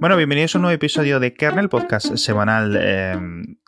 Bueno, 0.00 0.16
bienvenidos 0.16 0.54
a 0.54 0.58
un 0.58 0.62
nuevo 0.62 0.74
episodio 0.74 1.20
de 1.20 1.34
Kernel, 1.34 1.68
podcast 1.68 2.16
semanal 2.16 2.74
eh, 2.80 3.18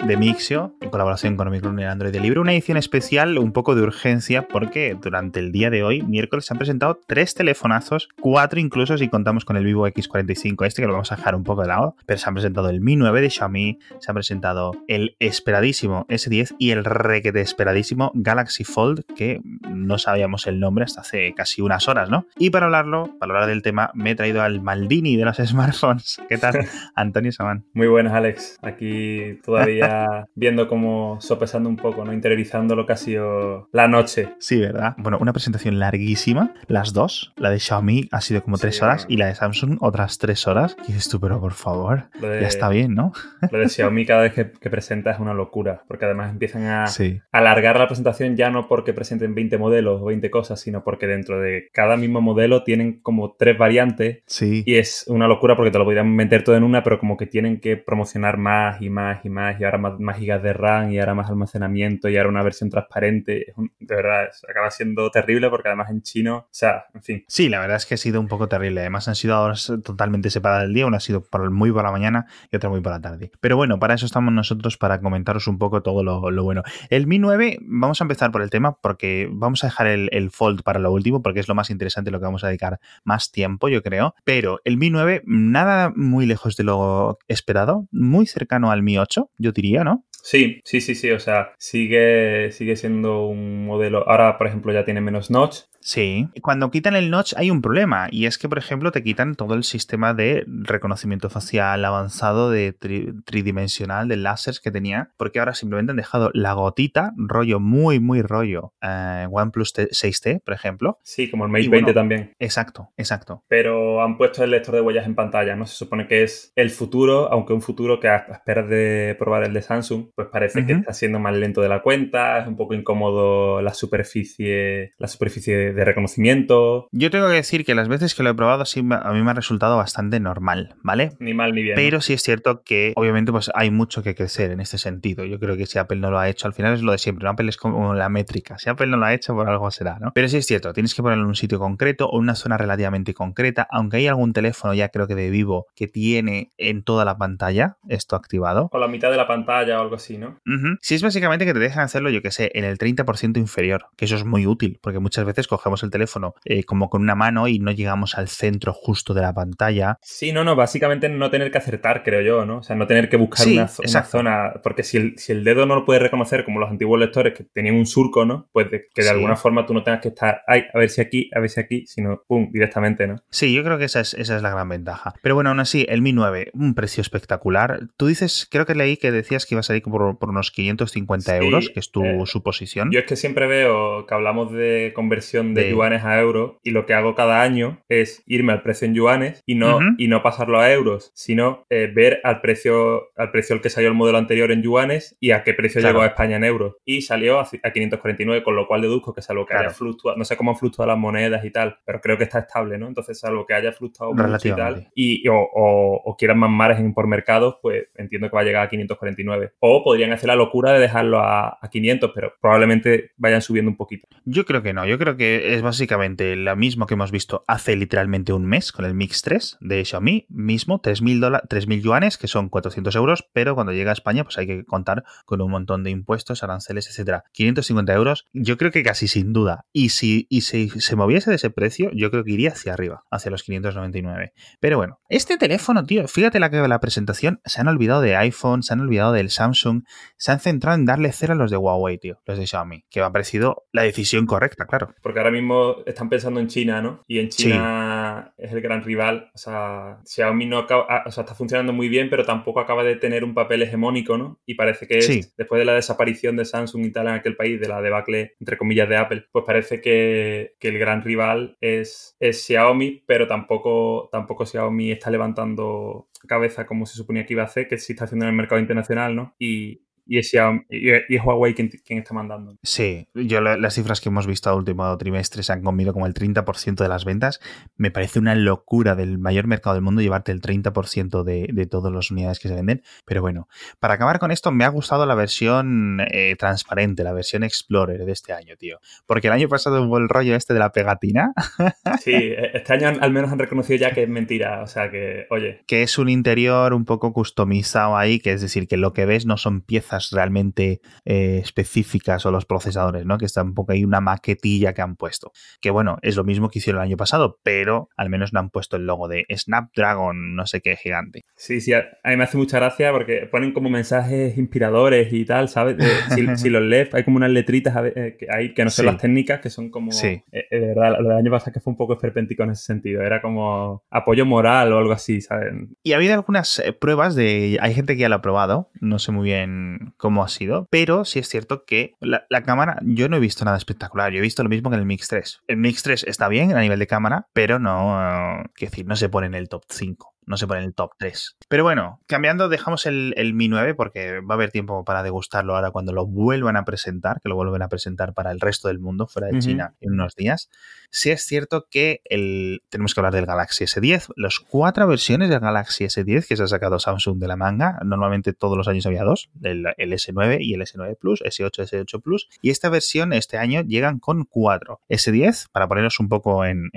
de 0.02 0.16
Mixio, 0.16 0.74
en 0.80 0.88
colaboración 0.88 1.36
con 1.36 1.46
Omicron 1.46 1.78
y 1.78 1.84
Android 1.84 2.10
de 2.10 2.20
Libre. 2.20 2.40
Una 2.40 2.54
edición 2.54 2.78
especial, 2.78 3.36
un 3.36 3.52
poco 3.52 3.74
de 3.74 3.82
urgencia, 3.82 4.48
porque 4.48 4.96
durante 4.98 5.40
el 5.40 5.52
día 5.52 5.68
de 5.68 5.82
hoy, 5.82 6.00
miércoles, 6.00 6.46
se 6.46 6.54
han 6.54 6.58
presentado 6.58 6.98
tres 7.06 7.34
telefonazos, 7.34 8.08
cuatro 8.18 8.60
incluso 8.60 8.96
si 8.96 9.10
contamos 9.10 9.44
con 9.44 9.58
el 9.58 9.64
Vivo 9.66 9.86
X45 9.86 10.66
este, 10.66 10.80
que 10.80 10.86
lo 10.86 10.94
vamos 10.94 11.12
a 11.12 11.16
dejar 11.16 11.34
un 11.34 11.44
poco 11.44 11.60
de 11.60 11.68
lado, 11.68 11.96
pero 12.06 12.18
se 12.18 12.26
han 12.26 12.34
presentado 12.34 12.70
el 12.70 12.80
Mi 12.80 12.96
9 12.96 13.20
de 13.20 13.28
Xiaomi, 13.28 13.78
se 13.98 14.10
han 14.10 14.14
presentado 14.14 14.72
el 14.88 15.16
esperadísimo 15.18 16.06
S10 16.08 16.56
y 16.58 16.70
el 16.70 16.86
requete 16.86 17.42
esperadísimo 17.42 18.10
Galaxy 18.14 18.64
Fold, 18.64 19.04
que 19.16 19.42
no 19.68 19.98
sabíamos 19.98 20.46
el 20.46 20.60
nombre 20.60 20.86
hasta 20.86 21.02
hace 21.02 21.34
casi 21.34 21.60
unas 21.60 21.88
horas, 21.88 22.08
¿no? 22.08 22.24
Y 22.38 22.48
para 22.48 22.64
hablarlo, 22.64 23.18
para 23.20 23.34
hablar 23.34 23.50
del 23.50 23.60
tema, 23.60 23.90
me 23.92 24.12
he 24.12 24.14
traído 24.14 24.40
al 24.40 24.62
Maldini 24.62 25.16
de 25.16 25.26
los 25.26 25.36
smartphones. 25.36 26.21
¿Qué 26.28 26.38
tal, 26.38 26.54
Antonio 26.94 27.30
Samán? 27.32 27.64
Muy 27.74 27.86
buenas, 27.88 28.12
Alex. 28.14 28.58
Aquí 28.62 29.38
todavía 29.44 30.26
viendo 30.34 30.66
cómo 30.68 31.18
sopesando 31.20 31.68
un 31.68 31.76
poco, 31.76 32.04
¿no? 32.04 32.12
Interiorizando 32.12 32.74
lo 32.74 32.86
que 32.86 32.92
ha 32.94 32.96
sido 32.96 33.68
la 33.72 33.88
noche. 33.88 34.30
Sí, 34.38 34.58
¿verdad? 34.60 34.94
Bueno, 34.98 35.18
una 35.20 35.32
presentación 35.32 35.78
larguísima, 35.78 36.54
las 36.68 36.92
dos. 36.92 37.32
La 37.36 37.50
de 37.50 37.58
Xiaomi 37.58 38.08
ha 38.12 38.20
sido 38.20 38.42
como 38.42 38.56
tres 38.58 38.76
Sí, 38.76 38.84
horas 38.84 39.02
bueno. 39.04 39.14
y 39.14 39.16
la 39.18 39.26
de 39.26 39.34
Samsung 39.34 39.78
otras 39.80 40.18
tres 40.18 40.46
horas. 40.46 40.76
Y 40.88 40.92
dices 40.92 41.08
tú, 41.10 41.20
pero 41.20 41.40
por 41.40 41.52
favor, 41.52 42.08
de- 42.20 42.40
ya 42.40 42.46
está 42.46 42.68
bien, 42.68 42.94
¿no? 42.94 43.12
Lo 43.50 43.58
de 43.58 43.68
Xiaomi 43.68 44.06
cada 44.06 44.22
vez 44.22 44.32
que, 44.32 44.50
que 44.52 44.70
presenta 44.70 45.10
es 45.10 45.18
una 45.18 45.34
locura, 45.34 45.82
porque 45.88 46.04
además 46.06 46.30
empiezan 46.30 46.64
a 46.66 46.86
Sí. 46.86 47.20
alargar 47.30 47.78
la 47.78 47.86
presentación 47.88 48.36
ya 48.36 48.50
no 48.50 48.68
porque 48.68 48.94
presenten 48.94 49.34
20 49.34 49.58
modelos 49.58 50.00
o 50.00 50.06
20 50.06 50.30
cosas, 50.30 50.60
sino 50.60 50.82
porque 50.84 51.06
dentro 51.06 51.40
de 51.40 51.68
cada 51.72 51.96
mismo 51.96 52.20
modelo 52.22 52.62
tienen 52.64 53.00
como 53.00 53.34
tres 53.38 53.58
variantes 53.58 54.22
Sí. 54.26 54.62
y 54.66 54.76
es 54.76 55.04
una 55.08 55.28
locura 55.28 55.56
porque 55.56 55.70
te 55.70 55.78
lo 55.78 55.84
podrían 55.84 56.11
meter 56.12 56.44
todo 56.44 56.56
en 56.56 56.62
una, 56.64 56.82
pero 56.82 56.98
como 56.98 57.16
que 57.16 57.26
tienen 57.26 57.60
que 57.60 57.76
promocionar 57.76 58.36
más 58.38 58.80
y 58.82 58.90
más 58.90 59.24
y 59.24 59.28
más 59.30 59.60
y 59.60 59.64
ahora 59.64 59.78
más, 59.78 60.16
gigas 60.16 60.42
de 60.42 60.52
RAM 60.52 60.92
y 60.92 60.98
ahora 60.98 61.14
más 61.14 61.28
almacenamiento 61.30 62.08
y 62.08 62.16
ahora 62.16 62.28
una 62.28 62.42
versión 62.42 62.70
transparente. 62.70 63.50
Es 63.50 63.56
un- 63.56 63.72
de 63.80 63.94
verdad, 63.96 64.28
acaba 64.48 64.70
siendo 64.70 65.10
terrible 65.10 65.48
porque 65.50 65.68
además 65.68 65.90
en 65.90 66.02
chino, 66.02 66.36
o 66.36 66.48
sea, 66.50 66.86
en 66.94 67.02
fin. 67.02 67.24
Sí, 67.28 67.48
la 67.48 67.60
verdad 67.60 67.76
es 67.76 67.86
que 67.86 67.94
ha 67.94 67.98
sido 67.98 68.20
un 68.20 68.28
poco 68.28 68.48
terrible. 68.48 68.80
Además, 68.80 69.08
han 69.08 69.14
sido 69.14 69.40
horas 69.40 69.72
totalmente 69.84 70.30
separadas 70.30 70.64
del 70.64 70.74
día. 70.74 70.86
Una 70.86 70.98
ha 70.98 71.00
sido 71.00 71.24
muy 71.50 71.72
por 71.72 71.82
la 71.84 71.90
mañana 71.92 72.26
y 72.50 72.56
otra 72.56 72.70
muy 72.70 72.80
por 72.80 72.92
la 72.92 73.00
tarde. 73.00 73.30
Pero 73.40 73.56
bueno, 73.56 73.78
para 73.78 73.94
eso 73.94 74.06
estamos 74.06 74.32
nosotros, 74.32 74.76
para 74.76 75.00
comentaros 75.00 75.46
un 75.48 75.58
poco 75.58 75.82
todo 75.82 76.02
lo, 76.04 76.30
lo 76.30 76.44
bueno. 76.44 76.62
El 76.90 77.06
Mi 77.06 77.18
9, 77.18 77.58
vamos 77.62 78.00
a 78.00 78.04
empezar 78.04 78.30
por 78.30 78.42
el 78.42 78.50
tema 78.50 78.76
porque 78.80 79.28
vamos 79.32 79.64
a 79.64 79.68
dejar 79.68 79.86
el, 79.86 80.08
el 80.12 80.30
Fold 80.30 80.62
para 80.62 80.78
lo 80.78 80.92
último, 80.92 81.22
porque 81.22 81.40
es 81.40 81.48
lo 81.48 81.54
más 81.54 81.70
interesante, 81.70 82.10
lo 82.10 82.18
que 82.18 82.24
vamos 82.26 82.44
a 82.44 82.48
dedicar 82.48 82.80
más 83.04 83.32
tiempo, 83.32 83.68
yo 83.68 83.82
creo. 83.82 84.14
Pero 84.24 84.60
el 84.64 84.76
Mi 84.76 84.90
9, 84.90 85.22
nada 85.26 85.92
muy 86.02 86.26
lejos 86.26 86.56
de 86.56 86.64
lo 86.64 87.18
esperado, 87.28 87.86
muy 87.90 88.26
cercano 88.26 88.70
al 88.70 88.82
Mi 88.82 88.98
8, 88.98 89.30
yo 89.38 89.52
diría, 89.52 89.84
¿no? 89.84 90.04
Sí, 90.22 90.60
sí, 90.64 90.80
sí, 90.80 90.94
sí, 90.94 91.10
o 91.10 91.18
sea, 91.18 91.52
sigue, 91.58 92.52
sigue 92.52 92.76
siendo 92.76 93.26
un 93.26 93.66
modelo. 93.66 94.08
Ahora, 94.08 94.38
por 94.38 94.46
ejemplo, 94.46 94.72
ya 94.72 94.84
tiene 94.84 95.00
menos 95.00 95.30
notch. 95.30 95.62
Sí. 95.82 96.28
Cuando 96.40 96.70
quitan 96.70 96.96
el 96.96 97.10
notch 97.10 97.34
hay 97.36 97.50
un 97.50 97.60
problema 97.60 98.08
y 98.10 98.26
es 98.26 98.38
que, 98.38 98.48
por 98.48 98.58
ejemplo, 98.58 98.92
te 98.92 99.02
quitan 99.02 99.34
todo 99.34 99.54
el 99.54 99.64
sistema 99.64 100.14
de 100.14 100.44
reconocimiento 100.46 101.28
facial 101.28 101.84
avanzado 101.84 102.50
de 102.50 102.74
tri- 102.78 103.22
tridimensional 103.24 104.08
de 104.08 104.16
láseres 104.16 104.60
que 104.60 104.70
tenía, 104.70 105.10
porque 105.16 105.38
ahora 105.40 105.54
simplemente 105.54 105.90
han 105.90 105.96
dejado 105.96 106.30
la 106.34 106.52
gotita, 106.54 107.12
rollo 107.16 107.60
muy, 107.60 108.00
muy 108.00 108.22
rollo, 108.22 108.72
eh, 108.80 109.26
OnePlus 109.30 109.72
T- 109.72 109.88
6T, 109.90 110.40
por 110.44 110.54
ejemplo. 110.54 110.98
Sí, 111.02 111.30
como 111.30 111.44
el 111.44 111.50
Mate 111.50 111.64
Y 111.64 111.68
20 111.68 111.84
bueno, 111.86 111.94
también. 112.00 112.32
Exacto, 112.38 112.90
exacto. 112.96 113.42
Pero 113.48 114.02
han 114.02 114.16
puesto 114.16 114.44
el 114.44 114.50
lector 114.52 114.74
de 114.76 114.80
huellas 114.80 115.06
en 115.06 115.14
pantalla, 115.14 115.56
¿no? 115.56 115.66
Se 115.66 115.74
supone 115.76 116.06
que 116.06 116.22
es 116.22 116.52
el 116.54 116.70
futuro, 116.70 117.30
aunque 117.32 117.52
un 117.52 117.62
futuro 117.62 117.98
que 118.00 118.08
a 118.08 118.16
esperas 118.32 118.68
de 118.68 119.16
probar 119.18 119.44
el 119.44 119.52
de 119.52 119.62
Samsung, 119.62 120.10
pues 120.14 120.28
parece 120.30 120.64
que 120.64 120.72
está 120.74 120.92
siendo 120.92 121.18
más 121.18 121.36
lento 121.36 121.60
de 121.60 121.68
la 121.68 121.82
cuenta, 121.82 122.38
es 122.38 122.46
un 122.46 122.56
poco 122.56 122.74
incómodo 122.74 123.60
la 123.62 123.74
superficie, 123.74 124.92
la 124.98 125.08
superficie 125.08 125.71
de 125.74 125.84
reconocimiento. 125.84 126.88
Yo 126.92 127.10
tengo 127.10 127.28
que 127.28 127.34
decir 127.34 127.64
que 127.64 127.74
las 127.74 127.88
veces 127.88 128.14
que 128.14 128.22
lo 128.22 128.30
he 128.30 128.34
probado 128.34 128.64
sí 128.64 128.80
a 128.80 129.12
mí 129.12 129.22
me 129.22 129.30
ha 129.30 129.34
resultado 129.34 129.76
bastante 129.76 130.20
normal, 130.20 130.74
¿vale? 130.82 131.12
Ni 131.18 131.34
mal 131.34 131.54
ni 131.54 131.62
bien. 131.62 131.74
Pero 131.76 132.00
sí 132.00 132.12
es 132.12 132.22
cierto 132.22 132.62
que 132.62 132.92
obviamente 132.96 133.32
pues 133.32 133.50
hay 133.54 133.70
mucho 133.70 134.02
que 134.02 134.14
crecer 134.14 134.50
en 134.50 134.60
este 134.60 134.78
sentido. 134.78 135.24
Yo 135.24 135.38
creo 135.38 135.56
que 135.56 135.66
si 135.66 135.78
Apple 135.78 135.98
no 135.98 136.10
lo 136.10 136.18
ha 136.18 136.28
hecho, 136.28 136.46
al 136.46 136.54
final 136.54 136.74
es 136.74 136.82
lo 136.82 136.92
de 136.92 136.98
siempre. 136.98 137.24
¿no? 137.24 137.30
Apple 137.30 137.48
es 137.48 137.56
como 137.56 137.94
la 137.94 138.08
métrica. 138.08 138.58
Si 138.58 138.68
Apple 138.68 138.86
no 138.86 138.96
lo 138.96 139.06
ha 139.06 139.14
hecho, 139.14 139.34
por 139.34 139.48
algo 139.48 139.70
será, 139.70 139.98
¿no? 140.00 140.12
Pero 140.14 140.28
sí 140.28 140.36
es 140.36 140.46
cierto, 140.46 140.72
tienes 140.72 140.94
que 140.94 141.02
ponerlo 141.02 141.24
en 141.24 141.28
un 141.28 141.34
sitio 141.34 141.58
concreto 141.58 142.08
o 142.08 142.18
una 142.18 142.34
zona 142.34 142.56
relativamente 142.56 143.14
concreta, 143.14 143.66
aunque 143.70 143.98
hay 143.98 144.06
algún 144.06 144.32
teléfono 144.32 144.74
ya 144.74 144.88
creo 144.88 145.06
que 145.06 145.14
de 145.14 145.30
vivo 145.30 145.66
que 145.74 145.88
tiene 145.88 146.52
en 146.58 146.82
toda 146.82 147.04
la 147.04 147.16
pantalla 147.16 147.76
esto 147.88 148.16
activado. 148.16 148.68
O 148.72 148.78
la 148.78 148.88
mitad 148.88 149.10
de 149.10 149.16
la 149.16 149.26
pantalla 149.26 149.78
o 149.78 149.82
algo 149.82 149.96
así, 149.96 150.18
¿no? 150.18 150.40
Ujú. 150.46 150.76
Si 150.80 150.94
es 150.94 151.02
básicamente 151.02 151.44
que 151.44 151.52
te 151.52 151.58
dejan 151.58 151.84
hacerlo, 151.84 152.10
yo 152.10 152.22
que 152.22 152.30
sé, 152.30 152.50
en 152.54 152.64
el 152.64 152.78
30% 152.78 153.38
inferior, 153.38 153.86
que 153.96 154.04
eso 154.04 154.16
es 154.16 154.24
muy 154.24 154.46
útil, 154.46 154.78
porque 154.82 154.98
muchas 154.98 155.24
veces 155.24 155.46
cogemos 155.62 155.82
el 155.84 155.90
teléfono 155.90 156.34
eh, 156.44 156.64
como 156.64 156.90
con 156.90 157.02
una 157.02 157.14
mano 157.14 157.46
y 157.46 157.58
no 157.60 157.70
llegamos 157.70 158.16
al 158.16 158.28
centro 158.28 158.72
justo 158.72 159.14
de 159.14 159.22
la 159.22 159.32
pantalla. 159.32 159.98
Sí, 160.02 160.32
no, 160.32 160.42
no, 160.42 160.56
básicamente 160.56 161.08
no 161.08 161.30
tener 161.30 161.50
que 161.52 161.58
acertar, 161.58 162.02
creo 162.02 162.20
yo, 162.20 162.44
¿no? 162.44 162.58
O 162.58 162.62
sea, 162.62 162.74
no 162.74 162.86
tener 162.86 163.08
que 163.08 163.16
buscar 163.16 163.44
Sí, 163.46 163.56
una, 163.56 164.02
zona, 164.04 164.54
porque 164.62 164.82
si 164.82 164.96
el, 164.96 165.18
si 165.18 165.32
el 165.32 165.44
dedo 165.44 165.66
no 165.66 165.74
lo 165.76 165.84
puede 165.84 166.00
reconocer 166.00 166.44
como 166.44 166.58
los 166.58 166.70
antiguos 166.70 166.98
lectores 166.98 167.34
que 167.34 167.44
tenían 167.44 167.76
un 167.76 167.86
surco, 167.86 168.24
¿no? 168.24 168.48
Pues 168.52 168.70
de- 168.70 168.86
que 168.92 169.02
de 169.02 169.08
Sí. 169.08 169.14
alguna 169.14 169.36
forma 169.36 169.64
tú 169.66 169.74
no 169.74 169.82
tengas 169.84 170.00
que 170.00 170.08
estar, 170.08 170.42
ay, 170.46 170.64
a 170.72 170.78
ver 170.78 170.90
si 170.90 171.00
aquí, 171.00 171.30
a 171.34 171.38
ver 171.40 171.50
si 171.50 171.60
aquí, 171.60 171.86
sino, 171.86 172.22
pum, 172.26 172.50
directamente, 172.52 173.06
¿no? 173.06 173.16
Sí, 173.30 173.52
yo 173.54 173.62
creo 173.62 173.78
que 173.78 173.84
esa 173.84 174.00
es, 174.00 174.14
esa 174.14 174.36
es 174.36 174.42
la 174.42 174.50
gran 174.50 174.68
ventaja. 174.68 175.14
Pero 175.22 175.34
bueno, 175.34 175.50
aún 175.50 175.60
así, 175.60 175.86
el 175.88 176.02
Mi 176.02 176.12
9, 176.12 176.50
un 176.54 176.74
precio 176.74 177.00
espectacular. 177.00 177.80
Tú 177.96 178.06
dices, 178.06 178.48
creo 178.50 178.66
que 178.66 178.74
leí 178.74 178.96
que 178.96 179.12
decías 179.12 179.46
que 179.46 179.54
iba 179.54 179.60
a 179.60 179.62
salir 179.62 179.82
por, 179.82 180.18
por 180.18 180.30
unos 180.30 180.50
550 180.50 181.30
Sí, 181.38 181.44
euros, 181.44 181.70
que 181.70 181.80
es 181.80 181.90
tu 181.90 182.02
eh, 182.04 182.22
suposición. 182.26 182.90
Yo 182.90 183.00
es 183.00 183.06
que 183.06 183.16
siempre 183.16 183.46
veo 183.46 184.06
que 184.06 184.14
hablamos 184.14 184.52
de 184.52 184.92
conversión 184.94 185.51
de, 185.54 185.64
De- 185.64 185.70
yuanes 185.70 186.04
a 186.04 186.18
euros 186.20 186.54
y 186.62 186.70
lo 186.70 186.86
que 186.86 186.94
hago 186.94 187.14
cada 187.14 187.42
año 187.42 187.80
es 187.88 188.22
irme 188.26 188.52
al 188.52 188.62
precio 188.62 188.86
en 188.86 188.94
yuanes 188.94 189.42
y 189.46 189.54
no, 189.54 189.78
y 189.98 190.08
no 190.08 190.22
pasarlo 190.22 190.58
a 190.60 190.72
euros, 190.72 191.10
sino 191.14 191.64
eh, 191.70 191.90
ver 191.92 192.20
al 192.24 192.40
precio, 192.40 193.10
al 193.16 193.30
precio 193.30 193.54
al 193.54 193.62
que 193.62 193.70
salió 193.70 193.88
el 193.88 193.94
modelo 193.94 194.18
anterior 194.18 194.50
en 194.52 194.62
yuanes 194.62 195.16
y 195.20 195.30
a 195.32 195.42
qué 195.44 195.54
precio 195.54 195.80
Claro. 195.80 195.94
llegó 195.94 196.02
a 196.04 196.06
España 196.08 196.36
en 196.36 196.44
euros. 196.44 196.76
Y 196.84 197.02
salió 197.02 197.40
a, 197.40 197.42
a 197.62 197.70
549, 197.72 198.42
con 198.44 198.56
lo 198.56 198.66
cual 198.66 198.82
deduzco 198.82 199.12
que 199.14 199.22
salvo 199.22 199.46
que 199.46 199.52
Claro. 199.54 199.68
haya 199.68 199.74
fluctuado, 199.74 200.16
no 200.18 200.24
sé 200.24 200.36
cómo 200.36 200.50
han 200.52 200.56
fluctuado 200.56 200.88
las 200.90 200.98
monedas 200.98 201.44
y 201.44 201.50
tal, 201.50 201.78
pero 201.84 202.00
creo 202.00 202.16
que 202.18 202.24
está 202.24 202.40
estable, 202.40 202.78
¿no? 202.78 202.88
Entonces, 202.88 203.18
salvo 203.18 203.46
que 203.46 203.54
haya 203.54 203.72
fluctuado 203.72 204.12
mucho 204.12 204.48
y 204.48 204.52
tal, 204.52 204.88
y, 204.94 205.28
o, 205.28 205.34
o- 205.36 206.02
o 206.04 206.16
quieran 206.16 206.38
más 206.38 206.50
margen 206.50 206.94
por 206.94 207.06
mercados, 207.06 207.56
pues 207.62 207.84
entiendo 207.96 208.28
que 208.28 208.34
va 208.36 208.42
a 208.42 208.44
llegar 208.44 208.66
a 208.66 208.68
549. 208.68 209.52
O 209.60 209.82
podrían 209.84 210.12
hacer 210.12 210.28
la 210.28 210.36
locura 210.36 210.72
de 210.72 210.78
dejarlo 210.80 211.18
a, 211.20 211.58
a 211.60 211.68
500, 211.70 212.12
pero 212.14 212.34
probablemente 212.40 213.10
vayan 213.16 213.42
subiendo 213.42 213.70
un 213.70 213.76
poquito. 213.76 214.06
Yo 214.24 214.44
creo 214.44 214.62
que 214.62 214.72
no, 214.72 214.86
yo 214.86 214.98
creo 214.98 215.16
que 215.16 215.41
es 215.44 215.62
básicamente 215.62 216.36
lo 216.36 216.54
mismo 216.56 216.86
que 216.86 216.94
hemos 216.94 217.10
visto 217.10 217.44
hace 217.46 217.76
literalmente 217.76 218.32
un 218.32 218.44
mes 218.46 218.72
con 218.72 218.84
el 218.84 218.94
Mix 218.94 219.22
3 219.22 219.58
de 219.60 219.84
Xiaomi, 219.84 220.26
mismo 220.28 220.80
3.000 220.80 221.20
dola- 221.20 221.42
3.000 221.48 221.82
yuanes, 221.82 222.18
que 222.18 222.28
son 222.28 222.48
400 222.48 222.94
euros, 222.96 223.24
pero 223.32 223.54
cuando 223.54 223.72
llega 223.72 223.90
a 223.90 223.94
España 223.94 224.24
pues 224.24 224.38
hay 224.38 224.46
que 224.46 224.64
contar 224.64 225.04
con 225.24 225.40
un 225.40 225.50
montón 225.50 225.84
de 225.84 225.90
impuestos, 225.90 226.42
aranceles, 226.42 226.88
etcétera. 226.88 227.24
550 227.32 227.92
euros, 227.94 228.26
yo 228.32 228.56
creo 228.56 228.70
que 228.70 228.82
casi 228.82 229.08
sin 229.08 229.32
duda. 229.32 229.66
Y 229.72 229.90
si, 229.90 230.26
y 230.30 230.42
si 230.42 230.70
se 230.70 230.96
moviese 230.96 231.30
de 231.30 231.36
ese 231.36 231.50
precio, 231.50 231.90
yo 231.92 232.10
creo 232.10 232.24
que 232.24 232.32
iría 232.32 232.50
hacia 232.50 232.72
arriba, 232.74 233.04
hacia 233.10 233.30
los 233.30 233.42
599. 233.42 234.32
Pero 234.60 234.76
bueno, 234.76 235.00
este 235.08 235.36
teléfono, 235.36 235.84
tío, 235.84 236.06
fíjate 236.08 236.38
la 236.40 236.50
que 236.50 236.56
la 236.68 236.80
presentación, 236.80 237.40
se 237.44 237.60
han 237.60 237.68
olvidado 237.68 238.00
de 238.00 238.16
iPhone, 238.16 238.62
se 238.62 238.72
han 238.72 238.80
olvidado 238.80 239.12
del 239.12 239.30
Samsung, 239.30 239.82
se 240.16 240.32
han 240.32 240.40
centrado 240.40 240.76
en 240.78 240.86
darle 240.86 241.12
cero 241.12 241.32
a 241.32 241.36
los 241.36 241.50
de 241.50 241.56
Huawei, 241.56 241.98
tío, 241.98 242.20
los 242.24 242.38
de 242.38 242.46
Xiaomi, 242.46 242.84
que 242.90 243.00
me 243.00 243.06
ha 243.06 243.10
parecido 243.12 243.64
la 243.72 243.82
decisión 243.82 244.26
correcta, 244.26 244.66
claro. 244.66 244.94
Porque 245.02 245.18
ahora 245.18 245.31
mismo 245.32 245.76
están 245.86 246.08
pensando 246.08 246.38
en 246.40 246.46
China, 246.46 246.80
¿no? 246.80 247.02
Y 247.08 247.18
en 247.18 247.28
China 247.28 248.32
es 248.38 248.52
el 248.52 248.60
gran 248.60 248.84
rival. 248.84 249.30
O 249.34 249.38
sea, 249.38 249.98
Xiaomi 250.04 250.46
no 250.46 250.58
acaba, 250.58 250.86
ah, 250.88 251.04
o 251.06 251.10
sea, 251.10 251.22
está 251.22 251.34
funcionando 251.34 251.72
muy 251.72 251.88
bien, 251.88 252.08
pero 252.08 252.24
tampoco 252.24 252.60
acaba 252.60 252.84
de 252.84 252.96
tener 252.96 253.24
un 253.24 253.34
papel 253.34 253.62
hegemónico, 253.62 254.16
¿no? 254.16 254.40
Y 254.46 254.54
parece 254.54 254.86
que 254.86 254.98
es, 254.98 255.36
después 255.36 255.58
de 255.58 255.64
la 255.64 255.74
desaparición 255.74 256.36
de 256.36 256.44
Samsung 256.44 256.84
y 256.84 256.92
tal 256.92 257.08
en 257.08 257.14
aquel 257.14 257.36
país, 257.36 257.60
de 257.60 257.68
la 257.68 257.82
debacle, 257.82 258.34
entre 258.38 258.56
comillas, 258.56 258.88
de 258.88 258.96
Apple, 258.96 259.26
pues 259.32 259.44
parece 259.44 259.80
que, 259.80 260.54
que 260.58 260.68
el 260.68 260.78
gran 260.78 261.02
rival 261.02 261.56
es, 261.60 262.16
es 262.20 262.44
Xiaomi, 262.44 263.02
pero 263.06 263.26
tampoco, 263.26 264.08
tampoco 264.12 264.46
Xiaomi 264.46 264.92
está 264.92 265.10
levantando 265.10 266.08
cabeza 266.26 266.66
como 266.66 266.86
se 266.86 266.94
suponía 266.94 267.26
que 267.26 267.34
iba 267.34 267.42
a 267.42 267.46
hacer, 267.46 267.68
que 267.68 267.78
sí 267.78 267.92
está 267.92 268.04
haciendo 268.04 268.24
en 268.26 268.30
el 268.30 268.36
mercado 268.36 268.60
internacional, 268.60 269.14
¿no? 269.14 269.34
Y, 269.38 269.82
y 270.04 270.18
es, 270.18 270.32
y, 270.34 271.18
Huawei 271.18 271.54
quien, 271.54 271.70
está 271.88 272.14
mandando. 272.14 272.56
Sí, 272.62 273.08
yo 273.14 273.40
las 273.40 273.74
cifras 273.74 274.00
que 274.00 274.08
hemos 274.08 274.26
visto 274.26 274.50
a 274.50 274.54
último 274.54 274.96
trimestre 274.98 275.42
se 275.42 275.52
han 275.52 275.62
comido 275.62 275.92
como 275.92 276.06
el 276.06 276.14
30% 276.14 276.82
de 276.82 276.88
las 276.88 277.04
ventas. 277.04 277.40
Me 277.76 277.90
parece 277.90 278.18
una 278.18 278.34
locura 278.34 278.94
del 278.94 279.18
mayor 279.18 279.46
mercado 279.46 279.74
del 279.74 279.82
mundo 279.82 280.02
llevarte 280.02 280.32
el 280.32 280.40
30% 280.40 281.22
de, 281.22 281.48
de 281.52 281.66
todas 281.66 281.92
las 281.92 282.10
unidades 282.10 282.40
que 282.40 282.48
se 282.48 282.54
venden. 282.54 282.82
Pero 283.04 283.20
bueno, 283.20 283.48
para 283.78 283.94
acabar 283.94 284.18
con 284.18 284.30
esto, 284.30 284.50
me 284.50 284.64
ha 284.64 284.68
gustado 284.68 285.06
la 285.06 285.14
versión 285.14 286.00
eh, 286.10 286.34
transparente, 286.36 287.04
la 287.04 287.12
versión 287.12 287.44
Explorer 287.44 288.04
de 288.04 288.12
este 288.12 288.32
año, 288.32 288.56
tío. 288.56 288.78
Porque 289.06 289.28
el 289.28 289.32
año 289.32 289.48
pasado 289.48 289.82
hubo 289.82 289.98
el 289.98 290.08
rollo 290.08 290.34
este 290.34 290.52
de 290.54 290.60
la 290.60 290.72
pegatina. 290.72 291.32
Sí, 292.02 292.12
e, 292.12 292.50
este 292.54 292.72
año 292.72 292.98
al 293.00 293.12
menos 293.12 293.30
han 293.30 293.38
reconocido 293.38 293.78
ya 293.78 293.92
que 293.92 294.02
es 294.02 294.08
mentira. 294.08 294.62
O 294.62 294.66
sea 294.66 294.90
que, 294.90 295.26
oye. 295.30 295.62
Que 295.66 295.82
es 295.82 295.98
un 295.98 296.08
interior 296.08 296.74
un 296.74 296.84
poco 296.84 297.12
customizado 297.12 297.96
ahí, 297.96 298.18
que 298.18 298.32
es 298.32 298.40
decir, 298.40 298.66
que 298.66 298.76
lo 298.76 298.92
que 298.92 299.06
ves 299.06 299.26
no 299.26 299.36
son 299.36 299.60
piezas 299.60 299.91
realmente 300.12 300.80
eh, 301.04 301.40
específicas 301.42 302.24
o 302.26 302.30
los 302.30 302.46
procesadores, 302.46 303.06
¿no? 303.06 303.18
Que 303.18 303.26
está 303.26 303.42
un 303.42 303.54
poco 303.54 303.72
ahí 303.72 303.84
una 303.84 304.00
maquetilla 304.00 304.72
que 304.72 304.82
han 304.82 304.96
puesto. 304.96 305.32
Que 305.60 305.70
bueno, 305.70 305.98
es 306.02 306.16
lo 306.16 306.24
mismo 306.24 306.48
que 306.48 306.58
hicieron 306.58 306.82
el 306.82 306.88
año 306.88 306.96
pasado, 306.96 307.38
pero 307.42 307.88
al 307.96 308.10
menos 308.10 308.32
no 308.32 308.40
han 308.40 308.50
puesto 308.50 308.76
el 308.76 308.86
logo 308.86 309.08
de 309.08 309.26
Snapdragon, 309.34 310.34
no 310.34 310.46
sé 310.46 310.60
qué 310.60 310.76
gigante. 310.76 311.24
Sí, 311.36 311.60
sí, 311.60 311.72
a 311.72 311.84
mí 312.04 312.16
me 312.16 312.24
hace 312.24 312.36
mucha 312.36 312.58
gracia 312.58 312.92
porque 312.92 313.28
ponen 313.30 313.52
como 313.52 313.70
mensajes 313.70 314.36
inspiradores 314.38 315.12
y 315.12 315.24
tal, 315.24 315.48
¿sabes? 315.48 315.76
si, 316.38 316.50
los 316.50 316.62
lees, 316.62 316.92
hay 316.94 317.04
como 317.04 317.16
unas 317.16 317.30
letritas 317.30 317.74
eh, 317.94 318.16
que 318.18 318.26
hay 318.30 318.54
que 318.54 318.64
no 318.64 318.70
son 318.70 318.86
las 318.86 318.98
técnicas, 318.98 319.40
que 319.40 319.50
son 319.50 319.70
como. 319.70 319.92
Sí. 319.92 320.22
Eh, 320.32 320.46
de 320.50 320.66
verdad, 320.68 320.96
lo 321.00 321.08
del 321.08 321.18
año 321.18 321.30
pasado 321.30 321.52
que 321.52 321.60
fue 321.60 321.72
un 321.72 321.76
poco 321.76 321.94
esperpéntico 321.94 322.42
en 322.42 322.50
ese 322.50 322.64
sentido. 322.64 323.02
Era 323.02 323.20
como 323.20 323.84
apoyo 323.90 324.26
moral 324.26 324.72
o 324.72 324.78
algo 324.78 324.92
así, 324.92 325.20
¿sabes? 325.20 325.52
Y 325.82 325.92
ha 325.92 325.96
habido 325.96 326.14
algunas 326.14 326.62
pruebas 326.80 327.14
de. 327.14 327.58
Hay 327.60 327.74
gente 327.74 327.94
que 327.94 328.00
ya 328.00 328.08
lo 328.08 328.16
ha 328.16 328.22
probado, 328.22 328.70
no 328.80 328.98
sé 328.98 329.12
muy 329.12 329.24
bien 329.24 329.81
cómo 329.96 330.24
ha 330.24 330.28
sido, 330.28 330.66
pero 330.70 331.04
sí 331.04 331.18
es 331.18 331.28
cierto 331.28 331.64
que 331.64 331.94
la, 332.00 332.24
cámara, 332.42 332.78
yo 332.82 333.08
no 333.08 333.16
he 333.16 333.20
visto 333.20 333.44
nada 333.44 333.56
espectacular. 333.56 334.12
Yo 334.12 334.18
he 334.18 334.22
visto 334.22 334.42
lo 334.42 334.48
mismo 334.48 334.70
que 334.70 334.74
en 334.74 334.80
el 334.80 334.86
Mix 334.86 335.08
3. 335.08 335.42
El 335.48 335.56
Mix 335.58 335.82
3 335.82 336.04
está 336.08 336.28
bien 336.28 336.56
a 336.56 336.60
nivel 336.60 336.78
de 336.78 336.86
cámara, 336.86 337.28
pero 337.32 337.58
no, 337.58 338.40
uh, 338.40 338.44
decir, 338.58 338.86
no 338.86 338.96
se 338.96 339.08
pone 339.08 339.26
en 339.26 339.34
el 339.34 339.48
top 339.48 339.64
5 339.68 340.12
no 340.26 340.36
se 340.36 340.46
pone 340.46 340.60
en 340.60 340.66
el 340.66 340.74
top 340.74 340.92
3. 340.98 341.36
Pero 341.48 341.64
bueno, 341.64 342.00
cambiando, 342.06 342.48
dejamos 342.48 342.86
el, 342.86 343.14
Mi 343.34 343.48
9 343.48 343.74
porque 343.74 344.20
va 344.20 344.34
a 344.34 344.34
haber 344.34 344.50
tiempo 344.50 344.84
para 344.84 345.02
degustarlo 345.02 345.54
ahora 345.54 345.70
cuando 345.70 345.92
lo 345.92 346.06
vuelvan 346.06 346.56
a 346.56 346.64
presentar, 346.64 347.20
que 347.20 347.28
lo 347.28 347.34
vuelven 347.34 347.62
a 347.62 347.68
presentar 347.68 348.14
para 348.14 348.30
el 348.30 348.40
resto 348.40 348.68
del 348.68 348.78
mundo, 348.78 349.06
fuera 349.06 349.28
de 349.28 349.38
China, 349.40 349.74
en 349.80 349.92
unos 349.92 350.14
días. 350.14 350.48
Sí 350.94 351.10
es 351.10 351.24
cierto 351.24 351.66
que 351.68 352.00
el, 352.04 352.62
tenemos 352.68 352.94
que 352.94 353.00
hablar 353.00 353.14
del 353.14 353.26
Galaxy 353.26 353.64
S10, 353.64 354.12
las 354.14 354.38
cuatro 354.38 354.86
versiones 354.86 355.28
del 355.28 355.40
Galaxy 355.40 355.84
S10 355.84 356.28
que 356.28 356.36
se 356.36 356.44
ha 356.44 356.46
sacado 356.46 356.78
Samsung 356.78 357.18
de 357.18 357.26
la 357.26 357.36
manga, 357.36 357.78
normalmente 357.84 358.32
todos 358.32 358.56
los 358.56 358.68
años 358.68 358.86
había 358.86 359.02
dos, 359.02 359.28
el, 359.42 359.64
S9 359.64 360.38
y 360.40 360.54
el 360.54 360.60
S9 360.60 360.96
Plus, 361.00 361.20
S8, 361.22 361.68
S8 361.68 362.00
Plus, 362.00 362.28
y 362.40 362.50
esta 362.50 362.68
versión 362.68 363.12
este 363.12 363.38
año 363.38 363.62
llegan 363.62 363.98
con 363.98 364.24
cuatro. 364.24 364.80
S10, 364.88 365.48
para 365.50 365.66
ponernos 365.66 365.98
un 365.98 366.08
poco 366.08 366.44
en, 366.44 366.70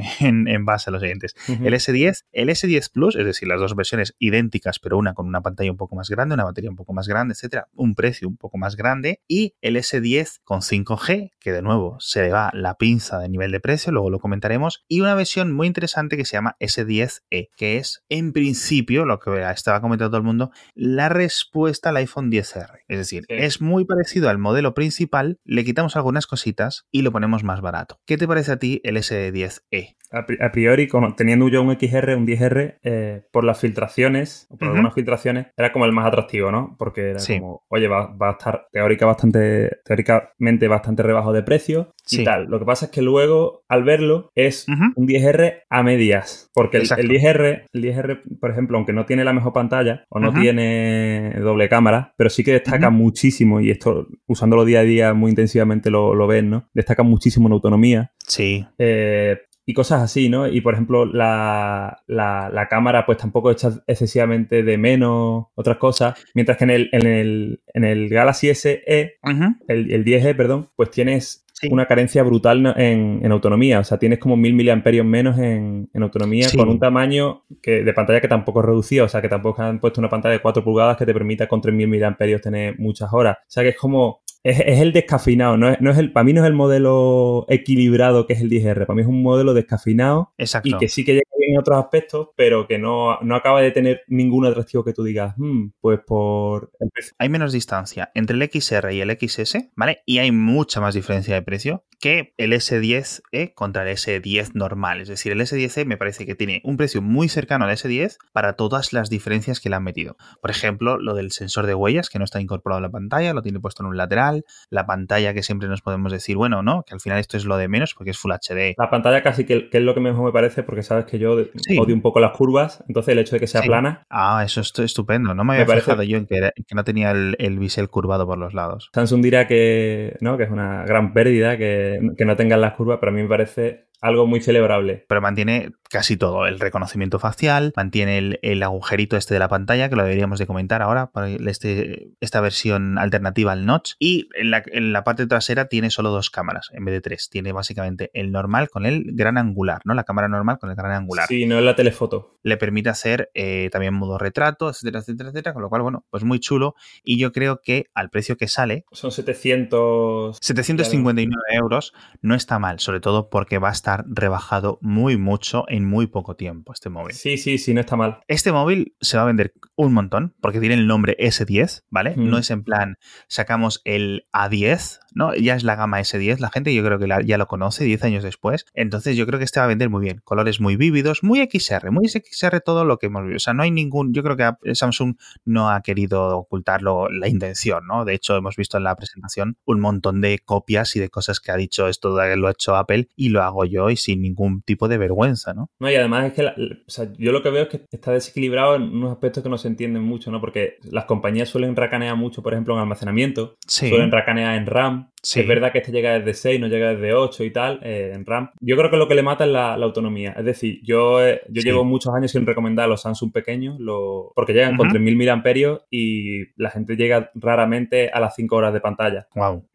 base 0.65 0.89
a 0.89 0.91
los 0.91 1.01
siguientes, 1.01 1.35
el 1.47 1.73
S10, 1.73 2.23
el 2.31 2.49
S10 2.49 2.91
Plus, 2.91 3.15
es 3.15 3.25
decir, 3.25 3.35
decir, 3.35 3.47
las 3.47 3.59
dos 3.59 3.75
versiones 3.75 4.15
idénticas, 4.17 4.79
pero 4.79 4.97
una 4.97 5.13
con 5.13 5.27
una 5.27 5.41
pantalla 5.41 5.69
un 5.69 5.77
poco 5.77 5.95
más 5.95 6.09
grande, 6.09 6.33
una 6.33 6.45
batería 6.45 6.69
un 6.69 6.75
poco 6.75 6.93
más 6.93 7.07
grande, 7.07 7.33
etcétera, 7.33 7.67
un 7.73 7.95
precio 7.95 8.27
un 8.27 8.37
poco 8.37 8.57
más 8.57 8.75
grande, 8.75 9.19
y 9.27 9.53
el 9.61 9.75
S10 9.75 10.39
con 10.43 10.61
5G, 10.61 11.31
que 11.39 11.51
de 11.51 11.61
nuevo 11.61 11.97
se 11.99 12.23
le 12.23 12.31
va 12.31 12.49
la 12.53 12.75
pinza 12.75 13.19
de 13.19 13.29
nivel 13.29 13.51
de 13.51 13.59
precio, 13.59 13.91
luego 13.91 14.04
lo 14.09 14.19
comentaremos, 14.19 14.83
y 14.87 15.01
una 15.01 15.15
versión 15.15 15.51
muy 15.53 15.67
interesante 15.67 16.17
que 16.17 16.25
se 16.25 16.37
llama 16.37 16.55
S10e, 16.59 17.49
que 17.55 17.77
es 17.77 18.03
en 18.09 18.33
principio, 18.33 19.05
lo 19.05 19.19
que 19.19 19.41
estaba 19.49 19.81
comentando 19.81 20.11
todo 20.11 20.17
el 20.17 20.23
mundo, 20.23 20.51
la 20.73 21.09
respuesta 21.09 21.89
al 21.89 21.97
iPhone 21.97 22.31
10R. 22.31 22.79
Es 22.87 22.97
decir, 22.97 23.25
es 23.29 23.61
muy 23.61 23.85
parecido 23.85 24.29
al 24.29 24.37
modelo 24.37 24.73
principal, 24.73 25.39
le 25.43 25.63
quitamos 25.63 25.95
algunas 25.95 26.27
cositas 26.27 26.85
y 26.91 27.01
lo 27.01 27.11
ponemos 27.11 27.43
más 27.43 27.61
barato. 27.61 27.99
¿Qué 28.05 28.17
te 28.17 28.27
parece 28.27 28.51
a 28.51 28.57
ti 28.57 28.81
el 28.83 28.97
S10e? 28.97 29.95
A 30.11 30.51
priori, 30.51 30.87
teniendo 31.17 31.49
yo 31.49 31.61
un 31.61 31.77
XR, 31.77 32.15
un 32.15 32.25
10R, 32.25 32.79
eh, 32.83 33.23
por 33.31 33.43
las 33.43 33.59
filtraciones, 33.59 34.47
por 34.57 34.69
algunas 34.69 34.93
filtraciones, 34.93 35.47
era 35.57 35.73
como 35.73 35.85
el 35.85 35.91
más 35.91 36.05
atractivo, 36.05 36.51
¿no? 36.51 36.75
Porque 36.77 37.11
era 37.11 37.19
como, 37.27 37.63
oye, 37.67 37.87
va, 37.87 38.15
a 38.19 38.31
estar 38.31 38.67
teórica 38.71 39.05
bastante, 39.05 39.79
teóricamente 39.83 40.67
bastante 40.67 41.03
rebajo 41.03 41.33
de 41.33 41.43
precio 41.43 41.94
y 42.11 42.23
tal. 42.23 42.45
Lo 42.45 42.59
que 42.59 42.65
pasa 42.65 42.85
es 42.85 42.91
que 42.91 43.01
luego, 43.01 43.63
al 43.67 43.83
verlo, 43.83 44.31
es 44.35 44.67
un 44.67 45.07
10R 45.07 45.63
a 45.69 45.83
medias. 45.83 46.49
Porque 46.53 46.77
el, 46.77 46.87
10R, 46.87 47.65
el 47.73 47.83
10R, 47.83 48.21
por 48.39 48.51
ejemplo, 48.51 48.77
aunque 48.77 48.93
no 48.93 49.05
tiene 49.05 49.23
la 49.23 49.33
mejor 49.33 49.53
pantalla 49.53 50.05
o 50.09 50.19
no 50.19 50.33
tiene 50.33 51.33
doble 51.39 51.69
cámara, 51.69 52.13
pero 52.17 52.29
sí 52.29 52.43
que 52.43 52.53
destaca 52.53 52.89
muchísimo, 52.89 53.61
y 53.61 53.71
esto 53.71 54.07
usándolo 54.27 54.65
día 54.65 54.79
a 54.79 54.83
día 54.83 55.13
muy 55.13 55.29
intensivamente 55.31 55.89
lo, 55.89 56.15
lo 56.15 56.27
ven, 56.27 56.49
¿no? 56.49 56.69
Destaca 56.73 57.03
muchísimo 57.03 57.47
en 57.47 57.53
autonomía. 57.53 58.11
Sí. 58.27 58.65
Eh, 58.77 59.37
y 59.65 59.73
cosas 59.73 60.03
así, 60.03 60.29
¿no? 60.29 60.47
Y 60.47 60.61
por 60.61 60.75
ejemplo, 60.75 61.05
la, 61.05 62.03
la, 62.07 62.67
cámara 62.69 63.05
pues 63.05 63.17
tampoco 63.17 63.49
echa 63.49 63.71
excesivamente 63.87 64.61
de 64.63 64.77
menos 64.77 65.45
otras 65.55 65.77
cosas, 65.77 66.23
mientras 66.35 66.57
que 66.57 66.65
en 66.65 66.69
el, 66.69 66.89
en 66.91 67.07
el, 67.07 67.61
en 67.73 67.83
el 67.83 68.09
Galaxy 68.09 68.53
SE, 68.53 68.83
el, 68.83 69.91
el 69.91 70.05
10E, 70.05 70.35
perdón, 70.35 70.69
pues 70.75 70.91
tienes 70.91 71.44
una 71.69 71.85
carencia 71.85 72.21
brutal 72.23 72.73
en, 72.77 73.19
en, 73.23 73.31
autonomía, 73.31 73.79
o 73.79 73.83
sea, 73.83 73.97
tienes 73.97 74.19
como 74.19 74.35
mil 74.35 74.53
miliamperios 74.53 75.05
menos 75.05 75.37
en, 75.37 75.89
en 75.93 76.03
autonomía 76.03 76.47
con 76.55 76.69
un 76.69 76.79
tamaño 76.79 77.43
que, 77.61 77.83
de 77.83 77.93
pantalla 77.93 78.21
que 78.21 78.27
tampoco 78.27 78.59
es 78.59 78.65
reducido, 78.65 79.05
o 79.05 79.09
sea, 79.09 79.21
que 79.21 79.29
tampoco 79.29 79.61
han 79.61 79.79
puesto 79.79 80.01
una 80.01 80.09
pantalla 80.09 80.33
de 80.33 80.41
4 80.41 80.63
pulgadas 80.63 80.97
que 80.97 81.05
te 81.05 81.13
permita 81.13 81.47
con 81.47 81.61
3000 81.61 81.87
miliamperios 81.87 82.41
tener 82.41 82.77
muchas 82.77 83.11
horas. 83.13 83.37
O 83.41 83.51
sea, 83.51 83.63
que 83.63 83.69
es 83.69 83.77
como 83.77 84.21
es, 84.43 84.59
el 84.59 84.93
descafeinado, 84.93 85.57
no 85.57 85.69
es, 85.69 85.81
no 85.81 85.91
es, 85.91 85.97
el, 85.97 86.11
para 86.11 86.23
mí 86.23 86.33
no 86.33 86.41
es 86.41 86.47
el 86.47 86.53
modelo 86.53 87.45
equilibrado 87.49 88.27
que 88.27 88.33
es 88.33 88.41
el 88.41 88.49
10R, 88.49 88.85
para 88.85 88.95
mí 88.95 89.01
es 89.01 89.07
un 89.07 89.23
modelo 89.23 89.53
descafeinado 89.53 90.33
Exacto. 90.37 90.69
y 90.69 90.77
que 90.77 90.87
sí 90.87 91.03
que 91.03 91.13
llega 91.13 91.25
en 91.47 91.57
otros 91.57 91.77
aspectos, 91.77 92.29
pero 92.35 92.67
que 92.67 92.77
no, 92.77 93.19
no 93.21 93.35
acaba 93.35 93.61
de 93.61 93.71
tener 93.71 94.01
ningún 94.07 94.45
atractivo 94.45 94.83
que 94.83 94.93
tú 94.93 95.03
digas, 95.03 95.33
hmm, 95.37 95.69
pues 95.79 95.99
por... 96.05 96.71
Hay 97.17 97.29
menos 97.29 97.51
distancia 97.51 98.11
entre 98.13 98.35
el 98.35 98.49
XR 98.49 98.93
y 98.93 99.01
el 99.01 99.11
XS, 99.11 99.69
¿vale? 99.75 100.01
Y 100.05 100.19
hay 100.19 100.31
mucha 100.31 100.81
más 100.81 100.95
diferencia 100.95 101.35
de 101.35 101.41
precio 101.41 101.83
que 101.99 102.33
el 102.37 102.53
S10e 102.53 103.53
contra 103.53 103.89
el 103.89 103.95
S10 103.95 104.51
normal. 104.53 105.01
Es 105.01 105.07
decir, 105.07 105.31
el 105.31 105.41
S10e 105.41 105.85
me 105.85 105.97
parece 105.97 106.25
que 106.25 106.35
tiene 106.35 106.61
un 106.63 106.77
precio 106.77 107.01
muy 107.01 107.29
cercano 107.29 107.65
al 107.65 107.71
S10 107.71 108.17
para 108.33 108.53
todas 108.53 108.93
las 108.93 109.09
diferencias 109.09 109.59
que 109.59 109.69
le 109.69 109.75
han 109.75 109.83
metido. 109.83 110.17
Por 110.41 110.51
ejemplo, 110.51 110.97
lo 110.97 111.13
del 111.13 111.31
sensor 111.31 111.65
de 111.65 111.75
huellas, 111.75 112.09
que 112.09 112.19
no 112.19 112.25
está 112.25 112.41
incorporado 112.41 112.79
en 112.79 112.83
la 112.83 112.89
pantalla, 112.89 113.33
lo 113.33 113.41
tiene 113.41 113.59
puesto 113.59 113.83
en 113.83 113.87
un 113.87 113.97
lateral, 113.97 114.45
la 114.69 114.85
pantalla 114.85 115.33
que 115.33 115.43
siempre 115.43 115.67
nos 115.67 115.81
podemos 115.81 116.11
decir, 116.11 116.37
bueno, 116.37 116.63
no, 116.63 116.83
que 116.83 116.93
al 116.93 117.01
final 117.01 117.19
esto 117.19 117.37
es 117.37 117.45
lo 117.45 117.57
de 117.57 117.67
menos 117.67 117.93
porque 117.93 118.11
es 118.11 118.17
Full 118.17 118.31
HD. 118.31 118.75
La 118.77 118.89
pantalla 118.89 119.21
casi 119.23 119.45
que, 119.45 119.69
es 119.71 119.81
lo 119.81 119.93
que 119.93 119.99
mejor 119.99 120.25
me 120.25 120.31
parece 120.31 120.63
porque 120.63 120.83
sabes 120.83 121.05
que 121.05 121.19
yo 121.19 121.33
odio 121.33 121.93
un 121.93 122.01
poco 122.01 122.19
las 122.19 122.31
curvas, 122.31 122.83
entonces 122.87 123.11
el 123.13 123.19
hecho 123.19 123.35
de 123.35 123.39
que 123.39 123.47
sea 123.47 123.61
plana. 123.61 124.05
Ah, 124.09 124.43
eso 124.45 124.61
es 124.61 124.73
estupendo. 124.79 125.33
No 125.33 125.43
me 125.43 125.59
había 125.59 125.75
fijado 125.75 126.03
yo 126.03 126.17
en 126.17 126.25
que, 126.27 126.51
no 126.73 126.83
tenía 126.83 127.11
el, 127.11 127.59
bisel 127.59 127.89
curvado 127.89 128.25
por 128.27 128.37
los 128.37 128.53
lados. 128.53 128.89
Samsung 128.93 129.21
dirá 129.21 129.47
que, 129.47 130.17
¿no? 130.19 130.37
que 130.37 130.43
es 130.43 130.51
una 130.51 130.83
gran 130.85 131.13
pérdida 131.13 131.57
que, 131.57 131.84
que 132.17 132.25
no 132.25 132.35
tengan 132.35 132.61
las 132.61 132.73
curvas, 132.73 132.99
pero 132.99 133.11
a 133.11 133.15
mí 133.15 133.21
me 133.21 133.29
parece 133.29 133.84
algo 134.01 134.27
muy 134.27 134.41
celebrable. 134.41 135.05
Pero 135.07 135.21
mantiene 135.21 135.71
casi 135.89 136.17
todo, 136.17 136.45
el 136.45 136.59
reconocimiento 136.59 137.19
facial, 137.19 137.71
mantiene 137.75 138.37
el, 138.41 138.63
agujerito 138.63 139.17
este 139.17 139.33
de 139.33 139.39
la 139.39 139.47
pantalla, 139.47 139.89
que 139.89 139.95
lo 139.95 140.03
deberíamos 140.03 140.39
de 140.39 140.47
comentar 140.47 140.81
ahora, 140.81 141.11
para 141.11 141.29
este, 141.29 142.09
esta 142.19 142.41
versión 142.41 142.97
alternativa 142.97 143.51
al 143.51 143.65
notch, 143.65 143.93
y 143.99 144.27
en 144.35 144.51
la, 144.51 144.63
en 144.65 144.91
la, 144.93 145.03
parte 145.03 145.27
trasera 145.27 145.65
tiene 145.67 145.89
solo 145.89 146.09
dos 146.09 146.29
cámaras, 146.29 146.69
en 146.73 146.83
vez 146.83 146.93
de 146.93 147.01
tres. 147.01 147.29
Tiene 147.29 147.51
básicamente 147.51 148.09
el 148.13 148.31
normal 148.31 148.69
con 148.69 148.85
el 148.85 149.11
gran 149.13 149.37
angular, 149.37 149.81
¿no? 149.85 149.93
La 149.93 150.03
cámara 150.03 150.27
normal 150.27 150.57
con 150.59 150.69
el 150.69 150.75
gran 150.75 150.91
angular. 150.91 151.27
Sí, 151.27 151.45
no 151.45 151.57
es 151.57 151.63
la 151.63 151.75
telefoto. 151.75 152.39
Le 152.43 152.57
permite 152.57 152.89
hacer 152.89 153.29
eh, 153.33 153.69
también 153.71 153.93
modo 153.93 154.17
retrato, 154.17 154.69
etcétera, 154.69 154.99
etcétera, 154.99 155.29
etcétera, 155.29 155.53
con 155.53 155.61
lo 155.61 155.69
cual, 155.69 155.83
bueno, 155.83 156.05
pues 156.09 156.23
muy 156.23 156.39
chulo, 156.39 156.75
y 157.03 157.17
yo 157.17 157.31
creo 157.31 157.61
que 157.61 157.85
al 157.93 158.09
precio 158.09 158.37
que 158.37 158.47
sale... 158.47 158.85
Son 158.91 159.11
700... 159.11 160.39
759 160.41 161.41
euros, 161.53 161.93
no 162.21 162.35
está 162.35 162.59
mal, 162.59 162.79
sobre 162.79 162.99
todo 162.99 163.29
porque 163.29 163.59
va 163.59 163.69
a 163.69 163.71
estar 163.85 164.03
rebajado 164.07 164.79
muy 164.81 165.15
mucho 165.15 165.65
en 165.67 165.85
muy 165.85 166.07
poco 166.07 166.35
tiempo 166.35 166.73
este 166.73 166.89
móvil. 166.89 167.13
Sí, 167.13 167.37
sí, 167.37 167.59
sí, 167.59 167.71
no 167.75 167.81
está 167.81 167.95
mal. 167.95 168.17
Este 168.27 168.51
móvil 168.51 168.95
se 168.99 169.15
va 169.15 169.23
a 169.23 169.25
vender 169.27 169.53
un 169.75 169.93
montón 169.93 170.33
porque 170.41 170.59
tiene 170.59 170.73
el 170.73 170.87
nombre 170.87 171.15
S10, 171.19 171.83
¿vale? 171.91 172.15
No 172.17 172.39
es 172.39 172.49
en 172.49 172.63
plan, 172.63 172.97
sacamos 173.27 173.81
el 173.83 174.25
A10, 174.33 175.01
¿no? 175.13 175.35
Ya 175.35 175.55
es 175.55 175.63
la 175.63 175.75
gama 175.75 175.99
S10, 175.99 176.39
la 176.39 176.49
gente 176.49 176.73
yo 176.73 176.83
creo 176.83 176.97
que 176.97 177.07
ya 177.25 177.37
lo 177.37 177.47
conoce 177.47 177.83
10 177.83 178.03
años 178.05 178.23
después. 178.23 178.65
Entonces 178.73 179.15
yo 179.15 179.27
creo 179.27 179.37
que 179.37 179.45
este 179.45 179.59
va 179.59 179.65
a 179.65 179.69
vender 179.69 179.91
muy 179.91 180.01
bien. 180.01 180.19
Colores 180.23 180.59
muy 180.59 180.77
vívidos, 180.77 181.21
muy 181.21 181.47
XR, 181.47 181.91
muy 181.91 182.07
XR 182.07 182.61
todo 182.61 182.85
lo 182.85 182.97
que 182.97 183.05
hemos 183.05 183.23
visto. 183.23 183.35
O 183.35 183.39
sea, 183.39 183.53
no 183.53 183.61
hay 183.61 183.69
ningún, 183.69 184.15
yo 184.15 184.23
creo 184.23 184.35
que 184.35 184.73
Samsung 184.73 185.15
no 185.43 185.69
ha 185.69 185.81
querido 185.81 186.39
ocultarlo 186.39 187.07
la 187.09 187.27
intención, 187.27 187.85
¿no? 187.85 188.03
De 188.03 188.15
hecho, 188.15 188.35
hemos 188.35 188.55
visto 188.55 188.77
en 188.77 188.83
la 188.83 188.95
presentación 188.95 189.57
un 189.65 189.79
montón 189.79 190.21
de 190.21 190.39
copias 190.39 190.95
y 190.95 190.99
de 190.99 191.09
cosas 191.09 191.39
que 191.39 191.51
ha 191.51 191.55
dicho 191.55 191.87
esto 191.87 192.09
lo 192.09 192.47
ha 192.47 192.51
hecho 192.51 192.75
Apple 192.75 193.09
y 193.15 193.29
lo 193.29 193.43
hago 193.43 193.63
yo 193.65 193.74
y 193.89 193.95
sin 193.97 194.21
ningún 194.21 194.61
tipo 194.61 194.87
de 194.87 194.97
vergüenza, 194.97 195.53
¿no? 195.53 195.69
No, 195.79 195.89
y 195.89 195.95
además 195.95 196.25
es 196.25 196.33
que 196.33 196.45
o 196.45 196.89
sea, 196.89 197.11
yo 197.17 197.31
lo 197.31 197.41
que 197.41 197.49
veo 197.49 197.63
es 197.63 197.69
que 197.69 197.85
está 197.91 198.11
desequilibrado 198.11 198.75
en 198.75 198.83
unos 198.83 199.11
aspectos 199.11 199.43
que 199.43 199.49
no 199.49 199.57
se 199.57 199.67
entienden 199.67 200.03
mucho, 200.03 200.31
¿no? 200.31 200.39
Porque 200.39 200.77
las 200.91 201.05
compañías 201.05 201.49
suelen 201.49 201.75
racanear 201.75 202.15
mucho, 202.15 202.41
por 202.41 202.53
ejemplo, 202.53 202.73
en 202.75 202.81
almacenamiento, 202.81 203.55
Sí. 203.67 203.89
suelen 203.89 204.11
racanear 204.11 204.55
en 204.55 204.65
RAM. 204.65 205.09
Sí. 205.25 205.39
Es 205.39 205.47
verdad 205.47 205.71
que 205.71 205.79
este 205.79 205.91
llega 205.91 206.19
desde 206.19 206.35
6, 206.35 206.59
no 206.61 206.67
llega 206.67 206.93
desde 206.93 207.13
8 207.15 207.43
y 207.43 207.49
tal, 207.51 207.79
eh, 207.83 208.11
en 208.13 208.27
RAM. 208.27 208.51
Yo 208.61 208.77
creo 208.77 208.91
que 208.91 208.97
lo 208.97 209.07
que 209.07 209.15
le 209.15 209.23
mata 209.23 209.45
es 209.45 209.49
la, 209.49 209.75
la 209.75 209.85
autonomía. 209.87 210.35
Es 210.37 210.45
decir, 210.45 210.79
yo, 210.83 211.25
eh, 211.25 211.41
yo 211.49 211.61
Sí. 211.63 211.67
llevo 211.67 211.83
muchos 211.83 212.13
años 212.13 212.29
sin 212.31 212.45
recomendar 212.45 212.87
los 212.87 213.01
Samsung 213.01 213.31
pequeños, 213.33 213.79
lo- 213.79 214.31
porque 214.35 214.53
llegan 214.53 214.77
con 214.77 214.85
Ujú. 214.87 214.97
3.000 214.97 215.15
mAh 215.17 215.79
y 215.89 216.43
la 216.61 216.69
gente 216.69 216.95
llega 216.95 217.31
raramente 217.33 218.11
a 218.11 218.19
las 218.19 218.35
5 218.35 218.55
horas 218.55 218.71
de 218.71 218.81
pantalla. 218.81 219.27
Wow. 219.33 219.65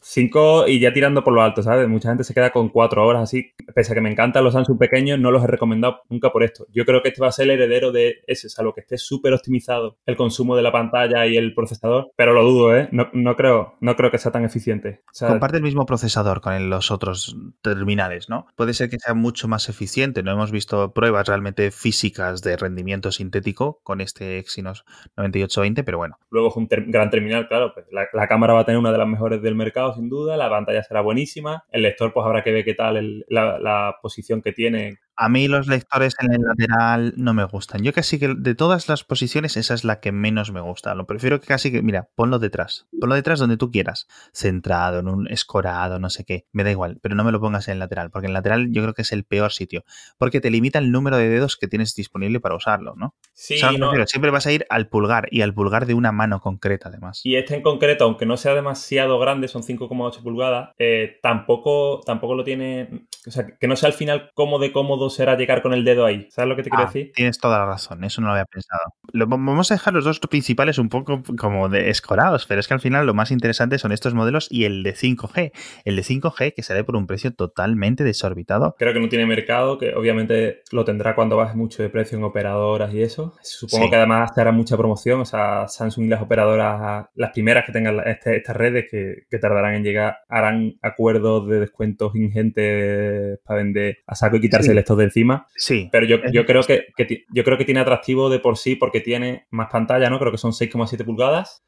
5 0.00 0.68
y 0.68 0.80
ya 0.80 0.92
tirando 0.92 1.24
por 1.24 1.32
lo 1.32 1.42
alto, 1.42 1.62
¿sabes? 1.62 1.88
Mucha 1.88 2.08
gente 2.10 2.24
se 2.24 2.34
queda 2.34 2.50
con 2.50 2.68
4 2.68 3.06
horas 3.06 3.22
así. 3.22 3.52
Pese 3.74 3.92
a 3.92 3.94
que 3.94 4.00
me 4.00 4.10
encantan 4.10 4.44
los 4.44 4.52
Samsung 4.52 4.78
pequeños, 4.78 5.18
no 5.18 5.30
los 5.30 5.42
he 5.44 5.46
recomendado 5.46 6.02
nunca 6.10 6.30
por 6.30 6.42
esto. 6.42 6.66
Yo 6.72 6.84
creo 6.84 7.02
que 7.02 7.08
este 7.08 7.20
va 7.22 7.28
a 7.28 7.32
ser 7.32 7.44
el 7.46 7.52
heredero 7.52 7.92
de 7.92 8.16
ese, 8.26 8.48
salvo 8.48 8.74
que 8.74 8.80
esté 8.82 8.98
súper 8.98 9.32
optimizado 9.32 9.96
el 10.06 10.16
consumo 10.16 10.56
de 10.56 10.62
la 10.62 10.72
pantalla 10.72 11.26
y 11.26 11.36
el 11.36 11.54
procesador, 11.54 12.10
pero 12.16 12.32
lo 12.32 12.42
dudo, 12.44 12.76
¿eh? 12.76 12.88
No, 12.92 13.08
no 13.12 13.36
creo, 13.36 13.74
no 13.80 13.96
creo 13.96 14.10
que 14.10 14.18
sea 14.18 14.32
tan 14.32 14.44
eficiente. 14.44 14.89
O 15.06 15.12
sea, 15.12 15.28
Comparte 15.28 15.56
el 15.58 15.62
mismo 15.62 15.86
procesador 15.86 16.40
con 16.40 16.70
los 16.70 16.90
otros 16.90 17.36
terminales, 17.62 18.28
¿no? 18.28 18.46
Puede 18.56 18.74
ser 18.74 18.90
que 18.90 18.98
sea 18.98 19.14
mucho 19.14 19.48
más 19.48 19.68
eficiente. 19.68 20.22
No 20.22 20.32
hemos 20.32 20.50
visto 20.50 20.92
pruebas 20.92 21.26
realmente 21.28 21.70
físicas 21.70 22.42
de 22.42 22.56
rendimiento 22.56 23.12
sintético 23.12 23.80
con 23.82 24.00
este 24.00 24.38
Exynos 24.38 24.84
9820, 25.16 25.84
pero 25.84 25.98
bueno. 25.98 26.16
Luego 26.30 26.48
es 26.48 26.56
un 26.56 26.68
ter- 26.68 26.84
gran 26.86 27.10
terminal, 27.10 27.48
claro. 27.48 27.72
Pues 27.74 27.86
la, 27.90 28.06
la 28.12 28.28
cámara 28.28 28.54
va 28.54 28.60
a 28.60 28.64
tener 28.64 28.78
una 28.78 28.92
de 28.92 28.98
las 28.98 29.08
mejores 29.08 29.42
del 29.42 29.54
mercado, 29.54 29.94
sin 29.94 30.08
duda. 30.08 30.36
La 30.36 30.48
pantalla 30.50 30.82
será 30.82 31.00
buenísima. 31.00 31.64
El 31.70 31.82
lector, 31.82 32.12
pues 32.12 32.24
habrá 32.26 32.42
que 32.42 32.52
ver 32.52 32.64
qué 32.64 32.74
tal 32.74 32.96
el- 32.96 33.24
la, 33.28 33.58
la 33.58 33.96
posición 34.02 34.42
que 34.42 34.52
tiene. 34.52 34.98
A 35.22 35.28
mí 35.28 35.48
los 35.48 35.66
lectores 35.66 36.14
en 36.18 36.32
el 36.32 36.40
lateral 36.40 37.12
no 37.18 37.34
me 37.34 37.44
gustan. 37.44 37.82
Yo 37.82 37.92
casi 37.92 38.18
que 38.18 38.28
de 38.28 38.54
todas 38.54 38.88
las 38.88 39.04
posiciones 39.04 39.58
esa 39.58 39.74
es 39.74 39.84
la 39.84 40.00
que 40.00 40.12
menos 40.12 40.50
me 40.50 40.62
gusta. 40.62 40.94
Lo 40.94 41.04
prefiero 41.04 41.42
que 41.42 41.46
casi 41.46 41.70
que, 41.70 41.82
mira, 41.82 42.08
ponlo 42.14 42.38
detrás. 42.38 42.86
Ponlo 42.98 43.14
detrás 43.14 43.38
donde 43.38 43.58
tú 43.58 43.70
quieras. 43.70 44.08
Centrado, 44.32 45.00
en 45.00 45.08
un 45.08 45.28
escorado, 45.28 45.98
no 45.98 46.08
sé 46.08 46.24
qué. 46.24 46.46
Me 46.52 46.64
da 46.64 46.70
igual, 46.70 47.00
pero 47.02 47.16
no 47.16 47.22
me 47.22 47.32
lo 47.32 47.40
pongas 47.40 47.68
en 47.68 47.72
el 47.72 47.80
lateral, 47.80 48.10
porque 48.10 48.28
en 48.28 48.30
el 48.30 48.32
lateral 48.32 48.68
yo 48.72 48.80
creo 48.80 48.94
que 48.94 49.02
es 49.02 49.12
el 49.12 49.24
peor 49.24 49.52
sitio. 49.52 49.84
Porque 50.16 50.40
te 50.40 50.50
limita 50.50 50.78
el 50.78 50.90
número 50.90 51.18
de 51.18 51.28
dedos 51.28 51.58
que 51.58 51.68
tienes 51.68 51.94
disponible 51.94 52.40
para 52.40 52.56
usarlo, 52.56 52.94
¿no? 52.96 53.14
Sí, 53.34 53.56
O 53.56 53.58
sea, 53.58 53.72
no, 53.72 53.92
siempre 54.06 54.30
vas 54.30 54.46
a 54.46 54.52
ir 54.52 54.64
al 54.70 54.88
pulgar 54.88 55.28
y 55.30 55.42
al 55.42 55.52
pulgar 55.52 55.84
de 55.84 55.92
una 55.92 56.12
mano 56.12 56.40
concreta, 56.40 56.88
además. 56.88 57.20
Y 57.24 57.36
este 57.36 57.56
en 57.56 57.60
concreto, 57.60 58.04
aunque 58.04 58.24
no 58.24 58.38
sea 58.38 58.54
demasiado 58.54 59.18
grande, 59.18 59.48
son 59.48 59.64
5,8 59.64 60.22
pulgadas, 60.22 60.70
eh, 60.78 61.18
tampoco, 61.20 62.00
tampoco 62.06 62.34
lo 62.34 62.42
tiene. 62.42 63.06
O 63.26 63.30
sea, 63.30 63.46
que 63.46 63.68
no 63.68 63.76
sea 63.76 63.88
al 63.88 63.92
final 63.92 64.30
cómodo 64.32 64.60
de 64.60 64.72
cómodo 65.10 65.16
será 65.16 65.36
llegar 65.36 65.62
con 65.62 65.72
el 65.72 65.84
dedo 65.84 66.04
ahí. 66.06 66.26
¿Sabes 66.30 66.48
lo 66.48 66.56
que 66.56 66.62
te 66.62 66.70
quiero 66.70 66.84
Ah, 66.84 66.86
decir? 66.86 67.12
Tienes 67.14 67.38
toda 67.38 67.58
la 67.58 67.66
razón, 67.66 68.02
eso 68.04 68.20
no 68.20 68.28
lo 68.28 68.32
había 68.34 68.44
pensado. 68.46 68.80
Lo, 69.12 69.26
vamos 69.26 69.70
a 69.70 69.74
dejar 69.74 69.92
los 69.94 70.04
dos 70.04 70.20
principales 70.20 70.78
un 70.78 70.88
poco 70.88 71.22
como 71.38 71.68
de 71.68 71.90
escorados, 71.90 72.46
pero 72.46 72.60
es 72.60 72.68
que 72.68 72.74
al 72.74 72.80
final 72.80 73.06
lo 73.06 73.14
más 73.14 73.30
interesante 73.30 73.78
son 73.78 73.92
estos 73.92 74.14
modelos 74.14 74.46
y 74.50 74.64
el 74.64 74.82
de 74.82 74.94
5G. 74.94 75.52
El 75.84 75.96
de 75.96 76.02
5G 76.02 76.54
que 76.54 76.62
sale 76.62 76.84
por 76.84 76.96
un 76.96 77.06
precio 77.06 77.32
totalmente 77.34 78.04
desorbitado. 78.04 78.74
Creo 78.78 78.92
que 78.92 79.00
no 79.00 79.08
tiene 79.08 79.26
mercado, 79.26 79.78
que 79.78 79.94
obviamente 79.94 80.62
lo 80.72 80.84
tendrá 80.84 81.14
cuando 81.14 81.36
baje 81.36 81.56
mucho 81.56 81.82
de 81.82 81.88
precio 81.90 82.16
en 82.18 82.24
operadoras 82.24 82.92
y 82.94 83.02
eso. 83.02 83.34
Supongo 83.42 83.84
Sí. 83.84 83.90
que 83.90 83.96
además 83.96 84.30
se 84.34 84.40
hará 84.40 84.52
mucha 84.52 84.76
promoción, 84.76 85.20
o 85.20 85.24
sea, 85.24 85.66
Samsung 85.68 86.04
y 86.06 86.08
las 86.08 86.22
operadoras, 86.22 87.06
las 87.14 87.30
primeras 87.32 87.64
que 87.66 87.72
tengan 87.72 88.00
este- 88.06 88.36
estas 88.36 88.56
redes 88.56 88.86
que, 88.90 89.22
que 89.28 89.38
tardarán 89.38 89.74
en 89.74 89.82
llegar, 89.84 90.18
harán 90.28 90.74
acuerdos 90.82 91.48
de 91.48 91.60
descuentos 91.60 92.14
ingentes 92.14 93.38
para 93.44 93.58
vender 93.62 93.98
a 94.06 94.14
saco 94.14 94.36
y 94.36 94.40
quitarse 94.40 94.66
Sí. 94.66 94.72
el 94.72 94.78
de 94.96 95.04
encima. 95.04 95.46
Sí. 95.56 95.88
Pero 95.92 96.06
yo, 96.06 96.18
yo 96.32 96.46
creo 96.46 96.62
que, 96.62 96.86
que 96.96 97.24
yo 97.32 97.44
creo 97.44 97.58
que 97.58 97.64
tiene 97.64 97.80
atractivo 97.80 98.30
de 98.30 98.38
por 98.38 98.56
sí 98.56 98.76
porque 98.76 99.00
tiene 99.00 99.46
más 99.50 99.68
pantalla, 99.70 100.10
¿no? 100.10 100.18
Creo 100.18 100.32
que 100.32 100.38
son 100.38 100.52
6,7 100.52 101.04
pulgadas. 101.04 101.64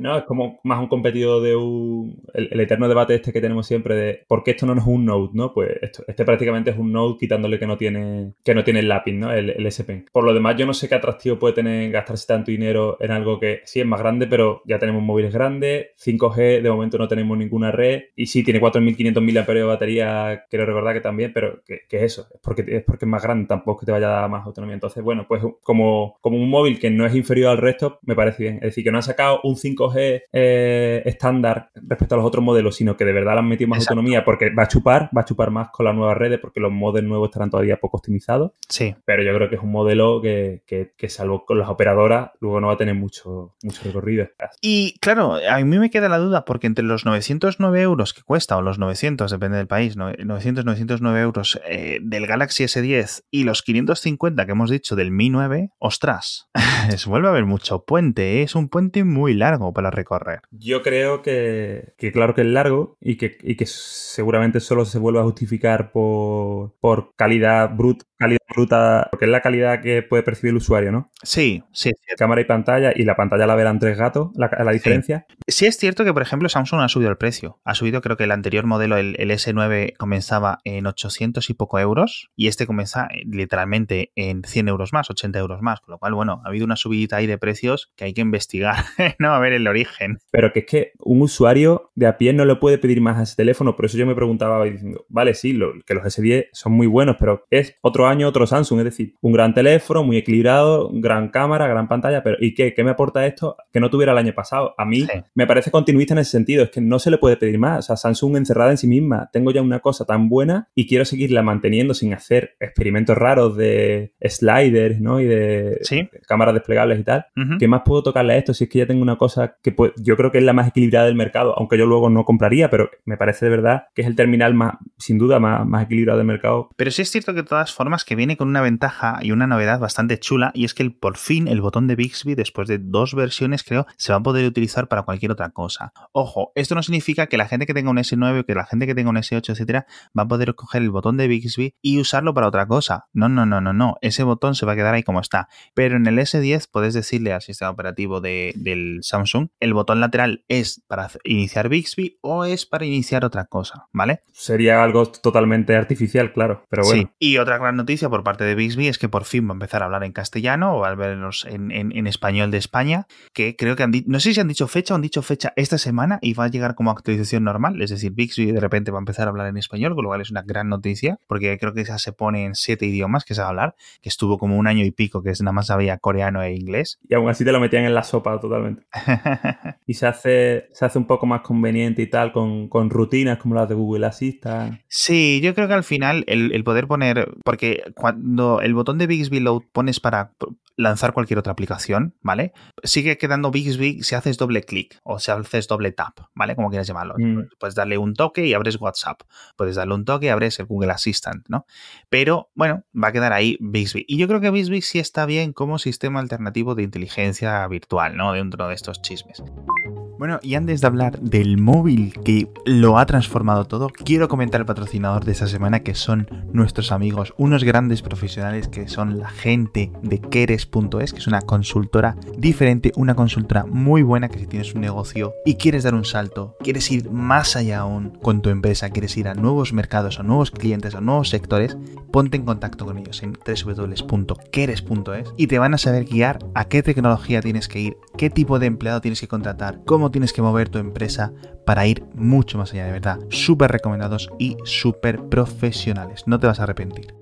¿No? 0.00 0.16
Es 0.16 0.24
como 0.24 0.60
más 0.64 0.80
un 0.80 0.88
competidor 0.88 1.42
de 1.42 1.56
un. 1.56 2.22
El, 2.34 2.60
eterno 2.60 2.88
debate 2.88 3.14
este 3.14 3.32
que 3.32 3.40
tenemos 3.40 3.66
siempre 3.66 3.94
de 3.94 4.24
por 4.26 4.42
qué 4.42 4.52
esto 4.52 4.66
no 4.66 4.74
es 4.74 4.86
un 4.86 5.04
Note, 5.04 5.32
¿no? 5.34 5.52
Pues 5.52 5.70
esto, 5.80 6.04
este 6.06 6.24
prácticamente 6.24 6.70
es 6.70 6.78
un 6.78 6.92
Note 6.92 7.18
quitándole 7.18 7.58
que 7.58 7.66
no 7.66 7.76
tiene, 7.76 8.34
que 8.44 8.54
no 8.54 8.64
tiene 8.64 8.80
el 8.80 8.88
lápiz, 8.88 9.12
¿no? 9.12 9.32
El, 9.32 9.50
el 9.50 9.66
S 9.66 9.84
Pen. 9.84 10.06
Por 10.12 10.24
lo 10.24 10.34
demás, 10.34 10.56
yo 10.56 10.66
no 10.66 10.74
sé 10.74 10.88
qué 10.88 10.96
atractivo 10.96 11.38
puede 11.38 11.54
tener 11.54 11.90
gastarse 11.90 12.26
tanto 12.26 12.50
dinero 12.50 12.96
en 13.00 13.10
algo 13.10 13.38
que 13.38 13.62
sí 13.64 13.80
es 13.80 13.86
más 13.86 14.00
grande, 14.00 14.26
pero 14.26 14.62
ya 14.64 14.78
tenemos 14.78 15.02
móviles 15.02 15.32
grandes. 15.32 15.88
5G, 15.98 16.62
de 16.62 16.70
momento 16.70 16.98
no 16.98 17.08
tenemos 17.08 17.36
ninguna 17.38 17.70
red. 17.72 18.04
Y 18.16 18.26
sí, 18.26 18.42
tiene 18.42 18.60
4.500 18.60 19.20
mAh 19.20 19.54
de 19.54 19.62
batería, 19.62 20.44
quiero 20.48 20.66
recordar 20.66 20.94
que 20.94 21.00
también, 21.00 21.32
pero 21.32 21.62
que, 21.64 21.80
que 21.88 21.96
es 21.98 22.02
eso, 22.02 22.28
es 22.32 22.40
porque, 22.40 22.64
es 22.66 22.84
porque 22.84 23.04
es 23.04 23.08
más 23.08 23.22
grande, 23.22 23.46
tampoco 23.46 23.80
que 23.80 23.86
te 23.86 23.92
vaya 23.92 24.08
a 24.08 24.20
dar 24.20 24.30
más 24.30 24.46
autonomía. 24.46 24.74
Entonces, 24.74 25.02
bueno, 25.02 25.26
pues 25.26 25.42
como, 25.62 26.18
como 26.20 26.36
un 26.36 26.48
móvil 26.48 26.78
que 26.78 26.90
no 26.90 27.06
es 27.06 27.14
inferior 27.14 27.50
al 27.50 27.58
resto, 27.58 27.98
me 28.02 28.14
parece 28.14 28.42
bien. 28.42 28.54
Es 28.56 28.62
decir, 28.62 28.84
que 28.84 28.90
no 28.90 28.98
han 28.98 29.02
sacado 29.02 29.40
un 29.44 29.56
5G 29.56 29.87
eh, 29.96 31.02
estándar 31.04 31.70
respecto 31.74 32.14
a 32.14 32.18
los 32.18 32.26
otros 32.26 32.44
modelos, 32.44 32.76
sino 32.76 32.96
que 32.96 33.04
de 33.04 33.12
verdad 33.12 33.34
le 33.34 33.38
han 33.40 33.48
metido 33.48 33.68
más 33.68 33.78
Exacto. 33.78 33.94
autonomía 33.94 34.24
porque 34.24 34.50
va 34.50 34.64
a 34.64 34.68
chupar, 34.68 35.10
va 35.16 35.22
a 35.22 35.24
chupar 35.24 35.50
más 35.50 35.68
con 35.70 35.84
las 35.86 35.94
nuevas 35.94 36.16
redes 36.16 36.38
porque 36.40 36.60
los 36.60 36.72
modelos 36.72 37.08
nuevos 37.08 37.28
estarán 37.28 37.50
todavía 37.50 37.76
poco 37.78 37.98
optimizados. 37.98 38.52
Sí. 38.68 38.94
Pero 39.04 39.22
yo 39.22 39.34
creo 39.34 39.48
que 39.48 39.56
es 39.56 39.62
un 39.62 39.72
modelo 39.72 40.20
que, 40.22 40.62
que, 40.66 40.92
que 40.96 41.08
salvo 41.08 41.44
con 41.44 41.58
las 41.58 41.68
operadoras, 41.68 42.30
luego 42.40 42.60
no 42.60 42.68
va 42.68 42.74
a 42.74 42.76
tener 42.76 42.94
mucho, 42.94 43.54
mucho 43.62 43.82
recorrido. 43.84 44.26
Y 44.60 44.98
claro, 45.00 45.34
a 45.48 45.58
mí 45.58 45.78
me 45.78 45.90
queda 45.90 46.08
la 46.08 46.18
duda 46.18 46.44
porque 46.44 46.66
entre 46.66 46.84
los 46.84 47.04
909 47.04 47.80
euros 47.82 48.12
que 48.14 48.22
cuesta, 48.22 48.56
o 48.56 48.62
los 48.62 48.78
900, 48.78 49.30
depende 49.30 49.58
del 49.58 49.66
país, 49.66 49.96
no- 49.96 50.12
900, 50.12 50.64
909 50.64 51.20
euros 51.20 51.60
eh, 51.68 51.98
del 52.02 52.26
Galaxy 52.26 52.64
S10 52.64 53.24
y 53.30 53.44
los 53.44 53.62
550 53.62 54.46
que 54.46 54.52
hemos 54.52 54.70
dicho 54.70 54.96
del 54.96 55.10
Mi 55.10 55.30
9, 55.30 55.70
ostras, 55.78 56.48
vuelve 57.06 57.28
a 57.28 57.30
haber 57.30 57.44
mucho 57.46 57.84
puente, 57.84 58.38
¿eh? 58.40 58.42
es 58.42 58.54
un 58.54 58.68
puente 58.68 59.04
muy 59.04 59.34
largo 59.34 59.67
para 59.72 59.90
recorrer. 59.90 60.40
Yo 60.50 60.82
creo 60.82 61.22
que, 61.22 61.94
que 61.96 62.12
claro 62.12 62.34
que 62.34 62.42
es 62.42 62.46
largo 62.46 62.96
y 63.00 63.16
que, 63.16 63.36
y 63.42 63.56
que 63.56 63.66
seguramente 63.66 64.60
solo 64.60 64.84
se 64.84 64.98
vuelve 64.98 65.20
a 65.20 65.24
justificar 65.24 65.92
por, 65.92 66.74
por 66.80 67.14
calidad 67.16 67.70
bruta, 67.74 68.04
calidad 68.18 68.38
bruta, 68.48 69.08
porque 69.10 69.26
es 69.26 69.30
la 69.30 69.40
calidad 69.40 69.80
que 69.80 70.02
puede 70.02 70.22
percibir 70.22 70.50
el 70.50 70.56
usuario, 70.56 70.92
¿no? 70.92 71.10
Sí, 71.22 71.62
sí. 71.72 71.92
Cámara 72.16 72.40
y 72.40 72.44
pantalla, 72.44 72.92
y 72.94 73.04
la 73.04 73.14
pantalla 73.14 73.46
la 73.46 73.54
verán 73.54 73.78
tres 73.78 73.96
gatos, 73.96 74.30
la, 74.34 74.50
la 74.64 74.72
diferencia. 74.72 75.26
Sí 75.46 75.66
es 75.66 75.76
cierto 75.76 76.04
que, 76.04 76.12
por 76.12 76.22
ejemplo, 76.22 76.48
Samsung 76.48 76.80
ha 76.80 76.88
subido 76.88 77.10
el 77.10 77.16
precio. 77.16 77.60
Ha 77.64 77.74
subido, 77.74 78.00
creo 78.00 78.16
que 78.16 78.24
el 78.24 78.32
anterior 78.32 78.66
modelo, 78.66 78.96
el, 78.96 79.14
el 79.18 79.30
S9, 79.30 79.96
comenzaba 79.96 80.58
en 80.64 80.86
800 80.86 81.48
y 81.48 81.54
poco 81.54 81.78
euros 81.78 82.30
y 82.36 82.48
este 82.48 82.66
comienza 82.66 83.06
eh, 83.06 83.22
literalmente 83.24 84.12
en 84.16 84.42
100 84.42 84.68
euros 84.68 84.92
más, 84.92 85.10
80 85.10 85.38
euros 85.38 85.62
más. 85.62 85.80
Con 85.80 85.92
lo 85.92 85.98
cual, 85.98 86.14
bueno, 86.14 86.42
ha 86.44 86.48
habido 86.48 86.64
una 86.64 86.76
subidita 86.76 87.16
ahí 87.16 87.26
de 87.26 87.38
precios 87.38 87.92
que 87.96 88.04
hay 88.04 88.14
que 88.14 88.20
investigar, 88.20 88.76
¿no? 89.18 89.32
A 89.32 89.38
ver 89.38 89.52
el 89.58 89.68
origen. 89.68 90.18
Pero 90.30 90.52
que 90.52 90.60
es 90.60 90.66
que 90.66 90.92
un 90.98 91.22
usuario 91.22 91.90
de 91.94 92.06
a 92.06 92.16
pie 92.18 92.32
no 92.32 92.44
le 92.44 92.56
puede 92.56 92.78
pedir 92.78 93.00
más 93.00 93.18
a 93.18 93.22
ese 93.22 93.36
teléfono. 93.36 93.76
Por 93.76 93.84
eso 93.86 93.98
yo 93.98 94.06
me 94.06 94.14
preguntaba 94.14 94.58
hoy 94.60 94.70
diciendo, 94.70 95.04
vale, 95.08 95.34
sí, 95.34 95.52
lo- 95.52 95.72
que 95.86 95.94
los 95.94 96.04
S10 96.04 96.48
son 96.52 96.72
muy 96.72 96.86
buenos, 96.86 97.16
pero 97.18 97.44
es 97.50 97.76
otro 97.82 98.06
año, 98.06 98.26
otro 98.28 98.46
Samsung. 98.46 98.78
Es 98.80 98.84
decir, 98.86 99.14
un 99.20 99.32
gran 99.32 99.54
teléfono, 99.54 100.02
muy 100.02 100.16
equilibrado, 100.16 100.90
gran 100.92 101.28
cámara, 101.28 101.66
gran 101.66 101.88
pantalla. 101.88 102.22
Pero 102.22 102.36
¿y 102.40 102.54
qué? 102.54 102.74
¿Qué 102.74 102.84
me 102.84 102.90
aporta 102.90 103.26
esto 103.26 103.56
que 103.72 103.80
no 103.80 103.90
tuviera 103.90 104.12
el 104.12 104.18
año 104.18 104.32
pasado? 104.32 104.74
A 104.78 104.84
mí 104.84 105.02
Sí. 105.02 105.08
me 105.34 105.46
parece 105.46 105.70
continuista 105.70 106.14
en 106.14 106.18
ese 106.20 106.30
sentido. 106.32 106.64
Es 106.64 106.70
que 106.70 106.80
no 106.80 106.98
se 106.98 107.10
le 107.10 107.18
puede 107.18 107.36
pedir 107.36 107.58
más. 107.58 107.78
O 107.78 107.82
sea, 107.82 107.96
Samsung 107.96 108.36
encerrada 108.36 108.70
en 108.70 108.78
sí 108.78 108.86
misma. 108.86 109.28
Tengo 109.32 109.50
ya 109.50 109.62
una 109.62 109.80
cosa 109.80 110.04
tan 110.04 110.28
buena 110.28 110.68
y 110.74 110.86
quiero 110.86 111.04
seguirla 111.04 111.42
manteniendo 111.42 111.94
sin 111.94 112.12
hacer 112.14 112.54
experimentos 112.60 113.16
raros 113.16 113.56
de 113.56 114.12
sliders, 114.20 115.00
¿no? 115.00 115.20
Y 115.20 115.26
de 115.26 115.78
Sí. 115.82 116.08
cámaras 116.26 116.54
desplegables 116.54 117.00
y 117.00 117.04
tal. 117.04 117.26
¿Qué 117.58 117.68
más 117.68 117.82
puedo 117.84 118.02
tocarle 118.02 118.34
a 118.34 118.36
esto 118.38 118.54
si 118.54 118.64
es 118.64 118.70
que 118.70 118.78
ya 118.80 118.86
tengo 118.86 119.02
una 119.02 119.16
cosa 119.16 119.47
que 119.62 119.72
pues, 119.72 119.92
yo 119.96 120.16
creo 120.16 120.30
que 120.32 120.38
es 120.38 120.44
la 120.44 120.52
más 120.52 120.68
equilibrada 120.68 121.06
del 121.06 121.14
mercado, 121.14 121.54
aunque 121.58 121.78
yo 121.78 121.86
luego 121.86 122.10
no 122.10 122.24
compraría, 122.24 122.70
pero 122.70 122.90
me 123.04 123.16
parece 123.16 123.44
de 123.46 123.50
verdad 123.50 123.84
que 123.94 124.02
es 124.02 124.08
el 124.08 124.16
terminal 124.16 124.54
más, 124.54 124.74
sin 124.98 125.18
duda, 125.18 125.38
más, 125.40 125.66
más 125.66 125.84
equilibrado 125.84 126.18
del 126.18 126.26
mercado. 126.26 126.70
Pero 126.76 126.90
sí 126.90 127.02
es 127.02 127.10
cierto 127.10 127.32
que 127.34 127.42
de 127.42 127.48
todas 127.48 127.72
formas 127.72 128.04
que 128.04 128.14
viene 128.16 128.36
con 128.36 128.48
una 128.48 128.60
ventaja 128.60 129.18
y 129.22 129.32
una 129.32 129.46
novedad 129.46 129.78
bastante 129.80 130.18
chula 130.18 130.50
y 130.54 130.64
es 130.64 130.74
que 130.74 130.82
el- 130.82 130.94
por 130.94 131.16
fin 131.16 131.48
el 131.48 131.60
botón 131.60 131.86
de 131.86 131.96
Bixby 131.96 132.34
después 132.34 132.68
de 132.68 132.78
dos 132.78 133.14
versiones 133.14 133.62
creo 133.64 133.86
se 133.96 134.12
va 134.12 134.18
a 134.18 134.22
poder 134.22 134.46
utilizar 134.46 134.88
para 134.88 135.02
cualquier 135.02 135.32
otra 135.32 135.50
cosa. 135.50 135.92
Ojo, 136.12 136.52
esto 136.54 136.74
no 136.74 136.82
significa 136.82 137.26
que 137.26 137.36
la 137.36 137.46
gente 137.46 137.66
que 137.66 137.74
tenga 137.74 137.90
un 137.90 137.98
S9 137.98 138.40
o 138.40 138.44
que 138.44 138.54
la 138.54 138.64
gente 138.66 138.86
que 138.86 138.94
tenga 138.94 139.10
un 139.10 139.16
S8 139.16 139.52
etcétera 139.52 139.86
va 140.18 140.22
a 140.24 140.28
poder 140.28 140.54
coger 140.54 140.82
el 140.82 140.90
botón 140.90 141.16
de 141.16 141.28
Bixby 141.28 141.74
y 141.82 141.98
usarlo 142.00 142.34
para 142.34 142.48
otra 142.48 142.66
cosa. 142.66 143.06
No, 143.12 143.28
no, 143.28 143.46
no, 143.46 143.60
no, 143.60 143.72
no. 143.72 143.96
Ese 144.00 144.22
botón 144.24 144.54
se 144.54 144.66
va 144.66 144.72
a 144.72 144.76
quedar 144.76 144.94
ahí 144.94 145.02
como 145.02 145.20
está. 145.20 145.48
Pero 145.74 145.96
en 145.96 146.06
el 146.06 146.18
S10 146.18 146.68
puedes 146.70 146.94
decirle 146.94 147.32
al 147.32 147.42
sistema 147.42 147.70
operativo 147.70 148.20
de- 148.20 148.52
del 148.56 148.98
Samsung 149.02 149.37
Samsung, 149.38 149.48
el 149.60 149.74
botón 149.74 150.00
lateral 150.00 150.44
es 150.48 150.82
para 150.86 151.08
iniciar 151.24 151.68
Bixby 151.68 152.18
o 152.20 152.44
es 152.44 152.66
para 152.66 152.84
iniciar 152.84 153.24
otra 153.24 153.46
cosa, 153.46 153.86
¿vale? 153.92 154.22
Sería 154.32 154.82
algo 154.82 155.06
totalmente 155.06 155.76
artificial, 155.76 156.32
claro, 156.32 156.64
pero 156.68 156.84
bueno. 156.84 157.02
Sí. 157.02 157.08
Y 157.18 157.38
otra 157.38 157.58
gran 157.58 157.76
noticia 157.76 158.08
por 158.08 158.24
parte 158.24 158.44
de 158.44 158.54
Bixby 158.54 158.88
es 158.88 158.98
que 158.98 159.08
por 159.08 159.24
fin 159.24 159.46
va 159.46 159.52
a 159.52 159.54
empezar 159.54 159.82
a 159.82 159.86
hablar 159.86 160.04
en 160.04 160.12
castellano 160.12 160.74
o 160.74 160.84
al 160.84 160.96
menos 160.96 161.46
en, 161.48 161.70
en, 161.70 162.06
español 162.06 162.50
de 162.50 162.58
España, 162.58 163.06
que 163.32 163.54
creo 163.56 163.76
que 163.76 163.82
han 163.82 163.90
dicho, 163.90 164.06
no 164.08 164.20
sé 164.20 164.32
si 164.32 164.40
han 164.40 164.48
dicho 164.48 164.66
fecha 164.66 164.94
o 164.94 164.96
han 164.96 165.02
dicho 165.02 165.22
fecha 165.22 165.52
esta 165.56 165.78
semana 165.78 166.18
y 166.22 166.32
va 166.34 166.44
a 166.44 166.48
llegar 166.48 166.74
como 166.74 166.90
actualización 166.90 167.44
normal, 167.44 167.80
es 167.82 167.90
decir, 167.90 168.12
Bixby 168.12 168.52
de 168.52 168.60
repente 168.60 168.90
va 168.90 168.98
a 168.98 169.00
empezar 169.00 169.26
a 169.26 169.30
hablar 169.30 169.48
en 169.48 169.56
español, 169.56 169.94
con 169.94 170.04
lo 170.04 170.10
cual 170.10 170.20
es 170.20 170.30
una 170.30 170.42
gran 170.42 170.68
noticia, 170.68 171.18
porque 171.26 171.58
creo 171.58 171.74
que 171.74 171.84
ya 171.84 171.98
se 171.98 172.12
pone 172.12 172.44
en 172.44 172.54
siete 172.54 172.86
idiomas 172.86 173.24
que 173.24 173.34
se 173.34 173.40
va 173.40 173.48
a 173.48 173.50
hablar, 173.50 173.74
que 174.00 174.08
estuvo 174.08 174.38
como 174.38 174.56
un 174.56 174.66
año 174.66 174.84
y 174.84 174.90
pico 174.90 175.22
que 175.22 175.32
nada 175.40 175.52
más 175.52 175.70
había 175.70 175.98
coreano 175.98 176.42
e 176.42 176.54
inglés. 176.54 176.98
Y 177.08 177.14
aún 177.14 177.28
así 177.28 177.44
te 177.44 177.52
lo 177.52 177.60
metían 177.60 177.84
en 177.84 177.94
la 177.94 178.02
sopa 178.02 178.40
totalmente. 178.40 178.86
y 179.86 179.94
se 179.94 180.06
hace, 180.06 180.68
se 180.72 180.84
hace 180.84 180.98
un 180.98 181.06
poco 181.06 181.26
más 181.26 181.42
conveniente 181.42 182.02
y 182.02 182.06
tal 182.08 182.32
con, 182.32 182.68
con 182.68 182.90
rutinas 182.90 183.38
como 183.38 183.54
las 183.54 183.68
de 183.68 183.74
Google 183.74 184.06
Assistant. 184.06 184.80
Sí, 184.88 185.40
yo 185.42 185.54
creo 185.54 185.68
que 185.68 185.74
al 185.74 185.84
final 185.84 186.24
el, 186.26 186.52
el 186.52 186.64
poder 186.64 186.86
poner, 186.86 187.28
porque 187.44 187.82
cuando 187.94 188.60
el 188.60 188.74
botón 188.74 188.98
de 188.98 189.06
Bixby 189.06 189.40
lo 189.40 189.60
pones 189.72 190.00
para 190.00 190.32
lanzar 190.78 191.12
cualquier 191.12 191.40
otra 191.40 191.52
aplicación, 191.52 192.14
¿vale? 192.22 192.52
Sigue 192.84 193.18
quedando 193.18 193.50
Bixby 193.50 194.02
si 194.04 194.14
haces 194.14 194.38
doble 194.38 194.62
clic 194.62 195.00
o 195.02 195.18
si 195.18 195.32
haces 195.32 195.66
doble 195.66 195.90
tap, 195.90 196.20
¿vale? 196.34 196.54
Como 196.54 196.70
quieras 196.70 196.86
llamarlo. 196.86 197.14
Mm. 197.18 197.48
Puedes 197.58 197.74
darle 197.74 197.98
un 197.98 198.14
toque 198.14 198.46
y 198.46 198.54
abres 198.54 198.80
WhatsApp. 198.80 199.22
Puedes 199.56 199.74
darle 199.74 199.94
un 199.94 200.04
toque 200.04 200.26
y 200.26 200.28
abres 200.28 200.60
el 200.60 200.66
Google 200.66 200.92
Assistant, 200.92 201.44
¿no? 201.48 201.66
Pero 202.08 202.50
bueno, 202.54 202.84
va 202.94 203.08
a 203.08 203.12
quedar 203.12 203.32
ahí 203.32 203.58
Bixby. 203.60 204.04
Y 204.06 204.18
yo 204.18 204.28
creo 204.28 204.40
que 204.40 204.52
Bixby 204.52 204.80
sí 204.80 205.00
está 205.00 205.26
bien 205.26 205.52
como 205.52 205.80
sistema 205.80 206.20
alternativo 206.20 206.76
de 206.76 206.84
inteligencia 206.84 207.66
virtual, 207.66 208.16
¿no? 208.16 208.32
Dentro 208.32 208.68
de 208.68 208.74
estos 208.74 209.02
seis 209.18 209.26
meses. 209.26 209.97
Bueno, 210.18 210.40
y 210.42 210.56
antes 210.56 210.80
de 210.80 210.86
hablar 210.88 211.20
del 211.20 211.58
móvil 211.58 212.12
que 212.24 212.50
lo 212.64 212.98
ha 212.98 213.06
transformado 213.06 213.66
todo, 213.66 213.88
quiero 213.88 214.26
comentar 214.26 214.60
el 214.60 214.66
patrocinador 214.66 215.24
de 215.24 215.30
esta 215.30 215.46
semana 215.46 215.84
que 215.84 215.94
son 215.94 216.28
nuestros 216.52 216.90
amigos, 216.90 217.34
unos 217.36 217.62
grandes 217.62 218.02
profesionales 218.02 218.66
que 218.66 218.88
son 218.88 219.20
la 219.20 219.28
gente 219.28 219.92
de 220.02 220.20
Keres.es, 220.20 221.12
que 221.12 221.20
es 221.20 221.28
una 221.28 221.42
consultora 221.42 222.16
diferente, 222.36 222.90
una 222.96 223.14
consultora 223.14 223.64
muy 223.64 224.02
buena 224.02 224.28
que 224.28 224.40
si 224.40 224.48
tienes 224.48 224.74
un 224.74 224.80
negocio 224.80 225.34
y 225.44 225.54
quieres 225.54 225.84
dar 225.84 225.94
un 225.94 226.04
salto, 226.04 226.56
quieres 226.64 226.90
ir 226.90 227.08
más 227.12 227.54
allá 227.54 227.78
aún 227.78 228.10
con 228.20 228.42
tu 228.42 228.50
empresa, 228.50 228.90
quieres 228.90 229.16
ir 229.16 229.28
a 229.28 229.34
nuevos 229.34 229.72
mercados, 229.72 230.18
a 230.18 230.24
nuevos 230.24 230.50
clientes, 230.50 230.96
a 230.96 231.00
nuevos 231.00 231.28
sectores, 231.28 231.76
ponte 232.10 232.36
en 232.36 232.44
contacto 232.44 232.86
con 232.86 232.98
ellos 232.98 233.22
en 233.22 233.34
www.keres.es 233.34 235.32
y 235.36 235.46
te 235.46 235.60
van 235.60 235.74
a 235.74 235.78
saber 235.78 236.06
guiar 236.06 236.40
a 236.54 236.64
qué 236.64 236.82
tecnología 236.82 237.40
tienes 237.40 237.68
que 237.68 237.78
ir, 237.80 237.96
qué 238.16 238.30
tipo 238.30 238.58
de 238.58 238.66
empleado 238.66 239.00
tienes 239.00 239.20
que 239.20 239.28
contratar, 239.28 239.80
cómo 239.84 240.07
tienes 240.10 240.32
que 240.32 240.42
mover 240.42 240.68
tu 240.68 240.78
empresa 240.78 241.32
para 241.66 241.86
ir 241.86 242.04
mucho 242.14 242.58
más 242.58 242.72
allá, 242.72 242.86
de 242.86 242.92
verdad. 242.92 243.18
Súper 243.30 243.70
recomendados 243.70 244.30
y 244.38 244.56
súper 244.64 245.28
profesionales. 245.28 246.24
No 246.26 246.38
te 246.38 246.46
vas 246.46 246.60
a 246.60 246.64
arrepentir. 246.64 247.17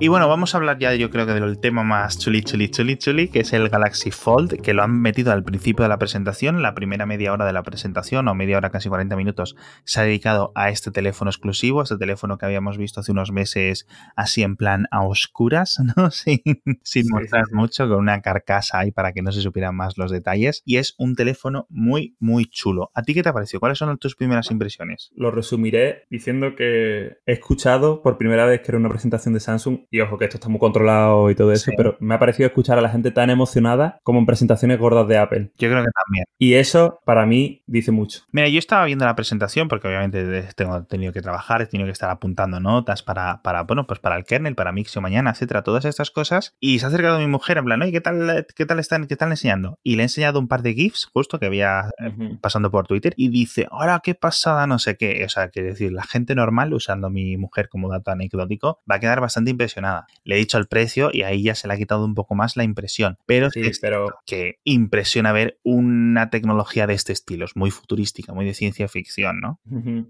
Y 0.00 0.06
bueno, 0.06 0.28
vamos 0.28 0.54
a 0.54 0.58
hablar 0.58 0.78
ya 0.78 0.94
yo 0.94 1.10
creo 1.10 1.26
que 1.26 1.32
del 1.32 1.58
tema 1.58 1.82
más 1.82 2.20
chuli, 2.20 2.42
chuli, 2.42 2.70
chuli, 2.70 2.96
chuli, 2.96 3.28
que 3.28 3.40
es 3.40 3.52
el 3.52 3.68
Galaxy 3.68 4.12
Fold, 4.12 4.62
que 4.62 4.72
lo 4.72 4.84
han 4.84 5.00
metido 5.00 5.32
al 5.32 5.42
principio 5.42 5.82
de 5.82 5.88
la 5.88 5.98
presentación, 5.98 6.62
la 6.62 6.72
primera 6.72 7.04
media 7.04 7.32
hora 7.32 7.44
de 7.44 7.52
la 7.52 7.64
presentación, 7.64 8.28
o 8.28 8.34
media 8.36 8.58
hora, 8.58 8.70
casi 8.70 8.88
40 8.88 9.16
minutos, 9.16 9.56
se 9.82 9.98
ha 9.98 10.04
dedicado 10.04 10.52
a 10.54 10.70
este 10.70 10.92
teléfono 10.92 11.32
exclusivo, 11.32 11.82
este 11.82 11.98
teléfono 11.98 12.38
que 12.38 12.46
habíamos 12.46 12.78
visto 12.78 13.00
hace 13.00 13.10
unos 13.10 13.32
meses 13.32 13.88
así 14.14 14.44
en 14.44 14.54
plan 14.54 14.86
a 14.92 15.02
oscuras, 15.02 15.80
¿no? 15.96 16.12
Sin, 16.12 16.42
sin 16.84 17.08
mostrar 17.10 17.46
mucho, 17.50 17.88
con 17.88 17.98
una 17.98 18.22
carcasa 18.22 18.78
ahí 18.78 18.92
para 18.92 19.12
que 19.12 19.22
no 19.22 19.32
se 19.32 19.40
supieran 19.40 19.74
más 19.74 19.98
los 19.98 20.12
detalles. 20.12 20.62
Y 20.64 20.76
es 20.76 20.94
un 20.98 21.16
teléfono 21.16 21.66
muy, 21.70 22.14
muy 22.20 22.44
chulo. 22.44 22.92
¿A 22.94 23.02
ti 23.02 23.14
qué 23.14 23.24
te 23.24 23.30
ha 23.30 23.32
parecido? 23.32 23.58
¿Cuáles 23.58 23.78
son 23.78 23.98
tus 23.98 24.14
primeras 24.14 24.52
impresiones? 24.52 25.10
Lo 25.16 25.32
resumiré 25.32 26.04
diciendo 26.08 26.54
que 26.54 27.16
he 27.26 27.32
escuchado 27.32 28.00
por 28.00 28.16
primera 28.16 28.46
vez 28.46 28.60
que 28.60 28.70
era 28.70 28.78
una 28.78 28.90
presentación 28.90 29.34
de 29.34 29.40
Samsung 29.40 29.87
y 29.90 30.00
ojo 30.00 30.18
que 30.18 30.24
esto 30.24 30.36
está 30.36 30.48
muy 30.48 30.58
controlado 30.58 31.30
y 31.30 31.34
todo 31.34 31.52
eso, 31.52 31.70
pero 31.76 31.96
me 32.00 32.14
ha 32.14 32.18
parecido 32.18 32.46
escuchar 32.46 32.78
a 32.78 32.82
la 32.82 32.90
gente 32.90 33.10
tan 33.10 33.30
emocionada 33.30 33.98
como 34.02 34.18
en 34.18 34.26
presentaciones 34.26 34.78
gordas 34.78 35.08
de 35.08 35.18
Apple. 35.18 35.50
Yo 35.58 35.68
creo 35.68 35.82
que 35.82 35.90
también. 36.04 36.24
Y 36.38 36.54
eso 36.54 37.00
para 37.04 37.26
mí 37.26 37.62
dice 37.66 37.90
mucho. 37.90 38.20
Mira, 38.32 38.48
yo 38.48 38.58
estaba 38.58 38.84
viendo 38.84 39.04
la 39.04 39.16
presentación 39.16 39.68
porque 39.68 39.88
obviamente 39.88 40.42
tengo 40.54 40.84
tenido 40.84 41.12
que 41.12 41.22
trabajar, 41.22 41.62
he 41.62 41.66
tenido 41.66 41.86
que 41.86 41.92
estar 41.92 42.10
apuntando 42.10 42.60
notas 42.60 43.02
para, 43.02 43.42
para 43.42 43.62
bueno, 43.62 43.86
pues 43.86 44.00
para 44.00 44.16
el 44.16 44.24
kernel, 44.24 44.54
para 44.54 44.72
Mixio 44.72 45.00
mañana, 45.00 45.30
etcétera, 45.30 45.62
todas 45.62 45.84
estas 45.84 46.10
cosas. 46.10 46.54
Y 46.60 46.78
se 46.78 46.86
ha 46.86 46.88
acercado 46.88 47.18
mi 47.18 47.26
mujer 47.26 47.58
en 47.58 47.64
plan, 47.64 47.82
oye, 47.82 47.92
¿qué 47.92 48.00
tal, 48.00 48.46
qué 48.54 48.66
tal 48.66 48.78
están, 48.78 49.06
qué 49.06 49.14
están 49.14 49.30
enseñando? 49.30 49.78
Y 49.82 49.96
le 49.96 50.02
he 50.02 50.04
enseñado 50.04 50.38
un 50.38 50.48
par 50.48 50.62
de 50.62 50.74
GIFs 50.74 51.06
justo 51.12 51.38
que 51.38 51.46
había 51.46 51.90
eh, 51.98 52.36
pasando 52.40 52.70
por 52.70 52.86
Twitter 52.86 53.14
y 53.16 53.28
dice, 53.28 53.66
ahora 53.70 54.00
qué 54.02 54.14
pasada, 54.14 54.66
no 54.66 54.78
sé 54.78 54.96
qué. 54.96 55.24
O 55.24 55.28
sea, 55.28 55.48
quiere 55.48 55.70
decir, 55.70 55.92
la 55.92 56.04
gente 56.04 56.34
normal 56.34 56.72
usando 56.74 57.06
a 57.06 57.10
mi 57.10 57.36
mujer 57.36 57.68
como 57.68 57.88
dato 57.88 58.10
anecdótico 58.10 58.80
va 58.90 58.96
a 58.96 59.00
quedar 59.00 59.20
bastante 59.20 59.50
impresionada. 59.78 60.06
Le 60.24 60.34
he 60.34 60.38
dicho 60.38 60.58
el 60.58 60.66
precio 60.66 61.10
y 61.12 61.22
ahí 61.22 61.42
ya 61.42 61.54
se 61.54 61.68
le 61.68 61.74
ha 61.74 61.76
quitado 61.76 62.04
un 62.04 62.14
poco 62.14 62.34
más 62.34 62.56
la 62.56 62.64
impresión. 62.64 63.18
Pero 63.26 63.50
sí, 63.50 63.60
es 63.60 63.80
que 64.26 64.58
impresiona 64.64 65.32
ver 65.32 65.58
una 65.62 66.30
tecnología 66.30 66.86
de 66.86 66.94
este 66.94 67.12
estilo. 67.12 67.44
Es 67.44 67.56
muy 67.56 67.70
futurística, 67.70 68.32
muy 68.32 68.44
de 68.44 68.54
ciencia 68.54 68.88
ficción, 68.88 69.40
¿no? 69.40 69.60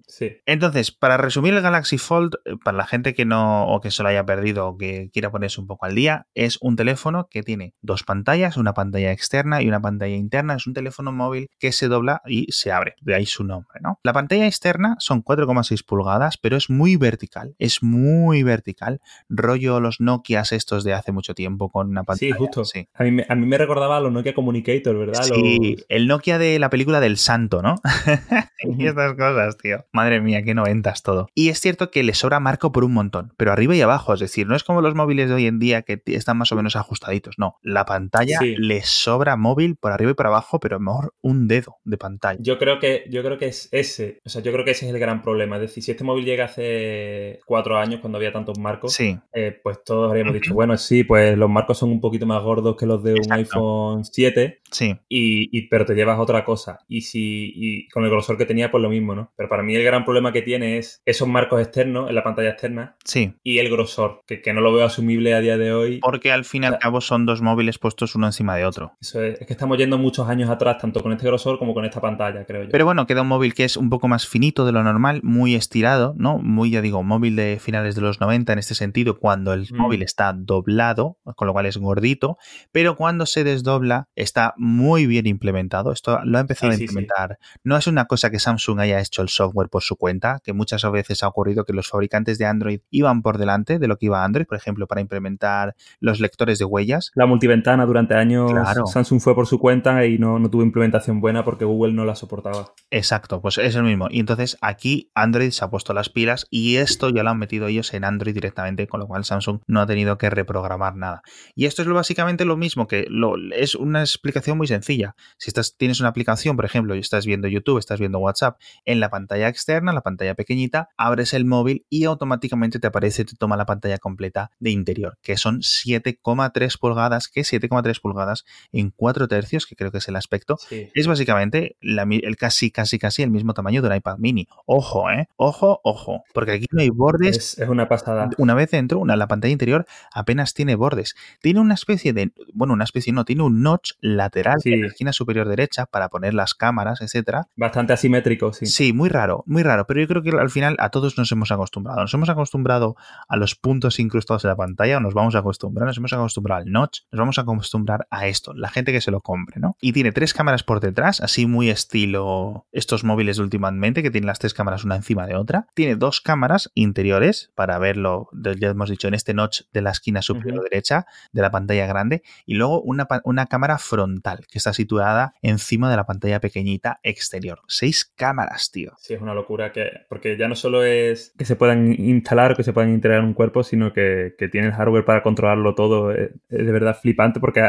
Sí. 0.06 0.38
Entonces, 0.46 0.90
para 0.90 1.16
resumir 1.16 1.54
el 1.54 1.62
Galaxy 1.62 1.98
Fold, 1.98 2.34
eh, 2.44 2.54
para 2.62 2.76
la 2.76 2.86
gente 2.86 3.14
que 3.14 3.24
no, 3.24 3.66
o 3.66 3.80
que 3.80 3.90
se 3.90 4.02
lo 4.02 4.08
haya 4.08 4.24
perdido 4.24 4.68
o 4.68 4.76
que 4.76 5.10
quiera 5.12 5.30
ponerse 5.30 5.60
un 5.60 5.66
poco 5.66 5.86
al 5.86 5.94
día, 5.94 6.26
es 6.34 6.58
un 6.60 6.76
teléfono 6.76 7.28
que 7.30 7.42
tiene 7.42 7.74
dos 7.82 8.02
pantallas, 8.02 8.56
una 8.56 8.74
pantalla 8.74 9.12
externa 9.12 9.62
y 9.62 9.68
una 9.68 9.80
pantalla 9.80 10.16
interna. 10.16 10.54
Es 10.54 10.66
un 10.66 10.74
teléfono 10.74 11.12
móvil 11.12 11.48
que 11.58 11.72
se 11.72 11.88
dobla 11.88 12.22
y 12.26 12.50
se 12.50 12.72
abre. 12.72 12.94
De 13.00 13.14
ahí 13.14 13.26
su 13.26 13.44
nombre, 13.44 13.80
¿no? 13.82 14.00
La 14.02 14.12
pantalla 14.12 14.46
externa 14.46 14.96
son 14.98 15.22
4,6 15.22 15.84
pulgadas, 15.84 16.38
pero 16.38 16.56
es 16.56 16.70
muy 16.70 16.96
vertical. 16.96 17.54
Es 17.58 17.82
muy 17.82 18.42
vertical. 18.42 19.00
Rollo 19.28 19.57
los 19.58 20.00
Nokia 20.00 20.42
estos 20.50 20.84
de 20.84 20.94
hace 20.94 21.12
mucho 21.12 21.34
tiempo 21.34 21.68
con 21.68 21.88
una 21.88 22.04
pantalla. 22.04 22.34
Sí, 22.34 22.38
justo. 22.38 22.64
Sí. 22.64 22.88
A, 22.94 23.04
mí, 23.04 23.22
a 23.28 23.34
mí 23.34 23.46
me 23.46 23.58
recordaba 23.58 23.96
a 23.96 24.00
los 24.00 24.12
Nokia 24.12 24.34
Communicator, 24.34 24.96
¿verdad? 24.96 25.22
Sí, 25.22 25.76
el 25.88 26.06
Nokia 26.06 26.38
de 26.38 26.58
la 26.58 26.70
película 26.70 27.00
del 27.00 27.16
Santo, 27.16 27.62
¿no? 27.62 27.76
y 28.78 28.86
estas 28.86 29.14
cosas, 29.14 29.56
tío. 29.58 29.84
Madre 29.92 30.20
mía, 30.20 30.42
qué 30.42 30.54
noventas 30.54 31.02
todo. 31.02 31.28
Y 31.34 31.48
es 31.48 31.60
cierto 31.60 31.90
que 31.90 32.02
le 32.02 32.14
sobra 32.14 32.40
marco 32.40 32.72
por 32.72 32.84
un 32.84 32.92
montón, 32.92 33.32
pero 33.36 33.52
arriba 33.52 33.74
y 33.74 33.80
abajo, 33.80 34.14
es 34.14 34.20
decir, 34.20 34.46
no 34.46 34.56
es 34.56 34.64
como 34.64 34.80
los 34.80 34.94
móviles 34.94 35.28
de 35.28 35.34
hoy 35.34 35.46
en 35.46 35.58
día 35.58 35.82
que 35.82 36.00
están 36.06 36.38
más 36.38 36.52
o 36.52 36.56
menos 36.56 36.76
ajustaditos, 36.76 37.34
no. 37.38 37.56
La 37.62 37.84
pantalla 37.84 38.40
le 38.42 38.82
sobra 38.82 39.36
móvil 39.36 39.76
por 39.76 39.92
arriba 39.92 40.12
y 40.12 40.14
por 40.14 40.26
abajo, 40.26 40.60
pero 40.60 40.78
mejor 40.80 41.14
un 41.20 41.48
dedo 41.48 41.76
de 41.84 41.98
pantalla. 41.98 42.38
Yo 42.40 42.58
creo 42.58 42.78
que, 42.78 43.04
yo 43.10 43.22
creo 43.22 43.38
que 43.38 43.46
es 43.46 43.68
ese, 43.72 44.20
o 44.24 44.28
sea, 44.28 44.42
yo 44.42 44.52
creo 44.52 44.64
que 44.64 44.72
ese 44.72 44.86
es 44.86 44.92
el 44.92 45.00
gran 45.00 45.22
problema. 45.22 45.56
Es 45.56 45.62
decir, 45.62 45.82
si 45.82 45.90
este 45.90 46.04
móvil 46.04 46.24
llega 46.24 46.44
hace 46.44 47.40
cuatro 47.46 47.76
años 47.76 48.00
cuando 48.00 48.18
había 48.18 48.32
tantos 48.32 48.58
marcos, 48.58 48.92
sí. 48.92 49.18
Eh, 49.32 49.47
pues 49.52 49.82
todos 49.84 50.10
habríamos 50.10 50.34
dicho, 50.34 50.54
bueno, 50.54 50.76
sí, 50.76 51.04
pues 51.04 51.36
los 51.36 51.50
marcos 51.50 51.78
son 51.78 51.90
un 51.90 52.00
poquito 52.00 52.26
más 52.26 52.42
gordos 52.42 52.76
que 52.76 52.86
los 52.86 53.02
de 53.02 53.14
un 53.14 53.32
iPhone 53.32 54.04
7. 54.04 54.60
Sí. 54.70 54.96
Y, 55.08 55.68
pero 55.68 55.84
te 55.84 55.94
llevas 55.94 56.18
otra 56.18 56.44
cosa. 56.44 56.80
Y 56.88 57.02
si 57.02 57.52
y 57.54 57.88
con 57.88 58.04
el 58.04 58.10
grosor 58.10 58.36
que 58.36 58.44
tenía, 58.44 58.70
pues 58.70 58.82
lo 58.82 58.90
mismo, 58.90 59.14
¿no? 59.14 59.32
Pero 59.36 59.48
para 59.48 59.62
mí 59.62 59.74
el 59.74 59.84
gran 59.84 60.04
problema 60.04 60.32
que 60.32 60.42
tiene 60.42 60.78
es 60.78 61.02
esos 61.04 61.28
marcos 61.28 61.60
externos 61.60 62.08
en 62.08 62.14
la 62.14 62.22
pantalla 62.22 62.50
externa. 62.50 62.96
Sí. 63.04 63.34
Y 63.42 63.58
el 63.58 63.70
grosor, 63.70 64.22
que, 64.26 64.52
no 64.52 64.60
lo 64.60 64.72
veo 64.72 64.86
asumible 64.86 65.34
a 65.34 65.40
día 65.40 65.58
de 65.58 65.72
hoy. 65.72 65.98
Porque 66.00 66.32
al 66.32 66.44
fin 66.44 66.64
y 66.64 66.66
al 66.66 66.78
cabo 66.78 67.00
son 67.00 67.26
dos 67.26 67.42
móviles 67.42 67.78
puestos 67.78 68.14
uno 68.14 68.26
encima 68.26 68.56
de 68.56 68.64
otro. 68.64 68.92
Eso 69.00 69.22
es, 69.22 69.40
es 69.40 69.46
que 69.46 69.52
estamos 69.52 69.78
yendo 69.78 69.98
muchos 69.98 70.28
años 70.28 70.48
atrás, 70.50 70.78
tanto 70.78 71.02
con 71.02 71.12
este 71.12 71.26
grosor 71.26 71.58
como 71.58 71.74
con 71.74 71.84
esta 71.84 72.00
pantalla, 72.00 72.44
creo 72.44 72.64
yo. 72.64 72.70
Pero 72.70 72.84
bueno, 72.84 73.06
queda 73.06 73.22
un 73.22 73.28
móvil 73.28 73.54
que 73.54 73.64
es 73.64 73.76
un 73.76 73.90
poco 73.90 74.08
más 74.08 74.26
finito 74.26 74.64
de 74.64 74.72
lo 74.72 74.82
normal, 74.82 75.20
muy 75.22 75.54
estirado, 75.54 76.14
¿no? 76.16 76.38
Muy, 76.38 76.70
ya 76.70 76.80
digo, 76.80 77.02
móvil 77.02 77.36
de 77.36 77.58
finales 77.60 77.94
de 77.94 78.00
los 78.00 78.20
90 78.20 78.52
en 78.52 78.58
este 78.58 78.74
sentido, 78.74 79.18
cuando 79.28 79.52
el 79.52 79.68
mm. 79.70 79.76
móvil 79.76 80.02
está 80.02 80.32
doblado, 80.32 81.18
con 81.36 81.46
lo 81.46 81.52
cual 81.52 81.66
es 81.66 81.76
gordito, 81.76 82.38
pero 82.72 82.96
cuando 82.96 83.26
se 83.26 83.44
desdobla 83.44 84.08
está 84.16 84.54
muy 84.56 85.06
bien 85.06 85.26
implementado. 85.26 85.92
Esto 85.92 86.18
lo 86.24 86.38
ha 86.38 86.40
empezado 86.40 86.72
a 86.72 86.76
implementar. 86.76 87.36
No 87.62 87.76
es 87.76 87.86
una 87.86 88.06
cosa 88.06 88.30
que 88.30 88.38
Samsung 88.38 88.80
haya 88.80 88.98
hecho 88.98 89.20
el 89.20 89.28
software 89.28 89.68
por 89.68 89.82
su 89.82 89.96
cuenta, 89.96 90.40
que 90.42 90.54
muchas 90.54 90.82
veces 90.90 91.22
ha 91.22 91.28
ocurrido 91.28 91.66
que 91.66 91.74
los 91.74 91.90
fabricantes 91.90 92.38
de 92.38 92.46
Android 92.46 92.80
iban 92.88 93.20
por 93.20 93.36
delante 93.36 93.78
de 93.78 93.86
lo 93.86 93.98
que 93.98 94.06
iba 94.06 94.24
Android, 94.24 94.46
por 94.46 94.56
ejemplo, 94.56 94.86
para 94.86 95.02
implementar 95.02 95.76
los 96.00 96.20
lectores 96.20 96.58
de 96.58 96.64
huellas. 96.64 97.10
La 97.14 97.26
multiventana 97.26 97.84
durante 97.84 98.14
años 98.14 98.50
Samsung 98.90 99.20
fue 99.20 99.34
por 99.34 99.46
su 99.46 99.58
cuenta 99.58 100.06
y 100.06 100.16
no, 100.16 100.38
no 100.38 100.48
tuvo 100.48 100.62
implementación 100.62 101.20
buena 101.20 101.44
porque 101.44 101.66
Google 101.66 101.92
no 101.92 102.06
la 102.06 102.14
soportaba. 102.14 102.72
Exacto, 102.90 103.42
pues 103.42 103.58
es 103.58 103.74
el 103.74 103.82
mismo. 103.82 104.08
Y 104.10 104.20
entonces 104.20 104.56
aquí 104.62 105.10
Android 105.14 105.50
se 105.50 105.66
ha 105.66 105.68
puesto 105.68 105.92
las 105.92 106.08
pilas 106.08 106.46
y 106.48 106.76
esto 106.76 107.10
ya 107.10 107.22
lo 107.22 107.28
han 107.28 107.38
metido 107.38 107.66
ellos 107.66 107.92
en 107.92 108.04
Android 108.04 108.32
directamente, 108.32 108.86
con 108.86 109.00
lo 109.00 109.06
cual 109.06 109.17
cual 109.18 109.24
Samsung 109.24 109.60
no 109.66 109.80
ha 109.80 109.86
tenido 109.86 110.18
que 110.18 110.30
reprogramar 110.30 110.96
nada. 110.96 111.22
Y 111.54 111.66
esto 111.66 111.82
es 111.82 111.88
básicamente 111.88 112.44
lo 112.44 112.56
mismo 112.56 112.86
que 112.86 113.06
lo, 113.08 113.34
es 113.52 113.74
una 113.74 114.00
explicación 114.00 114.56
muy 114.56 114.66
sencilla. 114.66 115.14
Si 115.38 115.50
estás, 115.50 115.76
tienes 115.76 116.00
una 116.00 116.08
aplicación, 116.10 116.56
por 116.56 116.64
ejemplo, 116.64 116.94
y 116.94 117.00
estás 117.00 117.26
viendo 117.26 117.48
YouTube, 117.48 117.78
estás 117.78 117.98
viendo 117.98 118.18
WhatsApp, 118.18 118.58
en 118.84 119.00
la 119.00 119.10
pantalla 119.10 119.48
externa, 119.48 119.92
la 119.92 120.02
pantalla 120.02 120.34
pequeñita, 120.34 120.88
abres 120.96 121.34
el 121.34 121.44
móvil 121.44 121.86
y 121.88 122.04
automáticamente 122.04 122.78
te 122.78 122.86
aparece, 122.86 123.24
te 123.24 123.36
toma 123.36 123.56
la 123.56 123.66
pantalla 123.66 123.98
completa 123.98 124.50
de 124.58 124.70
interior, 124.70 125.18
que 125.22 125.36
son 125.36 125.60
7,3 125.60 126.78
pulgadas, 126.78 127.28
que 127.28 127.40
7,3 127.40 128.00
pulgadas 128.00 128.44
en 128.72 128.90
4 128.90 129.28
tercios, 129.28 129.66
que 129.66 129.74
creo 129.74 129.90
que 129.90 129.98
es 129.98 130.08
el 130.08 130.16
aspecto. 130.16 130.56
Es 130.70 131.06
básicamente 131.06 131.76
el 131.80 132.36
casi, 132.36 132.70
casi, 132.70 132.98
casi 132.98 133.22
el 133.22 133.30
mismo 133.30 133.54
tamaño 133.54 133.82
de 133.82 133.88
un 133.88 133.94
iPad 133.96 134.18
mini. 134.18 134.46
Ojo, 134.66 135.10
¿eh? 135.10 135.28
Ojo, 135.36 135.80
ojo, 135.82 136.24
porque 136.32 136.52
aquí 136.52 136.66
no 136.70 136.80
hay 136.80 136.90
bordes. 136.90 137.58
Es, 137.58 137.68
una 137.68 137.88
pasada. 137.88 138.30
Una 138.38 138.54
vez 138.54 138.70
dentro, 138.70 138.98
una, 139.08 139.16
la 139.16 139.28
pantalla 139.28 139.52
interior 139.52 139.86
apenas 140.12 140.54
tiene 140.54 140.74
bordes. 140.74 141.16
Tiene 141.40 141.60
una 141.60 141.74
especie 141.74 142.12
de, 142.12 142.32
bueno, 142.52 142.74
una 142.74 142.84
especie 142.84 143.12
no, 143.12 143.24
tiene 143.24 143.42
un 143.42 143.62
notch 143.62 143.92
lateral 144.00 144.56
en 144.64 144.82
la 144.82 144.88
esquina 144.88 145.12
superior 145.12 145.48
derecha 145.48 145.86
para 145.86 146.08
poner 146.08 146.34
las 146.34 146.54
cámaras, 146.54 147.00
etcétera. 147.00 147.48
Bastante 147.56 147.92
asimétrico, 147.92 148.52
sí. 148.52 148.66
Sí, 148.66 148.92
muy 148.92 149.08
raro, 149.08 149.42
muy 149.46 149.62
raro, 149.62 149.86
pero 149.86 150.00
yo 150.00 150.06
creo 150.08 150.22
que 150.22 150.30
al 150.30 150.50
final 150.50 150.76
a 150.78 150.90
todos 150.90 151.16
nos 151.18 151.30
hemos 151.32 151.50
acostumbrado. 151.50 152.00
Nos 152.00 152.12
hemos 152.14 152.28
acostumbrado 152.28 152.96
a 153.28 153.36
los 153.36 153.54
puntos 153.54 153.98
incrustados 153.98 154.44
en 154.44 154.50
la 154.50 154.56
pantalla, 154.56 154.98
o 154.98 155.00
nos 155.00 155.14
vamos 155.14 155.34
a 155.34 155.38
acostumbrar, 155.38 155.86
nos 155.86 155.96
hemos 155.96 156.12
acostumbrado 156.12 156.62
al 156.62 156.70
notch, 156.70 157.00
nos 157.10 157.18
vamos 157.18 157.38
a 157.38 157.42
acostumbrar 157.42 158.06
a 158.10 158.26
esto, 158.26 158.52
la 158.54 158.68
gente 158.68 158.92
que 158.92 159.00
se 159.00 159.10
lo 159.10 159.20
compre, 159.20 159.60
¿no? 159.60 159.76
Y 159.80 159.92
tiene 159.92 160.12
tres 160.12 160.34
cámaras 160.34 160.62
por 160.62 160.80
detrás, 160.80 161.20
así 161.20 161.46
muy 161.46 161.70
estilo 161.70 162.66
estos 162.72 163.04
móviles 163.04 163.36
de 163.36 163.42
últimamente, 163.42 164.02
que 164.02 164.10
tienen 164.10 164.26
las 164.26 164.38
tres 164.38 164.54
cámaras 164.54 164.84
una 164.84 164.96
encima 164.96 165.26
de 165.26 165.36
otra. 165.36 165.66
Tiene 165.74 165.96
dos 165.96 166.20
cámaras 166.20 166.70
interiores 166.74 167.50
para 167.54 167.78
verlo, 167.78 168.28
ya 168.32 168.68
hemos 168.68 168.90
dicho, 168.90 168.97
en 169.06 169.14
este 169.14 169.34
notch 169.34 169.62
de 169.72 169.82
la 169.82 169.90
esquina 169.90 170.22
superior 170.22 170.62
derecha 170.62 171.06
de 171.32 171.42
la 171.42 171.50
pantalla 171.50 171.86
grande, 171.86 172.22
y 172.46 172.54
luego 172.54 172.80
una, 172.80 173.06
una 173.24 173.46
cámara 173.46 173.78
frontal 173.78 174.46
que 174.50 174.58
está 174.58 174.72
situada 174.72 175.34
encima 175.42 175.90
de 175.90 175.96
la 175.96 176.06
pantalla 176.06 176.40
pequeñita 176.40 177.00
exterior. 177.02 177.60
Seis 177.68 178.10
cámaras, 178.16 178.70
tío. 178.70 178.92
Sí, 178.98 179.14
es 179.14 179.20
una 179.20 179.34
locura 179.34 179.72
que, 179.72 179.90
porque 180.08 180.36
ya 180.36 180.48
no 180.48 180.54
solo 180.54 180.82
es 180.84 181.34
que 181.38 181.44
se 181.44 181.56
puedan 181.56 181.92
instalar 181.98 182.52
o 182.52 182.56
que 182.56 182.62
se 182.62 182.72
puedan 182.72 182.90
integrar 182.90 183.20
en 183.20 183.26
un 183.26 183.34
cuerpo, 183.34 183.62
sino 183.62 183.92
que, 183.92 184.34
que 184.38 184.48
tienen 184.48 184.72
hardware 184.72 185.04
para 185.04 185.22
controlarlo 185.22 185.74
todo. 185.74 186.12
Es, 186.12 186.30
de 186.48 186.72
verdad 186.72 186.98
flipante 187.00 187.40
porque 187.40 187.60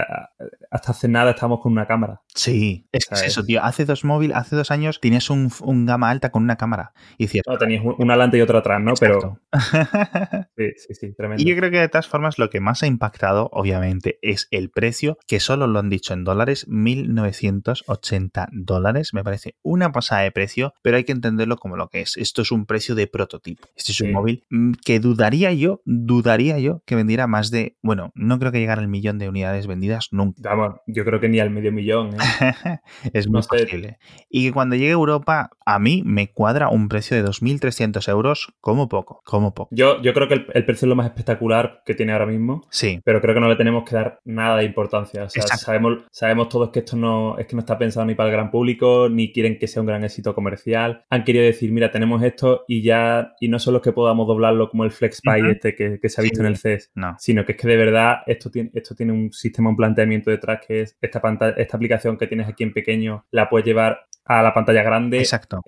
hasta 0.71 0.91
hace 0.91 1.07
nada 1.07 1.31
estamos 1.31 1.59
con 1.59 1.71
una 1.71 1.85
cámara. 1.85 2.21
Sí, 2.33 2.87
es, 2.91 3.09
eso, 3.11 3.43
tío. 3.43 3.63
Hace 3.63 3.85
dos 3.85 4.03
móviles, 4.03 4.37
hace 4.37 4.55
dos 4.55 4.71
años 4.71 4.99
tenías 4.99 5.29
un, 5.29 5.51
un, 5.61 5.85
gama 5.85 6.09
alta 6.09 6.31
con 6.31 6.43
una 6.43 6.55
cámara. 6.55 6.93
Y 7.17 7.27
no, 7.47 7.57
tenías 7.57 7.83
una 7.97 8.13
delante 8.13 8.37
y 8.37 8.41
otra 8.41 8.59
atrás, 8.59 8.81
¿no? 8.81 8.93
Pero. 8.99 9.39
sí, 10.57 10.71
sí, 10.77 10.93
sí, 10.93 11.13
tremendo. 11.19 11.43
Y 11.43 11.45
yo 11.45 11.55
creo 11.57 11.69
que 11.69 11.79
de 11.79 11.89
todas 11.89 12.07
formas 12.07 12.39
lo 12.39 12.49
que 12.49 12.61
más 12.61 12.81
ha 12.81 12.87
impactado, 12.87 13.49
obviamente, 13.51 14.17
es 14.21 14.47
el 14.51 14.69
precio, 14.69 15.17
que 15.27 15.39
solo 15.39 15.67
lo 15.67 15.79
han 15.79 15.89
dicho 15.89 16.13
en 16.13 16.23
dólares, 16.23 16.65
1.980 16.69 18.47
dólares. 18.53 19.13
Me 19.13 19.23
parece 19.23 19.55
una 19.61 19.91
pasada 19.91 20.21
de 20.21 20.31
precio, 20.31 20.73
pero 20.81 20.97
hay 20.97 21.03
que 21.03 21.11
entenderlo 21.11 21.57
como 21.57 21.75
lo 21.75 21.89
que 21.89 22.01
es. 22.01 22.15
Esto 22.15 22.41
es 22.41 22.51
un 22.51 22.65
precio 22.65 22.95
de 22.95 23.07
prototipo. 23.07 23.67
Este 23.75 23.91
es 23.91 23.99
un 24.01 24.13
móvil 24.13 24.45
mm, 24.49 24.71
que 24.85 24.99
dudaría 24.99 25.51
yo, 25.51 25.81
dudaría 25.85 26.57
yo 26.59 26.81
que 26.85 26.95
vendiera 26.95 27.27
más 27.27 27.51
de, 27.51 27.77
bueno, 27.81 28.11
no 28.15 28.39
creo 28.39 28.51
que 28.51 28.59
llegara 28.59 28.81
al 28.81 28.87
millón 28.87 29.19
de 29.19 29.27
unidades 29.27 29.67
vendidas 29.67 30.09
nunca. 30.11 30.41
Vamos, 30.55 30.79
yo 30.87 31.03
creo 31.03 31.19
que 31.19 31.27
ni 31.27 31.39
al 31.39 31.49
medio 31.49 31.71
millón. 31.71 32.15
¿eh? 32.15 32.19
es 33.13 33.27
muy 33.27 33.41
posible. 33.41 33.97
Y 34.29 34.45
que 34.45 34.53
cuando 34.53 34.75
llegue 34.75 34.89
a 34.89 34.93
Europa, 34.93 35.51
a 35.65 35.79
mí 35.79 36.01
me 36.05 36.31
cuadra 36.31 36.69
un 36.69 36.89
precio 36.89 37.15
de 37.15 37.23
2.300 37.23 38.09
euros 38.09 38.53
como 38.61 38.89
poco, 38.89 39.21
como 39.25 39.53
poco. 39.53 39.69
Yo, 39.75 40.01
yo 40.01 40.13
creo 40.13 40.27
que 40.27 40.33
el, 40.33 40.65
precio 40.65 40.85
es 40.85 40.89
lo 40.89 40.95
más 40.95 41.08
espectacular 41.09 41.81
que 41.85 41.93
tiene 41.93 42.13
ahora 42.13 42.25
mismo. 42.25 42.65
Sí. 42.69 42.99
Pero 43.03 43.21
creo 43.21 43.33
que 43.33 43.41
no 43.41 43.49
le 43.49 43.55
tenemos 43.55 43.87
que 43.87 43.95
dar 43.95 44.19
nada 44.25 44.57
de 44.57 44.65
importancia. 44.65 45.23
O 45.23 45.29
sea, 45.29 45.43
sabemos, 45.43 46.03
sabemos 46.11 46.49
todos 46.49 46.69
que 46.69 46.79
esto 46.79 46.95
no 46.95 47.37
es 47.37 47.47
que 47.47 47.55
no 47.55 47.61
está 47.61 47.77
pensado 47.77 48.05
ni 48.05 48.15
para 48.15 48.29
el 48.29 48.35
gran 48.35 48.51
público, 48.51 49.09
ni 49.09 49.31
quieren 49.31 49.57
que 49.57 49.67
sea 49.67 49.81
un 49.81 49.87
gran 49.87 50.03
éxito 50.03 50.33
comercial. 50.33 51.03
Han 51.09 51.23
querido 51.23 51.45
decir, 51.45 51.71
mira, 51.71 51.91
tenemos 51.91 52.23
esto 52.23 52.65
y 52.67 52.81
ya, 52.81 53.33
y 53.39 53.47
no 53.47 53.59
solo 53.59 53.81
que 53.81 53.91
podamos 53.91 54.27
doblarlo 54.27 54.69
como 54.69 54.83
el 54.83 54.91
FlexPy 54.91 55.49
este 55.49 55.75
que, 55.75 56.09
se 56.09 56.21
ha 56.21 56.23
visto 56.23 56.41
en 56.41 56.47
el 56.47 56.57
CES, 56.57 56.91
no. 56.95 57.15
sino 57.19 57.45
que 57.45 57.51
es 57.51 57.57
que 57.57 57.67
de 57.67 57.77
verdad 57.77 58.17
esto 58.25 58.49
tiene, 58.49 58.71
esto 58.73 58.95
tiene 58.95 59.11
un 59.11 59.31
sistema, 59.31 59.69
un 59.69 59.75
planteamiento 59.75 60.31
detrás 60.31 60.59
que 60.65 60.81
es 60.81 60.97
esta 60.99 61.21
pantalla, 61.21 61.53
esta 61.57 61.77
aplicación 61.77 62.17
que 62.17 62.27
tienes 62.27 62.47
aquí 62.47 62.63
en 62.63 62.73
pequeño, 62.73 63.25
la 63.31 63.49
puedes 63.49 63.65
llevar 63.65 64.05
a 64.25 64.41
la 64.41 64.53
pantalla 64.53 64.83
grande. 64.83 65.19
Exacto 65.19 65.61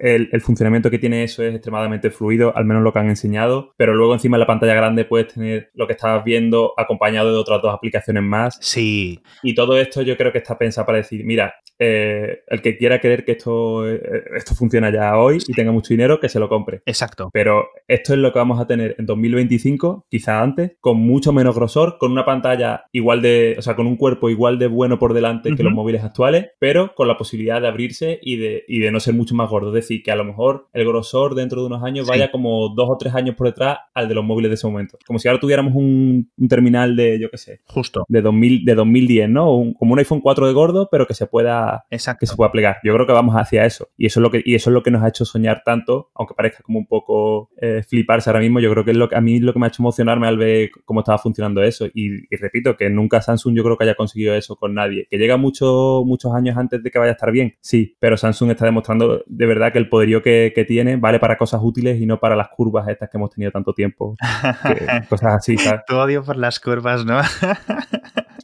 el, 0.00 0.40
funcionamiento 0.40 0.90
que 0.90 0.98
tiene 0.98 1.22
eso 1.22 1.42
es 1.42 1.54
extremadamente 1.54 2.10
fluido, 2.10 2.56
al 2.56 2.64
menos 2.64 2.82
lo 2.82 2.92
que 2.92 2.98
han 2.98 3.08
enseñado, 3.08 3.74
pero 3.76 3.94
luego 3.94 4.14
encima 4.14 4.36
de 4.36 4.40
la 4.40 4.46
pantalla 4.46 4.74
grande 4.74 5.04
puedes 5.04 5.32
tener 5.32 5.70
lo 5.74 5.86
que 5.86 5.92
estabas 5.92 6.24
viendo 6.24 6.72
acompañado 6.76 7.30
de 7.30 7.38
otras 7.38 7.60
dos 7.62 7.74
aplicaciones 7.74 8.22
más. 8.22 8.58
Sí. 8.60 9.20
Y 9.42 9.54
todo 9.54 9.78
esto 9.78 10.02
yo 10.02 10.16
creo 10.16 10.32
que 10.32 10.38
está 10.38 10.56
pensado 10.56 10.86
para 10.86 10.98
decir, 10.98 11.24
mira, 11.24 11.54
eh, 11.82 12.42
el 12.46 12.60
que 12.60 12.76
quiera 12.76 13.00
creer 13.00 13.24
que 13.24 13.32
esto, 13.32 13.88
eh, 13.88 14.00
esto 14.36 14.54
funciona 14.54 14.92
ya 14.92 15.16
hoy 15.16 15.38
y 15.48 15.54
tenga 15.54 15.72
mucho 15.72 15.94
dinero, 15.94 16.20
que 16.20 16.28
se 16.28 16.38
lo 16.38 16.48
compre. 16.48 16.82
Exacto. 16.84 17.30
Pero 17.32 17.68
esto 17.88 18.12
es 18.12 18.18
lo 18.18 18.32
que 18.32 18.38
vamos 18.38 18.60
a 18.60 18.66
tener 18.66 18.94
en 18.98 19.06
2025, 19.06 20.06
quizá 20.10 20.42
antes, 20.42 20.72
con 20.80 20.98
mucho 20.98 21.32
menos 21.32 21.54
grosor, 21.54 21.96
con 21.98 22.12
una 22.12 22.26
pantalla 22.26 22.84
igual 22.92 23.22
de, 23.22 23.56
o 23.58 23.62
sea, 23.62 23.76
con 23.76 23.86
un 23.86 23.96
cuerpo 23.96 24.28
igual 24.28 24.58
de 24.58 24.66
bueno 24.66 24.98
por 24.98 25.14
delante 25.14 25.54
que 25.56 25.62
los 25.62 25.72
móviles 25.72 26.04
actuales, 26.04 26.50
pero 26.58 26.94
con 26.94 27.08
la 27.08 27.16
posibilidad 27.16 27.62
de 27.62 27.68
abrirse 27.68 28.18
y 28.22 28.36
de, 28.36 28.64
y 28.68 28.80
de 28.80 28.92
no 28.92 29.00
ser 29.00 29.14
mucho 29.14 29.34
más 29.34 29.48
gordo. 29.48 29.68
Es 29.68 29.74
decir, 29.74 30.02
que 30.02 30.10
a 30.10 30.16
lo 30.16 30.24
mejor 30.24 30.68
el 30.74 30.86
grosor 30.86 31.34
dentro 31.34 31.62
de 31.62 31.68
unos 31.68 31.82
años 31.82 32.06
vaya 32.06 32.30
como 32.30 32.68
dos 32.68 32.90
o 32.90 32.98
tres 32.98 33.14
años 33.14 33.36
por 33.36 33.46
detrás 33.46 33.78
al 33.94 34.06
de 34.06 34.14
los 34.14 34.24
móviles 34.24 34.50
de 34.50 34.54
ese 34.54 34.66
momento. 34.66 34.98
Como 35.06 35.18
si 35.18 35.28
ahora 35.28 35.40
tuviéramos 35.40 35.74
un, 35.74 36.30
terminal 36.46 36.94
de, 36.94 37.18
yo 37.18 37.30
qué 37.30 37.38
sé, 37.38 37.60
justo 37.64 38.04
de, 38.06 38.20
2000, 38.20 38.64
de 38.66 38.74
2010, 38.74 39.30
¿no? 39.30 39.44
como 39.78 39.94
un 39.94 39.98
iPhone 39.98 40.20
4 40.20 40.46
de 40.46 40.52
gordo, 40.52 40.88
pero 40.90 41.06
que 41.06 41.14
se 41.14 41.26
pueda 41.26 41.69
que 41.90 42.26
se 42.26 42.36
pueda 42.36 42.52
plegar. 42.52 42.76
Yo 42.84 42.94
creo 42.94 43.06
que 43.06 43.12
vamos 43.12 43.34
hacia 43.34 43.64
eso. 43.64 43.88
Y 43.96 44.06
eso 44.06 44.20
es 44.20 44.22
lo 44.22 44.30
que, 44.30 44.42
y 44.44 44.54
eso 44.54 44.70
es 44.70 44.74
lo 44.74 44.82
que 44.82 44.90
nos 44.90 45.02
ha 45.02 45.08
hecho 45.08 45.24
soñar 45.24 45.62
tanto, 45.64 46.10
aunque 46.14 46.34
parezca 46.34 46.62
como 46.62 46.78
un 46.78 46.86
poco 46.86 47.50
eh, 47.60 47.82
fliparse 47.86 48.30
ahora 48.30 48.40
mismo. 48.40 48.60
Yo 48.60 48.70
creo 48.70 48.84
que 48.84 48.92
es 48.92 48.96
lo 48.96 49.08
que 49.08 49.16
a 49.16 49.20
mí 49.20 49.40
lo 49.40 49.52
que 49.52 49.58
me 49.58 49.66
ha 49.66 49.68
hecho 49.68 49.82
emocionarme 49.82 50.26
al 50.26 50.38
ver 50.38 50.70
cómo 50.84 51.00
estaba 51.00 51.18
funcionando 51.18 51.62
eso. 51.62 51.86
Y, 51.92 52.26
repito, 52.36 52.76
que 52.76 52.90
nunca 52.90 53.20
Samsung 53.20 53.56
yo 53.56 53.64
creo 53.64 53.76
que 53.76 53.84
haya 53.84 53.94
conseguido 53.94 54.34
eso 54.34 54.56
con 54.56 54.74
nadie. 54.74 55.06
Que 55.10 55.18
llega 55.18 55.36
muchos 55.36 56.04
muchos 56.04 56.34
años 56.34 56.56
antes 56.56 56.82
de 56.82 56.90
que 56.90 56.98
vaya 56.98 57.12
a 57.12 57.14
estar 57.14 57.30
bien, 57.30 57.54
sí, 57.60 57.96
pero 57.98 58.16
Samsung 58.16 58.50
está 58.50 58.64
demostrando 58.64 59.22
de 59.26 59.46
verdad 59.46 59.72
que 59.72 59.78
el 59.78 59.88
poderío 59.88 60.22
que, 60.22 60.52
tiene 60.60 60.96
vale 60.96 61.18
para 61.18 61.38
cosas 61.38 61.60
útiles 61.64 61.98
y 62.00 62.06
no 62.06 62.20
para 62.20 62.36
las 62.36 62.48
curvas 62.48 62.86
estas 62.86 63.08
que 63.08 63.16
hemos 63.16 63.30
tenido 63.30 63.50
tanto 63.50 63.72
tiempo. 63.72 64.14
cosas 65.08 65.34
así, 65.36 65.56
¿sabes? 65.56 65.80
Tu 65.86 65.96
odio 65.96 66.22
por 66.22 66.36
las 66.36 66.60
curvas, 66.60 67.06
¿no? 67.06 67.20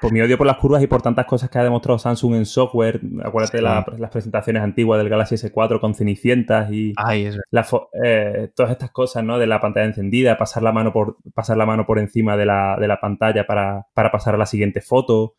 por 0.00 0.12
mi 0.12 0.20
odio 0.20 0.38
por 0.38 0.46
las 0.46 0.56
curvas 0.56 0.82
y 0.82 0.86
por 0.86 1.02
tantas 1.02 1.26
cosas 1.26 1.50
que 1.50 1.58
ha 1.58 1.64
demostrado 1.64 1.98
Samsung 1.98 2.34
en 2.34 2.46
software. 2.46 3.00
Acuérdate 3.24 3.58
de 3.58 3.62
las 3.62 4.10
presentaciones 4.10 4.62
antiguas 4.62 4.98
del 4.98 5.08
Galaxy 5.08 5.34
S4 5.34 5.80
con 5.80 5.94
cenicientas 5.94 6.70
y 6.70 6.92
eh, 8.04 8.50
todas 8.54 8.72
estas 8.72 8.90
cosas, 8.90 9.24
¿no? 9.24 9.38
De 9.38 9.46
la 9.46 9.60
pantalla 9.60 9.86
encendida, 9.86 10.38
pasar 10.38 10.62
la 10.62 10.72
mano 10.72 10.92
por, 10.92 11.16
pasar 11.34 11.56
la 11.56 11.66
mano 11.66 11.86
por 11.86 11.98
encima 11.98 12.36
de 12.36 12.46
la, 12.46 12.76
de 12.78 12.86
la 12.86 13.00
pantalla 13.00 13.46
para, 13.46 13.86
para 13.94 14.12
pasar 14.12 14.34
a 14.34 14.38
la 14.38 14.46
siguiente 14.46 14.80
foto. 14.80 15.34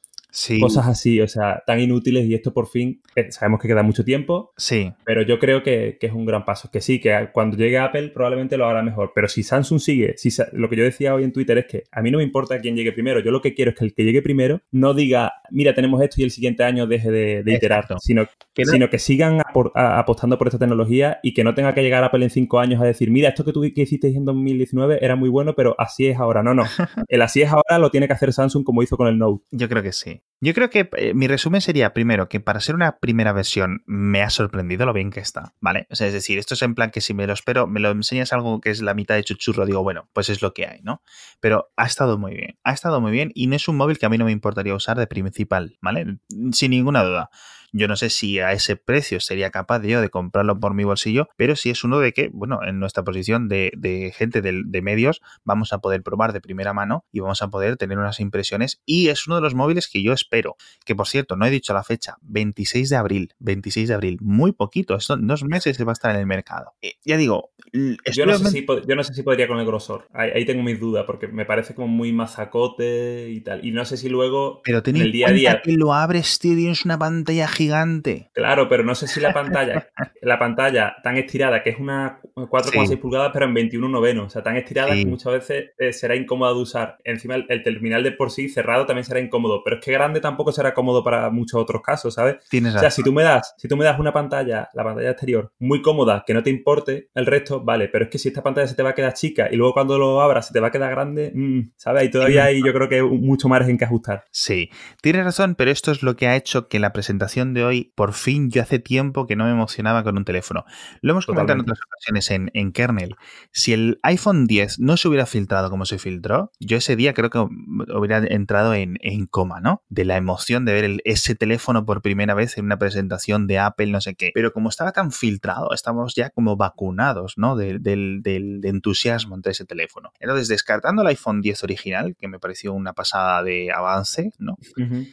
Cosas 0.59 0.87
así, 0.87 1.19
o 1.21 1.27
sea, 1.27 1.63
tan 1.65 1.79
inútiles 1.79 2.25
y 2.25 2.35
esto 2.35 2.53
por 2.53 2.67
fin, 2.67 3.01
eh, 3.15 3.31
sabemos 3.31 3.59
que 3.59 3.67
queda 3.67 3.83
mucho 3.83 4.03
tiempo. 4.03 4.53
Sí. 4.57 4.91
Pero 5.03 5.23
yo 5.23 5.39
creo 5.39 5.63
que, 5.63 5.97
es 5.99 6.11
un 6.11 6.25
gran 6.25 6.45
paso. 6.45 6.69
Que 6.71 6.81
sí, 6.81 6.99
que 6.99 7.29
cuando 7.33 7.57
llegue 7.57 7.77
Apple 7.77 8.09
probablemente 8.09 8.57
lo 8.57 8.67
hará 8.67 8.83
mejor. 8.83 9.11
Pero 9.15 9.27
si 9.27 9.43
Samsung 9.43 9.79
sigue, 9.79 10.15
si 10.17 10.29
lo 10.53 10.69
que 10.69 10.75
yo 10.75 10.83
decía 10.83 11.15
hoy 11.15 11.23
en 11.23 11.33
Twitter 11.33 11.57
es 11.57 11.65
que 11.65 11.83
a 11.91 12.01
mí 12.01 12.11
no 12.11 12.19
me 12.19 12.23
importa 12.23 12.59
quién 12.59 12.75
llegue 12.75 12.91
primero. 12.91 13.19
Yo 13.19 13.31
lo 13.31 13.41
que 13.41 13.53
quiero 13.53 13.71
es 13.71 13.77
que 13.77 13.85
el 13.85 13.93
que 13.93 14.03
llegue 14.03 14.21
primero 14.21 14.61
no 14.71 14.93
diga, 14.93 15.33
mira, 15.49 15.73
tenemos 15.73 16.01
esto 16.01 16.21
y 16.21 16.23
el 16.23 16.31
siguiente 16.31 16.63
año 16.63 16.87
deje 16.87 17.11
de, 17.11 17.43
iterar, 17.45 17.85
sino 17.99 18.27
que, 18.53 18.65
sino 18.65 18.89
que 18.89 18.99
sigan 18.99 19.41
apostando 19.73 20.37
por 20.37 20.47
esta 20.47 20.59
tecnología 20.59 21.19
y 21.23 21.33
que 21.33 21.43
no 21.43 21.53
tenga 21.55 21.73
que 21.73 21.81
llegar 21.81 22.03
Apple 22.03 22.23
en 22.23 22.29
cinco 22.29 22.59
años 22.59 22.81
a 22.81 22.85
decir, 22.85 23.09
mira, 23.09 23.29
esto 23.29 23.43
que 23.43 23.53
tú 23.53 23.61
que 23.61 23.81
hiciste 23.81 24.07
en 24.07 24.25
2019 24.25 24.99
era 25.01 25.15
muy 25.15 25.29
bueno, 25.29 25.55
pero 25.55 25.75
así 25.77 26.07
es 26.07 26.17
ahora. 26.17 26.43
No, 26.43 26.53
no. 26.53 26.63
El 27.07 27.21
así 27.21 27.41
es 27.41 27.49
ahora 27.49 27.79
lo 27.79 27.91
tiene 27.91 28.07
que 28.07 28.13
hacer 28.13 28.33
Samsung 28.33 28.63
como 28.63 28.83
hizo 28.83 28.97
con 28.97 29.07
el 29.07 29.17
Note. 29.17 29.43
Yo 29.51 29.67
creo 29.69 29.83
que 29.83 29.91
sí. 29.91 30.18
Yo 30.41 30.53
creo 30.53 30.69
que 30.69 30.89
eh, 30.95 31.13
mi 31.13 31.27
resumen 31.27 31.60
sería, 31.60 31.93
primero, 31.93 32.29
que 32.29 32.39
para 32.39 32.62
ser 32.62 32.73
una 32.73 32.99
primera 32.99 33.34
versión 33.34 33.84
me 33.86 34.21
ha 34.21 34.29
sorprendido 34.29 34.86
lo 34.86 34.93
bien 34.93 35.12
que 35.12 35.19
está, 35.19 35.53
¿vale? 35.60 35.86
O 35.89 35.95
sea, 35.95 36.08
es 36.08 36.13
decir, 36.13 36.39
esto 36.39 36.53
es 36.53 36.62
en 36.62 36.75
plan 36.75 36.91
que 36.91 37.01
si 37.01 37.13
me 37.13 37.27
lo 37.27 37.34
espero, 37.34 37.67
me 37.67 37.82
lo 37.82 37.91
enseñas 37.91 38.32
algo 38.32 38.62
que 38.62 38.69
es 38.69 38.82
la 38.82 38.93
mitad 38.93 39.15
de 39.15 39.23
chuchurro, 39.25 39.65
digo, 39.65 39.84
bueno, 39.84 40.10
pues 40.13 40.29
es 40.29 40.41
lo 40.41 40.53
que 40.53 40.65
hay, 40.65 40.79
¿no? 40.82 41.01
Pero 41.41 41.71
ha 41.75 41.86
estado 41.86 42.17
muy 42.17 42.36
bien, 42.36 42.58
ha 42.63 42.71
estado 42.71 43.01
muy 43.01 43.12
bien 43.12 43.32
y 43.36 43.47
no 43.47 43.55
es 43.58 43.67
un 43.67 43.75
móvil 43.75 43.97
que 43.97 44.05
a 44.05 44.10
mí 44.10 44.17
no 44.17 44.25
me 44.25 44.32
importaría 44.32 44.73
usar 44.73 44.97
de 44.97 45.08
principal, 45.08 45.77
¿vale? 45.82 46.19
Sin 46.53 46.71
ninguna 46.71 47.03
duda. 47.03 47.29
Yo 47.71 47.88
no 47.88 47.95
sé 47.95 48.10
si 48.10 48.39
a 48.39 48.53
ese 48.53 48.75
precio 48.75 49.19
sería 49.19 49.51
capaz 49.51 49.82
yo 49.84 50.01
de 50.01 50.10
comprarlo 50.10 50.60
por 50.60 50.73
mi 50.73 50.84
bolsillo, 50.84 51.29
pero 51.36 51.55
sí 51.55 51.69
es 51.69 51.84
uno 51.84 51.99
de 51.99 52.13
que, 52.13 52.29
bueno, 52.34 52.60
en 52.65 52.79
nuestra 52.79 53.03
posición 53.03 53.47
de, 53.47 54.13
gente 54.15 54.41
de, 54.41 54.62
de, 54.65 54.82
medios 54.82 55.21
vamos 55.43 55.73
a 55.73 55.79
poder 55.79 56.01
probar 56.03 56.34
de 56.34 56.41
primera 56.41 56.73
mano 56.73 57.05
y 57.12 57.19
vamos 57.19 57.41
a 57.41 57.49
poder 57.49 57.77
tener 57.77 57.97
unas 57.97 58.19
impresiones 58.19 58.82
y 58.86 59.10
es 59.10 59.27
uno 59.27 59.36
de 59.36 59.41
los 59.41 59.55
móviles 59.55 59.88
que 59.88 60.01
yo 60.01 60.13
espero, 60.13 60.55
que 60.86 60.95
por 60.95 61.08
cierto, 61.08 61.36
no 61.36 61.45
he 61.45 61.49
dicho 61.49 61.73
la 61.73 61.84
fecha, 61.84 62.17
26 62.21 62.89
de 62.89 62.95
abril, 62.95 63.34
26 63.39 63.89
de 63.89 63.93
abril, 63.93 64.17
muy 64.21 64.51
poquito, 64.51 64.95
esto 64.95 65.13
en 65.13 65.27
dos 65.27 65.43
meses 65.43 65.77
se 65.77 65.84
va 65.84 65.91
a 65.91 65.93
estar 65.93 66.12
en 66.13 66.21
el 66.21 66.27
mercado. 66.27 66.73
Eh, 66.82 66.93
ya 67.05 67.17
digo, 67.17 67.51
yo 67.73 68.25
no, 68.25 68.38
sé 68.38 68.49
si, 68.49 68.65
yo 68.65 68.95
no, 68.95 69.03
sé 69.03 69.13
si, 69.13 69.23
podría 69.23 69.47
con 69.47 69.60
el 69.60 69.65
grosor, 69.65 70.08
ahí, 70.13 70.45
tengo 70.45 70.63
mis 70.63 70.79
dudas 70.79 71.05
porque 71.05 71.27
me 71.27 71.45
parece 71.45 71.75
como 71.75 71.88
muy 71.88 72.12
mazacote 72.13 73.29
y 73.29 73.41
tal, 73.41 73.65
y 73.65 73.71
no 73.71 73.86
sé 73.86 73.97
si 73.97 74.10
luego 74.10 74.62
pero 74.63 74.82
en 74.86 74.97
el 74.97 75.12
día 75.12 75.27
a 75.27 75.32
día... 75.32 75.62
que 75.62 75.73
lo 75.73 75.93
abres, 75.93 76.39
tío, 76.39 76.55
tienes 76.55 76.86
una 76.86 76.97
pantalla 76.97 77.47
gigante. 77.59 78.29
Claro, 78.33 78.69
pero 78.69 78.85
no 78.85 78.95
sé 78.95 79.05
si 79.07 79.19
la 79.19 79.33
pantalla, 79.33 79.89
la 80.21 80.39
pantalla 80.39 80.95
tan 81.03 81.17
estirada, 81.17 81.61
que 81.61 81.71
es 81.71 81.77
una 81.77 82.21
4,6 82.35 82.97
pulgadas, 82.99 83.31
pero 83.33 83.45
en 83.45 83.53
21 83.53 83.89
noveno, 83.89 84.23
o 84.23 84.29
sea, 84.29 84.41
tan 84.41 84.55
estirada 84.55 84.95
que 84.95 85.05
muchas 85.05 85.33
veces 85.33 85.71
eh, 85.77 85.91
será 85.91 86.15
incómoda 86.15 86.53
de 86.53 86.59
usar. 86.59 86.97
Encima 87.03 87.35
el, 87.35 87.63
terminal 87.63 88.01
de 88.01 88.13
por 88.13 88.31
sí 88.31 88.47
cerrado 88.47 88.85
también 88.85 89.03
será 89.03 89.19
incómodo, 89.19 89.61
pero 89.61 89.75
es 89.75 89.83
que 89.83 89.91
grande 89.91 90.21
tampoco 90.21 90.53
será 90.53 90.73
cómodo 90.73 91.03
para 91.03 91.29
muchos 91.31 91.61
otros 91.61 91.81
casos, 91.81 92.13
¿sabes? 92.13 92.37
Tienes 92.49 92.75
o 92.75 92.79
sea, 92.79 92.91
si 92.91 93.03
tú 93.03 93.11
me 93.11 93.23
das, 93.23 93.53
si 93.57 93.67
tú 93.67 93.75
me 93.75 93.83
das 93.83 93.99
una 93.99 94.13
pantalla, 94.13 94.69
la 94.73 94.83
pantalla 94.85 95.11
exterior, 95.11 95.51
muy 95.59 95.81
cómoda, 95.81 96.23
que 96.25 96.33
no 96.33 96.41
te 96.41 96.49
importe 96.49 97.09
el 97.13 97.25
resto, 97.25 97.61
vale, 97.61 97.89
pero 97.89 98.05
es 98.05 98.11
que 98.11 98.19
si 98.19 98.29
esta 98.29 98.41
pantalla 98.41 98.67
se 98.67 98.75
te 98.75 98.83
va 98.83 98.91
a 98.91 98.95
quedar 98.95 99.13
chica 99.13 99.49
y 99.51 99.57
luego 99.57 99.73
cuando 99.73 99.97
lo 99.97 100.21
abras 100.21 100.47
se 100.47 100.53
te 100.53 100.61
va 100.61 100.67
a 100.67 100.71
quedar 100.71 100.91
grande, 100.91 101.33
mm, 101.35 101.71
¿sabes? 101.75 102.03
Ahí 102.03 102.09
todavía 102.09 102.45
hay 102.45 102.63
yo 102.63 102.71
creo 102.71 102.87
que 102.87 103.03
mucho 103.03 103.49
margen 103.49 103.77
que 103.77 103.83
ajustar. 103.83 104.23
Sí, 104.31 104.69
tienes 105.01 105.25
razón, 105.25 105.55
pero 105.55 105.71
esto 105.71 105.91
es 105.91 106.03
lo 106.03 106.15
que 106.15 106.27
ha 106.27 106.37
hecho 106.37 106.69
que 106.69 106.79
la 106.79 106.93
presentación 106.93 107.48
de 107.53 107.63
hoy, 107.63 107.93
por 107.95 108.13
fin, 108.13 108.49
yo 108.49 108.62
hace 108.62 108.79
tiempo 108.79 109.27
que 109.27 109.35
no 109.35 109.45
me 109.45 109.51
emocionaba 109.51 110.03
con 110.03 110.17
un 110.17 110.25
teléfono. 110.25 110.65
Lo 111.01 111.12
hemos 111.12 111.25
comentado 111.25 111.57
en 111.57 111.62
otras 111.62 111.79
ocasiones 111.85 112.31
en, 112.31 112.51
en 112.53 112.71
kernel. 112.71 113.15
Si 113.51 113.73
el 113.73 113.99
iPhone 114.03 114.45
10 114.47 114.79
no 114.79 114.97
se 114.97 115.07
hubiera 115.07 115.25
filtrado 115.25 115.69
como 115.69 115.85
se 115.85 115.99
filtró, 115.99 116.51
yo 116.59 116.77
ese 116.77 116.95
día 116.95 117.13
creo 117.13 117.29
que 117.29 117.39
hubiera 117.39 118.17
entrado 118.19 118.73
en, 118.73 118.97
coma, 119.29 119.59
¿no? 119.59 119.83
De 119.89 120.05
la 120.05 120.17
emoción 120.17 120.65
de 120.65 120.73
ver 120.73 120.97
ese 121.03 121.35
teléfono 121.35 121.85
por 121.85 122.01
primera 122.01 122.33
vez 122.33 122.57
en 122.57 122.65
una 122.65 122.79
presentación 122.79 123.47
de 123.47 123.59
Apple, 123.59 123.88
no 123.88 124.01
sé 124.01 124.15
qué. 124.15 124.31
Pero 124.33 124.53
como 124.53 124.69
estaba 124.69 124.91
tan 124.91 125.12
filtrado, 125.12 125.73
estamos 125.73 126.15
ya 126.15 126.29
como 126.29 126.55
vacunados, 126.55 127.33
¿no? 127.38 127.55
del, 127.55 127.81
del, 128.21 128.62
entusiasmo 128.63 129.35
entre 129.35 129.51
ese 129.51 129.65
teléfono. 129.65 130.12
Entonces, 130.19 130.47
descartando 130.47 131.01
el 131.01 131.07
iPhone 131.09 131.41
10 131.41 131.63
original, 131.63 132.15
que 132.17 132.27
me 132.27 132.39
pareció 132.39 132.73
una 132.73 132.93
pasada 132.93 133.43
de 133.43 133.71
avance, 133.71 134.31
¿no? 134.38 134.57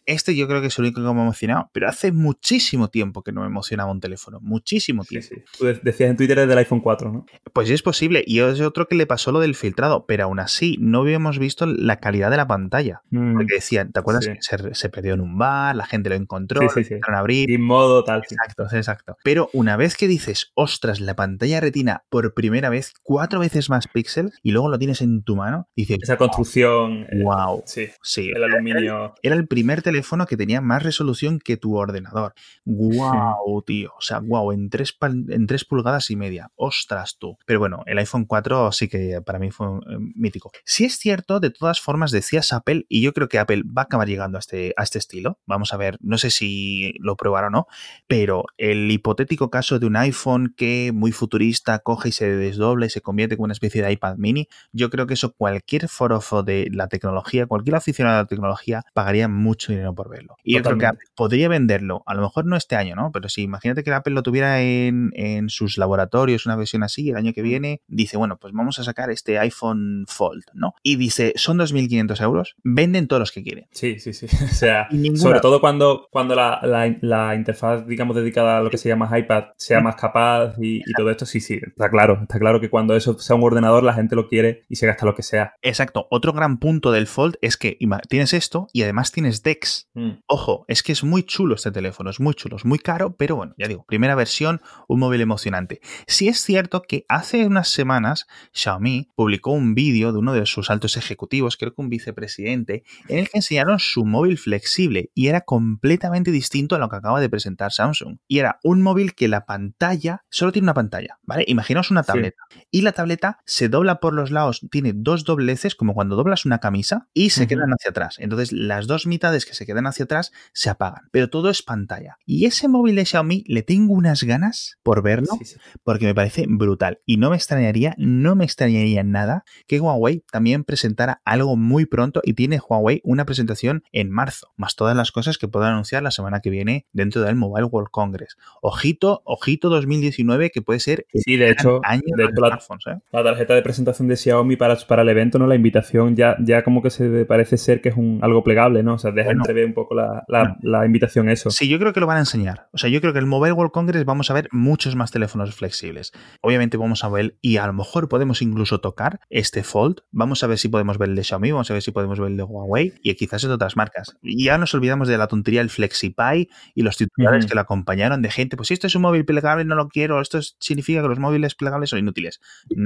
Este 0.05 0.35
yo 0.35 0.47
creo 0.47 0.61
que 0.61 0.67
es 0.67 0.77
el 0.77 0.85
único 0.85 1.01
que 1.01 1.13
me 1.13 1.19
ha 1.19 1.23
emocionado, 1.23 1.69
pero 1.73 1.89
hace 1.89 2.11
muchísimo 2.27 2.89
tiempo 2.89 3.23
que 3.23 3.31
no 3.31 3.41
me 3.41 3.47
emocionaba 3.47 3.91
un 3.91 4.01
teléfono, 4.01 4.39
muchísimo 4.41 5.03
tiempo. 5.05 5.35
decías 5.81 6.09
en 6.09 6.17
Twitter 6.17 6.45
del 6.45 6.57
iPhone 6.57 6.81
4, 6.81 7.11
¿no? 7.11 7.25
Pues 7.53 7.69
es 7.69 7.81
posible, 7.81 8.23
y 8.25 8.39
es 8.39 8.59
otro 8.59 8.87
que 8.87 8.95
le 8.95 9.05
pasó 9.05 9.31
lo 9.31 9.39
del 9.39 9.55
filtrado, 9.55 10.05
pero 10.05 10.25
aún 10.25 10.39
así 10.39 10.77
no 10.79 11.01
habíamos 11.01 11.39
visto 11.39 11.65
la 11.65 11.97
calidad 11.97 12.29
de 12.31 12.37
la 12.37 12.47
pantalla. 12.47 13.01
Mm. 13.11 13.33
Porque 13.33 13.55
decían, 13.55 13.91
¿te 13.91 13.99
acuerdas 13.99 14.27
que 14.27 14.73
se, 14.73 14.89
perdió 14.89 15.13
en 15.13 15.21
un 15.21 15.37
bar, 15.37 15.75
la 15.75 15.85
gente 15.85 16.09
lo 16.09 16.15
encontró, 16.15 16.61
lo 16.61 16.67
empezaron 16.67 17.15
a 17.15 17.19
abrir? 17.19 17.49
Sin 17.49 17.61
modo 17.61 18.03
tal. 18.03 18.23
Exacto, 18.23 18.63
exacto. 18.75 19.17
Pero 19.23 19.49
una 19.53 19.77
vez 19.77 19.95
que 19.95 20.07
dices, 20.07 20.51
ostras, 20.55 20.99
la 20.99 21.15
pantalla 21.15 21.59
retina 21.61 22.03
por 22.09 22.33
primera 22.33 22.69
vez, 22.69 22.93
cuatro 23.03 23.39
veces 23.39 23.69
más 23.69 23.87
píxeles, 23.87 24.37
y 24.43 24.51
luego 24.51 24.69
lo 24.69 24.77
tienes 24.77 25.01
en 25.01 25.23
tu 25.23 25.35
mano, 25.35 25.69
dices... 25.75 25.99
Esa 26.01 26.17
construcción... 26.17 27.07
Wow. 27.23 27.63
Eh, 27.77 27.93
sí, 28.01 28.31
el 28.33 28.43
aluminio... 28.43 29.15
Era, 29.21 29.35
el 29.35 29.47
primer 29.47 29.81
teléfono 29.81 30.25
que 30.25 30.35
tenía 30.35 30.61
más 30.61 30.83
resolución 30.83 31.39
que 31.39 31.57
tu 31.57 31.75
ordenador. 31.75 32.16
Wow, 32.65 33.61
tío. 33.65 33.93
O 33.97 34.01
sea, 34.01 34.19
wow, 34.19 34.51
en 34.51 34.69
tres, 34.69 34.95
en 35.01 35.47
tres 35.47 35.65
pulgadas 35.65 36.09
y 36.11 36.15
media. 36.15 36.51
Ostras 36.55 37.17
tú. 37.17 37.37
Pero 37.45 37.59
bueno, 37.59 37.83
el 37.85 37.97
iPhone 37.97 38.25
4 38.25 38.71
sí 38.71 38.87
que 38.87 39.21
para 39.21 39.39
mí 39.39 39.51
fue 39.51 39.67
eh, 39.67 39.97
mítico. 40.15 40.51
Si 40.65 40.85
es 40.85 40.97
cierto, 40.97 41.39
de 41.39 41.49
todas 41.49 41.79
formas, 41.81 42.11
decías 42.11 42.53
Apple, 42.53 42.85
y 42.89 43.01
yo 43.01 43.13
creo 43.13 43.29
que 43.29 43.39
Apple 43.39 43.63
va 43.65 43.83
a 43.83 43.85
acabar 43.85 44.07
llegando 44.07 44.37
a 44.37 44.39
este, 44.39 44.73
a 44.77 44.83
este 44.83 44.99
estilo. 44.99 45.39
Vamos 45.45 45.73
a 45.73 45.77
ver, 45.77 45.97
no 46.01 46.17
sé 46.17 46.31
si 46.31 46.93
lo 46.99 47.15
probará 47.15 47.47
o 47.47 47.49
no, 47.49 47.67
pero 48.07 48.45
el 48.57 48.89
hipotético 48.91 49.49
caso 49.49 49.79
de 49.79 49.85
un 49.85 49.95
iPhone 49.95 50.53
que 50.55 50.91
muy 50.93 51.11
futurista 51.11 51.79
coge 51.79 52.09
y 52.09 52.11
se 52.11 52.29
desdobla 52.35 52.85
y 52.85 52.89
se 52.89 53.01
convierte 53.01 53.35
en 53.35 53.41
una 53.41 53.53
especie 53.53 53.81
de 53.81 53.91
iPad 53.91 54.17
mini, 54.17 54.47
yo 54.71 54.89
creo 54.89 55.07
que 55.07 55.13
eso 55.13 55.33
cualquier 55.33 55.87
forofo 55.87 56.43
de 56.43 56.69
la 56.71 56.87
tecnología, 56.87 57.45
cualquier 57.45 57.75
aficionado 57.75 58.17
a 58.17 58.21
la 58.23 58.27
tecnología, 58.27 58.83
pagaría 58.93 59.27
mucho 59.27 59.71
dinero 59.71 59.93
por 59.93 60.09
verlo. 60.09 60.35
Y 60.43 60.55
yo 60.55 60.63
creo 60.63 60.77
que 60.77 60.89
podría 61.15 61.49
venderlo, 61.49 62.03
a 62.07 62.13
lo 62.15 62.21
mejor 62.21 62.45
no 62.45 62.55
este 62.55 62.75
año, 62.75 62.95
¿no? 62.95 63.11
Pero 63.11 63.29
si 63.29 63.43
imagínate 63.43 63.83
que 63.83 63.93
Apple 63.93 64.13
lo 64.13 64.23
tuviera 64.23 64.61
en, 64.61 65.11
en 65.13 65.49
sus 65.49 65.77
laboratorios, 65.77 66.45
una 66.45 66.55
versión 66.55 66.83
así, 66.83 67.09
el 67.09 67.17
año 67.17 67.33
que 67.33 67.41
viene, 67.41 67.81
dice, 67.87 68.17
bueno, 68.17 68.37
pues 68.37 68.53
vamos 68.53 68.79
a 68.79 68.83
sacar 68.83 69.09
este 69.11 69.39
iPhone 69.39 70.05
Fold, 70.07 70.43
¿no? 70.53 70.73
Y 70.83 70.95
dice, 70.95 71.33
son 71.35 71.57
2.500 71.57 72.21
euros, 72.23 72.55
venden 72.63 73.07
todos 73.07 73.19
los 73.19 73.31
que 73.31 73.43
quieren. 73.43 73.67
Sí, 73.71 73.99
sí, 73.99 74.13
sí. 74.13 74.27
O 74.47 74.59
sea, 74.59 74.87
sobre 75.15 75.39
todo 75.39 75.59
cuando, 75.59 76.07
cuando 76.09 76.33
la, 76.33 76.59
la, 77.01 77.35
interfaz, 77.35 77.85
digamos, 77.85 78.15
dedicada 78.15 78.57
a 78.57 78.61
lo 78.61 78.69
que 78.69 78.77
se 78.77 78.89
llama 78.89 79.17
iPad 79.17 79.45
sea 79.57 79.81
más 79.81 79.95
capaz 79.95 80.55
y, 80.59 80.81
todo 80.93 81.11
esto, 81.11 81.25
sí, 81.25 81.41
sí, 81.41 81.59
está 81.61 81.89
claro. 81.89 82.19
Está 82.21 82.39
claro 82.39 82.59
que 82.59 82.69
cuando 82.69 82.95
eso 82.95 83.17
sea 83.19 83.35
un 83.35 83.43
ordenador, 83.43 83.83
la 83.83 83.93
gente 83.93 84.15
lo 84.15 84.27
quiere 84.27 84.63
y 84.69 84.77
se 84.77 84.87
gasta 84.87 85.05
lo 85.05 85.15
que 85.15 85.23
sea. 85.23 85.53
Exacto. 85.61 86.07
Otro 86.09 86.33
gran 86.33 86.57
punto 86.57 86.91
del 86.91 87.07
Fold 87.07 87.35
es 87.41 87.57
que 87.57 87.77
tienes 88.09 88.33
esto 88.33 88.67
y 88.73 88.83
además 88.83 89.11
tienes 89.11 89.43
DeX. 89.43 89.89
Mm. 89.93 90.11
Ojo, 90.27 90.65
es 90.67 90.81
que 90.81 90.91
es 90.91 91.03
muy 91.03 91.23
chulo 91.23 91.55
este 91.55 91.71
teléfono, 91.71 91.96
es 92.05 92.19
muy 92.19 92.33
chulo, 92.33 92.57
es 92.57 92.65
muy 92.65 92.79
caro, 92.79 93.15
pero 93.15 93.35
bueno, 93.35 93.53
ya 93.57 93.67
digo, 93.67 93.85
primera 93.85 94.15
versión, 94.15 94.61
un 94.87 94.99
móvil 94.99 95.21
emocionante. 95.21 95.81
Si 96.07 96.27
es 96.27 96.39
cierto 96.41 96.81
que 96.81 97.05
hace 97.09 97.45
unas 97.45 97.69
semanas 97.69 98.27
Xiaomi 98.53 99.09
publicó 99.15 99.51
un 99.51 99.75
vídeo 99.75 100.11
de 100.11 100.19
uno 100.19 100.33
de 100.33 100.45
sus 100.45 100.69
altos 100.69 100.97
ejecutivos, 100.97 101.57
creo 101.57 101.73
que 101.73 101.81
un 101.81 101.89
vicepresidente, 101.89 102.83
en 103.07 103.19
el 103.19 103.29
que 103.29 103.39
enseñaron 103.39 103.79
su 103.79 104.05
móvil 104.05 104.37
flexible 104.37 105.11
y 105.13 105.27
era 105.27 105.41
completamente 105.41 106.31
distinto 106.31 106.75
a 106.75 106.79
lo 106.79 106.89
que 106.89 106.95
acaba 106.95 107.19
de 107.19 107.29
presentar 107.29 107.71
Samsung. 107.71 108.17
Y 108.27 108.39
era 108.39 108.59
un 108.63 108.81
móvil 108.81 109.15
que 109.15 109.27
la 109.27 109.45
pantalla 109.45 110.23
solo 110.29 110.51
tiene 110.51 110.65
una 110.65 110.73
pantalla, 110.73 111.19
¿vale? 111.23 111.43
Imaginaos 111.47 111.91
una 111.91 112.03
tableta. 112.03 112.43
Y 112.71 112.81
la 112.81 112.91
tableta 112.91 113.39
se 113.45 113.69
dobla 113.69 113.99
por 113.99 114.13
los 114.13 114.31
lados, 114.31 114.61
tiene 114.71 114.93
dos 114.95 115.23
dobleces, 115.23 115.75
como 115.75 115.93
cuando 115.93 116.15
doblas 116.15 116.45
una 116.45 116.59
camisa, 116.59 117.07
y 117.13 117.31
se 117.31 117.47
quedan 117.47 117.71
hacia 117.71 117.91
atrás. 117.91 118.17
Entonces, 118.19 118.51
las 118.51 118.87
dos 118.87 119.07
mitades 119.07 119.45
que 119.45 119.53
se 119.53 119.65
quedan 119.65 119.87
hacia 119.87 120.05
atrás 120.05 120.31
se 120.53 120.69
apagan, 120.69 121.09
pero 121.11 121.29
todo 121.29 121.49
es 121.49 121.63
pantalla. 121.63 121.86
Y 122.25 122.45
ese 122.45 122.67
móvil 122.67 122.95
de 122.95 123.05
Xiaomi 123.05 123.43
le 123.47 123.63
tengo 123.63 123.93
unas 123.93 124.23
ganas 124.23 124.77
por 124.83 125.01
verlo, 125.01 125.37
porque 125.83 126.05
me 126.05 126.15
parece 126.15 126.45
brutal. 126.47 126.99
Y 127.05 127.17
no 127.17 127.29
me 127.29 127.35
extrañaría, 127.35 127.95
no 127.97 128.35
me 128.35 128.45
extrañaría 128.45 129.03
nada 129.03 129.43
que 129.67 129.79
Huawei 129.79 130.23
también 130.31 130.63
presentara 130.63 131.21
algo 131.25 131.55
muy 131.55 131.85
pronto 131.85 132.21
y 132.23 132.33
tiene 132.33 132.59
Huawei 132.59 133.01
una 133.03 133.25
presentación 133.25 133.83
en 133.91 134.11
marzo, 134.11 134.53
más 134.55 134.75
todas 134.75 134.95
las 134.95 135.11
cosas 135.11 135.37
que 135.37 135.47
puedan 135.47 135.73
anunciar 135.73 136.03
la 136.03 136.11
semana 136.11 136.41
que 136.41 136.49
viene 136.49 136.85
dentro 136.91 137.21
del 137.21 137.35
Mobile 137.35 137.65
World 137.65 137.89
Congress. 137.91 138.37
Ojito, 138.61 139.21
ojito 139.25 139.69
2019 139.69 140.49
que 140.51 140.61
puede 140.61 140.79
ser 140.79 141.05
sí, 141.13 141.37
de 141.37 141.51
hecho, 141.51 141.79
año 141.83 142.01
de, 142.05 142.23
la, 142.23 142.59
¿eh? 142.87 142.99
la, 143.11 143.23
tarjeta 143.23 143.53
de 143.53 143.61
presentación 143.61 144.07
de 144.07 144.17
Xiaomi 144.17 144.55
para, 144.55 144.75
para 144.87 145.01
el 145.01 145.09
evento, 145.09 145.39
no 145.39 145.47
la 145.47 145.55
invitación 145.55 146.15
ya, 146.15 146.35
ya 146.39 146.63
como 146.63 146.81
que 146.81 146.89
se 146.89 147.25
parece 147.25 147.57
ser 147.57 147.81
que 147.81 147.89
es 147.89 147.97
un 147.97 148.19
algo 148.21 148.43
plegable, 148.43 148.83
¿no? 148.83 148.95
O 148.95 148.97
sea, 148.97 149.11
deja 149.11 149.31
entrever 149.31 149.65
un 149.65 149.73
poco 149.73 149.95
la, 149.95 150.23
la, 150.27 150.85
invitación 150.85 151.29
eso. 151.29 151.49
Sí, 151.49 151.67
yo 151.67 151.76
creo 151.79 151.93
que 151.93 151.99
lo 151.99 152.07
van 152.07 152.17
a 152.17 152.21
enseñar. 152.21 152.69
O 152.71 152.77
sea, 152.77 152.89
yo 152.89 153.01
creo 153.01 153.13
que 153.13 153.19
el 153.19 153.25
Mobile 153.25 153.53
World 153.53 153.71
Congress 153.71 154.05
vamos 154.05 154.29
a 154.31 154.33
ver 154.33 154.49
muchos 154.51 154.95
más 154.95 155.11
teléfonos 155.11 155.55
flexibles. 155.55 156.11
Obviamente 156.41 156.77
vamos 156.77 157.03
a 157.03 157.09
ver 157.09 157.37
y 157.41 157.57
a 157.57 157.67
lo 157.67 157.73
mejor 157.73 158.09
podemos 158.09 158.41
incluso 158.41 158.79
tocar 158.79 159.19
este 159.29 159.63
Fold. 159.63 160.01
Vamos 160.11 160.43
a 160.43 160.47
ver 160.47 160.57
si 160.57 160.69
podemos 160.69 160.97
ver 160.97 161.09
el 161.09 161.15
de 161.15 161.23
Xiaomi, 161.23 161.51
vamos 161.51 161.69
a 161.69 161.73
ver 161.73 161.81
si 161.81 161.91
podemos 161.91 162.19
ver 162.19 162.31
el 162.31 162.37
de 162.37 162.43
Huawei 162.43 162.93
y 163.01 163.13
quizás 163.15 163.41
de 163.41 163.49
otras 163.49 163.75
marcas. 163.75 164.17
Y 164.21 164.45
ya 164.45 164.57
nos 164.57 164.73
olvidamos 164.73 165.07
de 165.07 165.17
la 165.17 165.27
tontería 165.27 165.61
el 165.61 165.69
FlexiPi 165.69 166.49
y 166.75 166.81
los 166.81 166.97
titulares 166.97 167.45
que 167.45 167.55
lo 167.55 167.61
acompañaron 167.61 168.21
de 168.21 168.31
gente, 168.31 168.57
pues 168.57 168.69
si 168.69 168.73
esto 168.73 168.87
es 168.87 168.95
un 168.95 169.01
móvil 169.03 169.25
plegable 169.25 169.65
no 169.65 169.75
lo 169.75 169.87
quiero, 169.87 170.21
esto 170.21 170.39
significa 170.59 171.01
que 171.01 171.07
los 171.07 171.19
móviles 171.19 171.55
plegables 171.55 171.89
son 171.89 171.99
inútiles. 171.99 172.39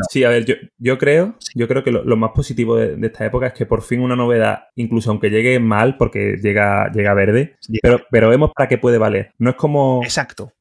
Sí, 0.09 0.23
a 0.23 0.29
ver, 0.29 0.45
yo, 0.45 0.55
yo 0.77 0.97
creo, 0.97 1.37
yo 1.55 1.67
creo 1.67 1.83
que 1.83 1.91
lo, 1.91 2.17
más 2.17 2.31
positivo 2.33 2.75
de, 2.77 2.97
esta 3.05 3.25
época 3.25 3.47
es 3.47 3.53
que 3.53 3.65
por 3.65 3.81
fin 3.81 4.01
una 4.01 4.15
novedad, 4.15 4.65
incluso 4.75 5.11
aunque 5.11 5.29
llegue 5.29 5.59
mal, 5.59 5.97
porque 5.97 6.37
llega, 6.41 6.91
llega 6.91 7.13
verde, 7.13 7.55
pero, 7.81 8.01
pero 8.09 8.29
vemos 8.29 8.51
para 8.55 8.67
qué 8.71 8.77
puede 8.77 8.97
valer. 8.97 9.33
No 9.37 9.49
es 9.49 9.57
como... 9.57 9.99
Exacto. 10.01 10.53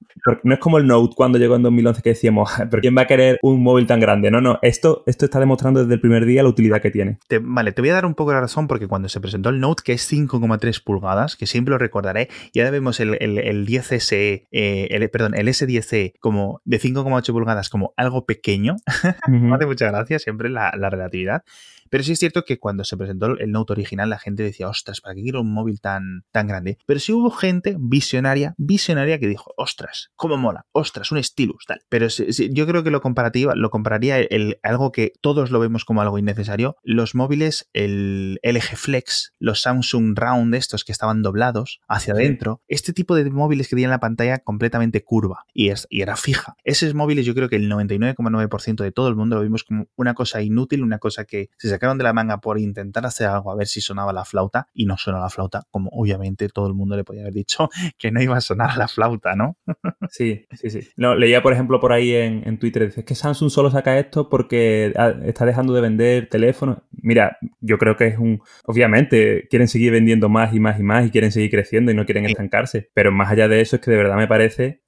No 0.43 0.53
es 0.53 0.59
como 0.59 0.79
el 0.79 0.87
Note 0.89 1.15
cuando 1.17 1.39
llegó 1.39 1.55
en 1.55 1.63
2011 1.63 2.03
que 2.03 2.11
decíamos, 2.11 2.51
pero 2.69 2.81
¿quién 2.81 2.97
va 2.99 3.03
a 3.03 3.07
querer 3.07 3.39
un 3.41 3.63
móvil 3.63 3.87
tan 3.87 4.01
grande? 4.01 4.33
No, 4.33 4.41
no, 4.41 4.59
esto, 4.63 5.05
esto 5.07 5.25
está 5.25 5.39
demostrando 5.39 5.81
desde 5.81 5.95
el 5.95 6.01
primer 6.01 6.27
día 6.27 6.43
la 6.43 6.49
utilidad 6.49 6.83
que 6.83 6.91
tiene. 6.91 7.19
vale, 7.41 7.71
te 7.71 7.81
voy 7.81 7.91
a 7.91 7.95
dar 7.95 8.07
un 8.07 8.17
poco 8.17 8.33
la 8.33 8.41
razón 8.41 8.67
porque 8.67 8.89
cuando 8.89 9.09
se 9.09 9.21
presentó 9.21 9.51
el 9.51 9.61
Note, 9.61 9.85
que 9.85 9.93
es 9.93 10.13
5,3 10.13 10.83
pulgadas, 10.83 11.37
que 11.37 11.47
siempre 11.47 11.71
lo 11.71 11.79
recordaré, 11.79 12.29
y 12.53 12.59
ahora 12.59 12.73
vemos 12.73 12.99
el, 12.99 13.17
el, 13.21 13.65
10SE, 13.65 14.49
eh, 14.51 14.89
el, 14.91 15.09
perdón, 15.09 15.37
el 15.37 15.47
S10e 15.47 16.15
como 16.19 16.61
de 16.65 16.81
5,8 16.81 17.31
pulgadas 17.31 17.71
como 17.71 17.95
algo 17.97 18.27
pequeño, 18.27 18.75
me 19.29 19.55
hace 19.55 19.67
mucha 19.67 19.87
gracia 19.87 20.19
siempre 20.19 20.51
la, 20.51 20.73
la 20.77 20.91
relatividad. 20.91 21.45
Pero 21.91 22.05
sí 22.05 22.13
es 22.13 22.19
cierto 22.19 22.45
que 22.45 22.59
cuando 22.59 22.85
se 22.85 22.97
presentó 22.97 23.27
el 23.39 23.51
Note 23.51 23.73
original, 23.73 24.09
la 24.09 24.19
gente 24.19 24.43
decía, 24.43 24.69
ostras, 24.69 25.01
¿para 25.01 25.15
qué 25.15 25.23
quiero 25.23 25.41
un 25.41 25.53
móvil 25.53 25.81
tan, 25.81 26.25
tan 26.31 26.47
grande? 26.47 26.79
Pero 26.87 27.01
sí 27.01 27.13
hubo 27.13 27.31
gente 27.31 27.77
visionaria, 27.79 28.55
visionaria 28.57 29.19
que 29.19 29.27
dijo, 29.27 29.53
ostras, 29.57 30.11
cómo 30.17 30.37
mola, 30.37 30.67
ostras, 30.73 31.11
un 31.13 31.23
stylus, 31.23 31.65
tal. 31.67 31.83
Pero 31.89 32.07
yo 32.09 32.67
creo 32.67 32.83
que 32.85 32.91
lo 32.91 33.01
comparativa, 33.01 33.55
lo 33.55 33.71
compararía 33.71 34.19
el, 34.19 34.59
algo 34.63 34.93
que 34.93 35.13
todos 35.21 35.51
lo 35.51 35.61
vemos 35.61 35.85
como 35.85 36.01
algo 36.01 36.19
innecesario, 36.19 36.77
los 36.83 37.15
móviles, 37.15 37.69
el 37.73 38.39
LG 38.43 38.77
Flex, 38.77 39.35
los 39.39 39.63
Samsung 39.63 40.17
Round 40.17 40.55
estos 40.55 40.85
que 40.85 40.93
estaban 40.93 41.23
doblados 41.23 41.81
hacia 41.89 42.15
adentro, 42.15 42.63
este 42.69 42.93
tipo 42.93 43.15
de 43.15 43.29
móviles 43.31 43.69
que 43.69 43.77
tenían 43.77 43.91
la 43.91 44.01
pantalla 44.01 44.39
completamente 44.39 45.03
curva 45.03 45.45
y, 45.53 45.71
es, 45.71 45.87
y 45.91 46.03
era 46.03 46.17
fija. 46.17 46.57
Esos 46.65 46.95
móviles 46.95 47.27
yo 47.27 47.35
creo 47.35 47.49
que 47.49 47.57
el 47.57 47.71
99,9% 47.71 48.83
de 48.83 48.93
todo 48.93 49.09
el 49.09 49.17
mundo 49.17 49.37
lo 49.37 49.43
vimos 49.43 49.65
como 49.65 49.89
una 49.97 50.15
cosa 50.15 50.43
inútil, 50.43 50.83
una 50.83 50.99
cosa 50.99 51.25
que 51.25 51.51
se 51.59 51.80
sacaron 51.81 51.97
de 51.97 52.05
la 52.05 52.13
manga 52.13 52.43
por 52.43 52.59
intentar 52.59 53.07
hacer 53.07 53.27
algo 53.27 53.51
a 53.51 53.57
ver 53.57 53.67
si 53.67 53.81
sonaba 53.81 54.13
la 54.13 54.27
flauta 54.27 54.69
y 54.75 54.85
no 54.85 54.99
sonó 54.99 55.19
la 55.19 55.31
flauta, 55.31 55.63
como 55.71 55.89
obviamente 55.95 56.49
todo 56.51 56.67
el 56.67 56.75
mundo 56.75 56.95
le 56.95 57.05
podía 57.05 57.23
haber 57.23 57.33
dicho 57.33 57.71
que 57.99 58.11
no 58.11 58.21
iba 58.21 58.37
a 58.37 58.41
sonar 58.43 58.77
la 58.77 58.87
flauta, 58.87 59.35
¿no? 59.35 59.57
Sí, 60.13 60.45
sí, 60.51 60.71
sí. 60.71 60.81
No, 60.97 61.15
leía, 61.15 61.41
por 61.41 61.53
ejemplo, 61.53 61.79
por 61.79 61.93
ahí 61.93 62.13
en, 62.13 62.43
en 62.45 62.59
Twitter, 62.59 62.85
dice 62.87 63.05
que 63.05 63.15
Samsung 63.15 63.49
solo 63.49 63.71
saca 63.71 63.97
esto 63.97 64.29
porque 64.29 64.93
está 65.25 65.47
dejando 65.47 65.73
de 65.73 65.81
vender 65.81 66.29
teléfonos. 66.29 66.79
Mira, 66.91 67.39
yo 67.61 67.79
creo 67.79 67.97
que 67.97 68.09
es 68.09 68.19
un... 68.19 68.43
Obviamente, 68.65 69.47
quieren 69.49 69.69
seguir 69.69 69.93
vendiendo 69.93 70.29
más 70.29 70.53
y 70.53 70.59
más 70.59 70.81
y 70.81 70.83
más 70.83 71.07
y 71.07 71.11
quieren 71.11 71.31
seguir 71.31 71.51
creciendo 71.51 71.93
y 71.93 71.95
no 71.95 72.07
quieren 72.07 72.25
estancarse, 72.25 72.91
pero 72.93 73.13
más 73.13 73.31
allá 73.31 73.47
de 73.47 73.61
eso 73.61 73.77
es 73.77 73.83
que 73.83 73.93
de 73.93 73.99
verdad 73.99 74.17
me 74.17 74.27
parece 74.27 74.81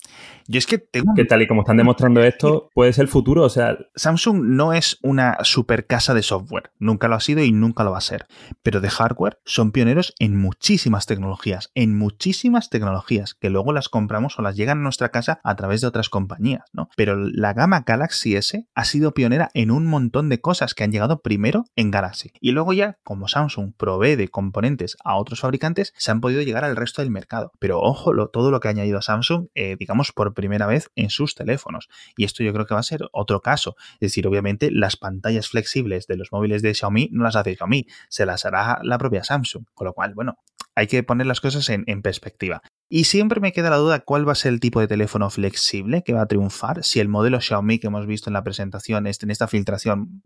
yo 0.47 0.59
es 0.59 0.67
que 0.67 0.79
tengo... 0.79 1.15
Que 1.15 1.25
tal 1.25 1.43
y 1.43 1.47
como 1.47 1.63
están 1.63 1.77
demostrando 1.77 2.23
esto, 2.25 2.71
puede 2.75 2.93
ser 2.93 3.03
el 3.03 3.09
futuro, 3.09 3.43
o 3.43 3.49
sea... 3.49 3.77
Samsung 3.95 4.43
no 4.43 4.73
es 4.73 4.99
una 5.03 5.39
super 5.43 5.87
casa 5.87 6.15
de 6.15 6.23
software, 6.23 6.71
nunca 6.79 7.09
lo 7.09 7.15
ha 7.15 7.21
sido 7.21 7.43
y 7.43 7.53
nunca 7.53 7.85
lo 7.85 7.93
va 7.93 7.99
a 7.99 8.03
ser, 8.03 8.27
pero 8.63 8.81
de 8.81 8.91
hardware 8.91 9.39
son 9.45 9.73
pioneros 9.73 10.15
en 10.19 10.37
muchísimas 10.37 11.07
tecnologías, 11.07 11.71
en 11.75 11.97
muchísimas 11.97 12.71
tecnologías, 12.71 13.35
que 13.35 13.51
luego 13.51 13.73
las 13.73 13.89
compramos 13.89 14.39
o 14.39 14.43
las 14.43 14.57
llegan 14.57 14.79
a 14.79 14.83
nuestra 14.83 15.11
casa 15.11 15.41
a 15.45 15.57
través 15.57 15.81
de 15.81 15.87
otras 15.87 16.09
compañías, 16.09 16.65
¿no? 16.73 16.89
Pero 16.97 17.17
la 17.17 17.53
gama 17.53 17.85
Galaxy 17.87 18.37
S 18.37 18.67
ha 18.75 18.85
sido 18.85 19.13
pionera 19.15 19.51
en 19.55 19.71
un 19.71 19.87
montón 19.87 20.29
de 20.29 20.41
cosas 20.41 20.75
que 20.75 20.85
han 20.85 20.93
llegado 20.93 21.21
primero 21.21 21.65
en 21.77 21.91
Galaxy. 21.91 22.33
Y 22.41 22.53
luego 22.53 22.73
ya, 22.73 22.99
como 23.03 23.29
Samsung 23.29 23.73
provee 23.77 24.17
de 24.17 24.29
componentes 24.29 24.97
a 25.05 25.17
otros 25.17 25.41
fabricantes, 25.41 25.93
se 25.97 26.11
han 26.11 26.21
podido 26.21 26.43
llegar 26.43 26.65
al 26.65 26.77
resto 26.77 27.03
del 27.03 27.11
mercado. 27.11 27.53
Pero 27.59 27.81
ojo, 27.81 28.13
todo 28.29 28.51
lo 28.51 28.61
que 28.61 28.69
ha 28.69 28.73
añadido 28.73 29.03
Samsung, 29.03 29.49
eh, 29.55 29.77
digamos, 29.79 30.13
por 30.13 30.32
primera 30.33 30.66
vez 30.66 30.90
en 30.97 31.11
sus 31.11 31.35
teléfonos. 31.35 31.88
Y 32.16 32.25
esto 32.25 32.42
yo 32.42 32.53
creo 32.53 32.66
que 32.66 32.75
va 32.75 32.81
a 32.81 32.85
ser 32.85 33.09
otro 33.12 33.40
caso. 33.40 33.77
Es 33.95 34.01
decir, 34.01 34.27
obviamente 34.27 34.71
las 34.71 34.97
pantallas 34.97 35.49
flexibles 35.49 36.07
de 36.07 36.16
los 36.16 36.33
móviles 36.33 36.62
de 36.62 36.75
Xiaomi 36.75 37.09
no 37.12 37.25
las 37.25 37.37
hace 37.37 37.57
Xiaomi, 37.57 37.87
se 38.09 38.27
las 38.27 38.45
hará 38.45 38.81
la 38.83 38.99
propia 38.99 39.25
Samsung. 39.25 39.64
Con 39.75 39.87
lo 39.87 39.92
cual, 39.92 40.14
bueno, 40.14 40.38
hay 40.75 40.87
que 40.87 41.03
poner 41.03 41.27
las 41.27 41.40
cosas 41.40 41.68
en, 41.68 41.85
en, 41.87 42.03
perspectiva. 42.03 42.62
Y 42.95 43.05
siempre 43.05 43.41
me 43.41 43.55
queda 43.55 43.71
la 43.71 43.79
duda 43.79 44.01
cuál 44.01 44.29
va 44.29 44.33
a 44.33 44.35
ser 44.35 44.53
el 44.53 44.61
tipo 44.61 44.79
de 44.79 44.87
teléfono 44.87 45.31
flexible 45.31 46.03
que 46.05 46.13
va 46.13 46.21
a 46.21 46.27
triunfar, 46.27 46.85
si 46.85 47.01
el 47.01 47.09
modelo 47.09 47.41
Xiaomi 47.41 47.79
que 47.79 47.87
hemos 47.87 48.07
visto 48.07 48.29
en 48.29 48.35
la 48.35 48.45
presentación, 48.45 49.07
este, 49.07 49.25
en 49.25 49.31
esta 49.31 49.49
filtración 49.49 50.23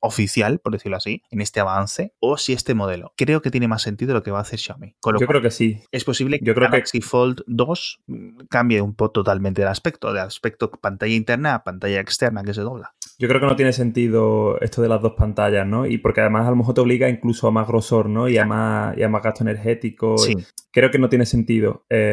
oficial, 0.00 0.58
por 0.58 0.72
decirlo 0.72 0.96
así, 0.96 1.20
en 1.30 1.42
este 1.42 1.60
avance, 1.60 2.14
o 2.18 2.38
si 2.38 2.54
este 2.54 2.72
modelo. 2.72 3.12
Creo 3.18 3.42
que 3.42 3.50
tiene 3.50 3.68
más 3.68 3.82
sentido 3.82 4.14
lo 4.14 4.22
que 4.22 4.30
va 4.30 4.38
a 4.38 4.42
hacer 4.42 4.58
Xiaomi. 4.58 4.94
Yo 5.20 5.26
creo 5.26 5.42
que 5.42 5.50
sí. 5.50 5.82
Es 5.92 6.04
posible 6.04 6.38
que 6.38 6.46
Yo 6.46 6.54
creo 6.54 6.70
Galaxy 6.70 7.00
que... 7.00 7.06
Fold 7.06 7.42
2 7.48 8.00
cambie 8.48 8.80
un 8.80 8.94
poco 8.94 9.12
totalmente 9.12 9.60
el 9.60 9.68
aspecto, 9.68 10.14
de 10.14 10.20
aspecto 10.20 10.70
pantalla 10.70 11.14
interna 11.14 11.54
a 11.54 11.64
pantalla 11.64 12.00
externa 12.00 12.42
que 12.44 12.54
se 12.54 12.62
dobla. 12.62 12.94
Yo 13.18 13.28
creo 13.28 13.40
que 13.40 13.46
no 13.46 13.56
tiene 13.56 13.72
sentido 13.72 14.58
esto 14.60 14.82
de 14.82 14.88
las 14.88 15.00
dos 15.00 15.14
pantallas, 15.16 15.66
¿no? 15.66 15.86
Y 15.86 15.98
porque 15.98 16.20
además 16.20 16.46
a 16.46 16.50
lo 16.50 16.56
mejor 16.56 16.74
te 16.74 16.82
obliga 16.82 17.08
incluso 17.08 17.48
a 17.48 17.50
más 17.50 17.66
grosor, 17.66 18.08
¿no? 18.08 18.28
Y 18.28 18.36
a 18.36 18.44
más, 18.44 18.96
y 18.96 19.02
a 19.02 19.08
más 19.08 19.22
gasto 19.22 19.42
energético. 19.42 20.18
Sí. 20.18 20.34
Creo 20.70 20.90
que 20.90 20.98
no 20.98 21.08
tiene 21.08 21.24
sentido. 21.24 21.86
Eh, 21.88 22.05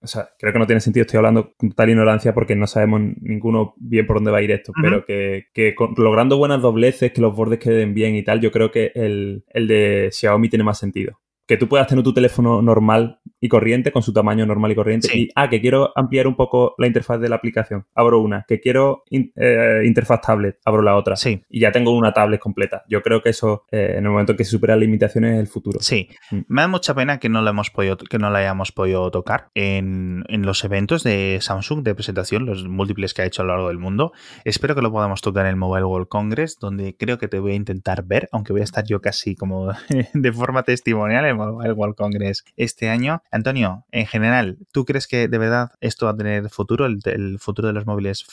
o 0.00 0.06
sea, 0.06 0.30
creo 0.38 0.52
que 0.52 0.58
no 0.58 0.66
tiene 0.66 0.80
sentido. 0.80 1.02
Estoy 1.02 1.18
hablando 1.18 1.52
con 1.56 1.70
total 1.70 1.90
ignorancia 1.90 2.34
porque 2.34 2.56
no 2.56 2.66
sabemos 2.66 3.00
ninguno 3.20 3.74
bien 3.78 4.06
por 4.06 4.16
dónde 4.16 4.30
va 4.30 4.38
a 4.38 4.42
ir 4.42 4.50
esto. 4.50 4.72
Pero 4.82 5.04
que, 5.04 5.46
que 5.52 5.74
con, 5.74 5.94
logrando 5.96 6.36
buenas 6.38 6.62
dobleces, 6.62 7.12
que 7.12 7.20
los 7.20 7.34
bordes 7.34 7.58
queden 7.58 7.94
bien 7.94 8.14
y 8.14 8.22
tal, 8.22 8.40
yo 8.40 8.50
creo 8.50 8.70
que 8.70 8.92
el, 8.94 9.44
el 9.48 9.68
de 9.68 10.10
Xiaomi 10.12 10.48
tiene 10.48 10.64
más 10.64 10.78
sentido 10.78 11.20
que 11.50 11.56
tú 11.56 11.66
puedas 11.66 11.88
tener 11.88 12.04
tu 12.04 12.14
teléfono 12.14 12.62
normal 12.62 13.18
y 13.40 13.48
corriente, 13.48 13.92
con 13.92 14.02
su 14.02 14.12
tamaño 14.12 14.46
normal 14.46 14.72
y 14.72 14.74
corriente, 14.74 15.08
sí. 15.08 15.22
y, 15.22 15.28
ah, 15.34 15.48
que 15.48 15.60
quiero 15.60 15.92
ampliar 15.96 16.26
un 16.26 16.36
poco 16.36 16.74
la 16.78 16.86
interfaz 16.86 17.20
de 17.20 17.28
la 17.28 17.36
aplicación, 17.36 17.86
abro 17.94 18.20
una, 18.20 18.44
que 18.46 18.60
quiero 18.60 19.04
in, 19.10 19.32
eh, 19.36 19.82
interfaz 19.84 20.20
tablet, 20.20 20.58
abro 20.64 20.82
la 20.82 20.96
otra, 20.96 21.16
sí. 21.16 21.42
y 21.48 21.60
ya 21.60 21.72
tengo 21.72 21.96
una 21.96 22.12
tablet 22.12 22.40
completa. 22.40 22.84
Yo 22.88 23.02
creo 23.02 23.22
que 23.22 23.30
eso, 23.30 23.64
eh, 23.70 23.94
en 23.96 24.04
el 24.04 24.10
momento 24.10 24.36
que 24.36 24.44
se 24.44 24.50
superan 24.50 24.80
limitaciones, 24.80 25.34
es 25.34 25.40
el 25.40 25.46
futuro. 25.46 25.80
Sí, 25.80 26.08
mm. 26.30 26.40
me 26.48 26.62
da 26.62 26.68
mucha 26.68 26.94
pena 26.94 27.18
que 27.18 27.28
no 27.28 27.42
la, 27.42 27.50
hemos 27.50 27.70
podido, 27.70 27.96
que 27.96 28.18
no 28.18 28.30
la 28.30 28.40
hayamos 28.40 28.72
podido 28.72 29.10
tocar 29.10 29.48
en, 29.54 30.24
en, 30.28 30.42
los 30.42 30.64
eventos 30.64 31.02
de 31.02 31.38
Samsung 31.40 31.82
de 31.82 31.94
presentación, 31.94 32.46
los 32.46 32.66
múltiples 32.68 33.14
que 33.14 33.22
ha 33.22 33.24
hecho 33.24 33.42
a 33.42 33.44
lo 33.44 33.52
largo 33.52 33.68
del 33.68 33.78
mundo. 33.78 34.12
Espero 34.44 34.74
que 34.74 34.82
lo 34.82 34.92
podamos 34.92 35.20
tocar 35.20 35.46
en 35.46 35.50
el 35.50 35.56
Mobile 35.56 35.84
World 35.84 36.08
Congress, 36.08 36.58
donde 36.58 36.96
creo 36.96 37.18
que 37.18 37.28
te 37.28 37.38
voy 37.38 37.52
a 37.52 37.54
intentar 37.54 38.04
ver, 38.04 38.28
aunque 38.32 38.52
voy 38.52 38.60
a 38.60 38.64
estar 38.64 38.84
yo 38.84 39.00
casi 39.00 39.34
como 39.34 39.72
de 40.14 40.32
forma 40.32 40.62
testimonial 40.62 41.24
en 41.24 41.36
Mobile 41.36 41.72
World 41.72 41.94
Congress 41.94 42.44
este 42.56 42.88
año. 42.88 43.22
Antonio, 43.30 43.84
en 43.92 44.06
general, 44.06 44.58
¿tú 44.72 44.84
crees 44.84 45.06
que 45.06 45.28
de 45.28 45.38
verdad 45.38 45.70
esto 45.80 46.06
va 46.06 46.12
a 46.12 46.16
tener 46.16 46.48
futuro? 46.50 46.86
¿El, 46.86 47.00
el 47.04 47.38
futuro 47.38 47.68
de 47.68 47.74
los 47.74 47.86
móviles 47.86 48.26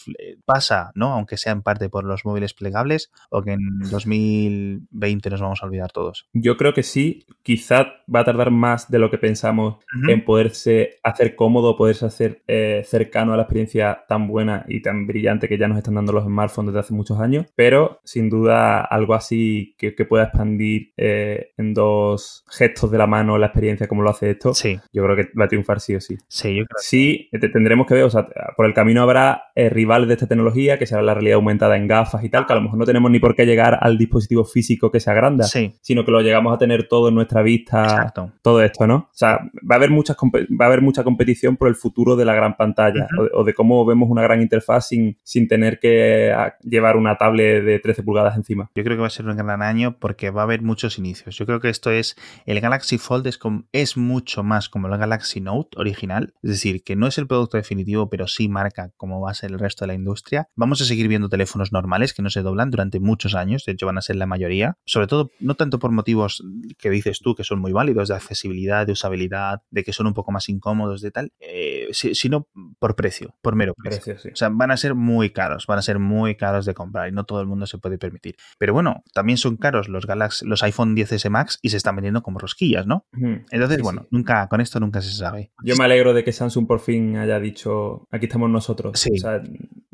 pasa, 0.45 0.91
¿no? 0.95 1.13
Aunque 1.13 1.37
sea 1.37 1.53
en 1.53 1.61
parte 1.61 1.89
por 1.89 2.03
los 2.03 2.25
móviles 2.25 2.53
plegables, 2.53 3.11
o 3.29 3.41
que 3.41 3.51
en 3.51 3.79
2020 3.91 5.29
nos 5.29 5.41
vamos 5.41 5.61
a 5.61 5.65
olvidar 5.65 5.91
todos. 5.91 6.27
Yo 6.33 6.57
creo 6.57 6.73
que 6.73 6.83
sí. 6.83 7.25
Quizá 7.43 7.87
va 8.13 8.21
a 8.21 8.25
tardar 8.25 8.51
más 8.51 8.89
de 8.89 8.99
lo 8.99 9.09
que 9.09 9.17
pensamos 9.17 9.75
uh 9.75 9.77
-huh. 9.99 10.11
en 10.11 10.25
poderse 10.25 10.99
hacer 11.03 11.35
cómodo, 11.35 11.77
poderse 11.77 12.05
hacer 12.05 12.41
eh, 12.47 12.83
cercano 12.85 13.33
a 13.33 13.37
la 13.37 13.43
experiencia 13.43 14.05
tan 14.07 14.27
buena 14.27 14.65
y 14.67 14.81
tan 14.81 15.07
brillante 15.07 15.47
que 15.47 15.57
ya 15.57 15.67
nos 15.67 15.77
están 15.77 15.95
dando 15.95 16.13
los 16.13 16.25
smartphones 16.25 16.73
desde 16.73 16.79
hace 16.79 16.93
muchos 16.93 17.19
años. 17.19 17.45
Pero 17.55 18.01
sin 18.03 18.29
duda 18.29 18.81
algo 18.81 19.13
así 19.13 19.75
que, 19.77 19.95
que 19.95 20.05
pueda 20.05 20.25
expandir 20.25 20.93
eh, 20.97 21.51
en 21.57 21.73
dos 21.73 22.43
gestos 22.49 22.91
de 22.91 22.97
la 22.97 23.07
mano 23.07 23.37
la 23.37 23.47
experiencia 23.47 23.87
como 23.87 24.01
lo 24.01 24.09
hace 24.09 24.31
esto, 24.31 24.53
sí. 24.53 24.79
Yo 24.91 25.03
creo 25.03 25.15
que 25.15 25.29
va 25.39 25.45
a 25.45 25.47
triunfar 25.47 25.79
sí 25.79 25.95
o 25.95 26.01
sí. 26.01 26.17
Sí, 26.27 26.55
yo 26.55 26.65
creo 26.65 26.77
sí 26.79 27.29
te 27.31 27.49
tendremos 27.49 27.87
que 27.87 27.93
ver, 27.93 28.03
o 28.03 28.09
sea, 28.09 28.27
por 28.55 28.65
el 28.65 28.73
camino 28.73 29.01
habrá 29.01 29.43
eh, 29.55 29.69
rivales 29.69 30.07
de 30.07 30.15
esta 30.15 30.27
tecnología, 30.27 30.77
que 30.77 30.85
será 30.85 31.01
la 31.01 31.13
realidad 31.13 31.35
aumentada 31.35 31.77
en 31.77 31.87
gafas 31.87 32.23
y 32.23 32.29
tal, 32.29 32.45
que 32.45 32.53
a 32.53 32.55
lo 32.55 32.61
mejor 32.61 32.79
no 32.79 32.85
tenemos 32.85 33.11
ni 33.11 33.19
por 33.19 33.35
qué 33.35 33.45
llegar 33.45 33.77
al 33.81 33.97
dispositivo 33.97 34.45
físico 34.45 34.91
que 34.91 34.99
se 34.99 35.11
agranda, 35.11 35.45
sí. 35.45 35.75
sino 35.81 36.05
que 36.05 36.11
lo 36.11 36.21
llegamos 36.21 36.53
a 36.53 36.57
tener 36.57 36.87
todo 36.87 37.09
en 37.09 37.15
nuestra 37.15 37.41
vista, 37.41 37.83
Exacto. 37.83 38.31
todo 38.41 38.61
esto, 38.61 38.87
¿no? 38.87 38.95
O 38.95 39.09
sea, 39.13 39.39
va 39.69 39.75
a 39.75 39.77
haber 39.77 39.89
muchas 39.89 40.17
va 40.17 40.65
a 40.65 40.67
haber 40.67 40.81
mucha 40.81 41.03
competición 41.03 41.57
por 41.57 41.67
el 41.67 41.75
futuro 41.75 42.15
de 42.15 42.25
la 42.25 42.33
gran 42.33 42.55
pantalla 42.55 43.07
uh 43.17 43.21
-huh. 43.21 43.29
o, 43.33 43.43
de 43.43 43.53
cómo 43.53 43.85
vemos 43.85 44.09
una 44.09 44.21
gran 44.21 44.41
interfaz 44.41 44.87
sin, 44.87 45.17
sin 45.23 45.47
tener 45.47 45.79
que 45.79 46.33
llevar 46.63 46.97
una 46.97 47.17
tablet 47.17 47.63
de 47.63 47.79
13 47.79 48.03
pulgadas 48.03 48.35
encima. 48.35 48.69
Yo 48.75 48.83
creo 48.83 48.97
que 48.97 49.01
va 49.01 49.07
a 49.07 49.11
ser 49.11 49.27
un 49.27 49.37
gran 49.37 49.61
año 49.61 49.97
porque 49.99 50.29
va 50.29 50.41
a 50.41 50.43
haber 50.43 50.61
muchos 50.61 50.97
inicios. 50.97 51.35
Yo 51.37 51.45
creo 51.45 51.59
que 51.59 51.69
esto 51.69 51.91
es 51.91 52.15
el 52.45 52.59
Galaxy 52.59 52.97
Fold 52.97 53.27
es, 53.27 53.37
como, 53.37 53.63
es 53.71 53.97
mucho 53.97 54.43
más 54.43 54.69
como 54.77 54.93
el 54.93 54.99
Galaxy 54.99 55.41
Note 55.41 55.69
original, 55.79 56.35
es 56.43 56.51
decir, 56.51 56.83
que 56.83 56.95
no 56.95 57.07
es 57.07 57.17
el 57.17 57.25
producto 57.25 57.57
definitivo, 57.57 58.09
pero 58.09 58.27
sí 58.27 58.47
marca 58.47 58.91
cómo 58.95 59.19
va 59.19 59.31
a 59.31 59.33
ser 59.33 59.51
el 59.51 59.57
resto 59.57 59.85
de 59.85 59.87
la 59.87 59.93
industria. 59.95 60.49
Vamos 60.55 60.81
a 60.81 60.85
seguir 60.85 61.07
viendo 61.07 61.29
teléfonos 61.29 61.71
normales 61.71 62.13
que 62.13 62.21
no 62.21 62.29
se 62.29 62.43
doblan 62.43 62.69
durante 62.69 62.99
muchos 62.99 63.33
años, 63.33 63.65
de 63.65 63.71
hecho 63.71 63.87
van 63.87 63.97
a 63.97 64.01
ser 64.01 64.17
la 64.17 64.27
mayoría, 64.27 64.77
sobre 64.85 65.07
todo 65.07 65.31
no 65.39 65.55
tanto 65.55 65.79
por 65.79 65.91
motivos 65.91 66.43
que 66.77 66.91
dices 66.91 67.19
tú 67.19 67.33
que 67.33 67.43
son 67.43 67.59
muy 67.59 67.71
válidos 67.71 68.09
de 68.09 68.15
accesibilidad, 68.15 68.85
de 68.85 68.93
usabilidad, 68.93 69.63
de 69.71 69.83
que 69.83 69.93
son 69.93 70.05
un 70.05 70.13
poco 70.13 70.31
más 70.31 70.47
incómodos, 70.47 71.01
de 71.01 71.09
tal, 71.09 71.31
eh, 71.39 71.89
sino 71.91 72.47
por 72.77 72.95
precio, 72.95 73.35
por 73.41 73.55
mero 73.55 73.73
precio. 73.73 74.03
precio 74.03 74.19
sí. 74.19 74.29
O 74.31 74.35
sea, 74.35 74.49
van 74.49 74.69
a 74.69 74.77
ser 74.77 74.93
muy 74.93 75.31
caros, 75.31 75.65
van 75.65 75.79
a 75.79 75.81
ser 75.81 75.97
muy 75.97 76.35
caros 76.35 76.67
de 76.67 76.75
comprar 76.75 77.09
y 77.09 77.11
no 77.11 77.23
todo 77.23 77.41
el 77.41 77.47
mundo 77.47 77.65
se 77.65 77.79
puede 77.79 77.97
permitir. 77.97 78.35
Pero 78.59 78.73
bueno, 78.73 79.03
también 79.11 79.39
son 79.39 79.57
caros 79.57 79.89
los 79.89 80.05
Galaxy, 80.05 80.45
los 80.45 80.61
iPhone 80.61 80.95
10S 80.95 81.31
Max 81.31 81.57
y 81.63 81.69
se 81.69 81.77
están 81.77 81.95
vendiendo 81.95 82.21
como 82.21 82.37
rosquillas, 82.37 82.85
¿no? 82.85 83.07
Entonces, 83.11 83.77
sí, 83.77 83.81
bueno, 83.81 84.01
sí. 84.03 84.07
nunca, 84.11 84.47
con 84.47 84.61
esto 84.67 84.79
nunca 84.79 85.01
se 85.01 85.11
sabe. 85.11 85.51
Yo 85.63 85.75
me 85.75 85.85
alegro 85.85 86.13
de 86.13 86.23
que 86.23 86.31
Samsung 86.31 86.67
por 86.67 86.79
fin 86.79 87.17
haya 87.17 87.39
dicho, 87.39 88.07
aquí 88.11 88.25
estamos 88.25 88.49
nosotros. 88.49 88.99
Sí. 88.99 89.11
O 89.13 89.17
sea, 89.17 89.41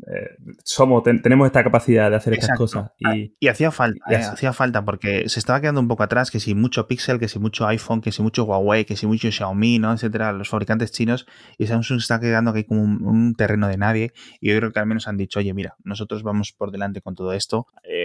eh, 0.06 0.36
somos, 0.64 1.02
ten, 1.02 1.22
tenemos 1.22 1.46
esta 1.46 1.64
capacidad 1.64 2.10
de 2.10 2.16
hacer 2.16 2.34
Exacto. 2.34 2.64
estas 2.64 2.82
cosas. 2.82 3.16
Y, 3.16 3.34
y 3.40 3.48
hacía 3.48 3.70
falta, 3.70 3.98
eh, 4.10 4.16
hacía 4.16 4.52
falta 4.52 4.84
porque 4.84 5.28
se 5.28 5.38
estaba 5.38 5.60
quedando 5.60 5.80
un 5.80 5.88
poco 5.88 6.02
atrás, 6.02 6.30
que 6.30 6.40
si 6.40 6.54
mucho 6.54 6.86
Pixel, 6.86 7.18
que 7.18 7.28
si 7.28 7.38
mucho 7.38 7.66
iPhone, 7.66 8.00
que 8.00 8.12
si 8.12 8.22
mucho 8.22 8.44
Huawei, 8.44 8.84
que 8.84 8.96
si 8.96 9.06
mucho 9.06 9.30
Xiaomi, 9.30 9.78
¿no? 9.78 9.92
etcétera, 9.92 10.32
los 10.32 10.48
fabricantes 10.48 10.92
chinos, 10.92 11.26
y 11.56 11.66
Samsung 11.66 11.98
está 11.98 12.20
quedando 12.20 12.50
aquí 12.50 12.64
como 12.64 12.82
un, 12.82 13.04
un, 13.04 13.34
terreno 13.34 13.68
de 13.68 13.78
nadie, 13.78 14.12
y 14.40 14.50
yo 14.50 14.58
creo 14.58 14.72
que 14.72 14.80
al 14.80 14.86
menos 14.86 15.08
han 15.08 15.16
dicho, 15.16 15.38
oye, 15.38 15.54
mira, 15.54 15.76
nosotros 15.84 16.22
vamos 16.22 16.52
por 16.52 16.70
delante 16.70 17.00
con 17.00 17.14
todo 17.14 17.32
esto, 17.32 17.66
eh, 17.82 18.03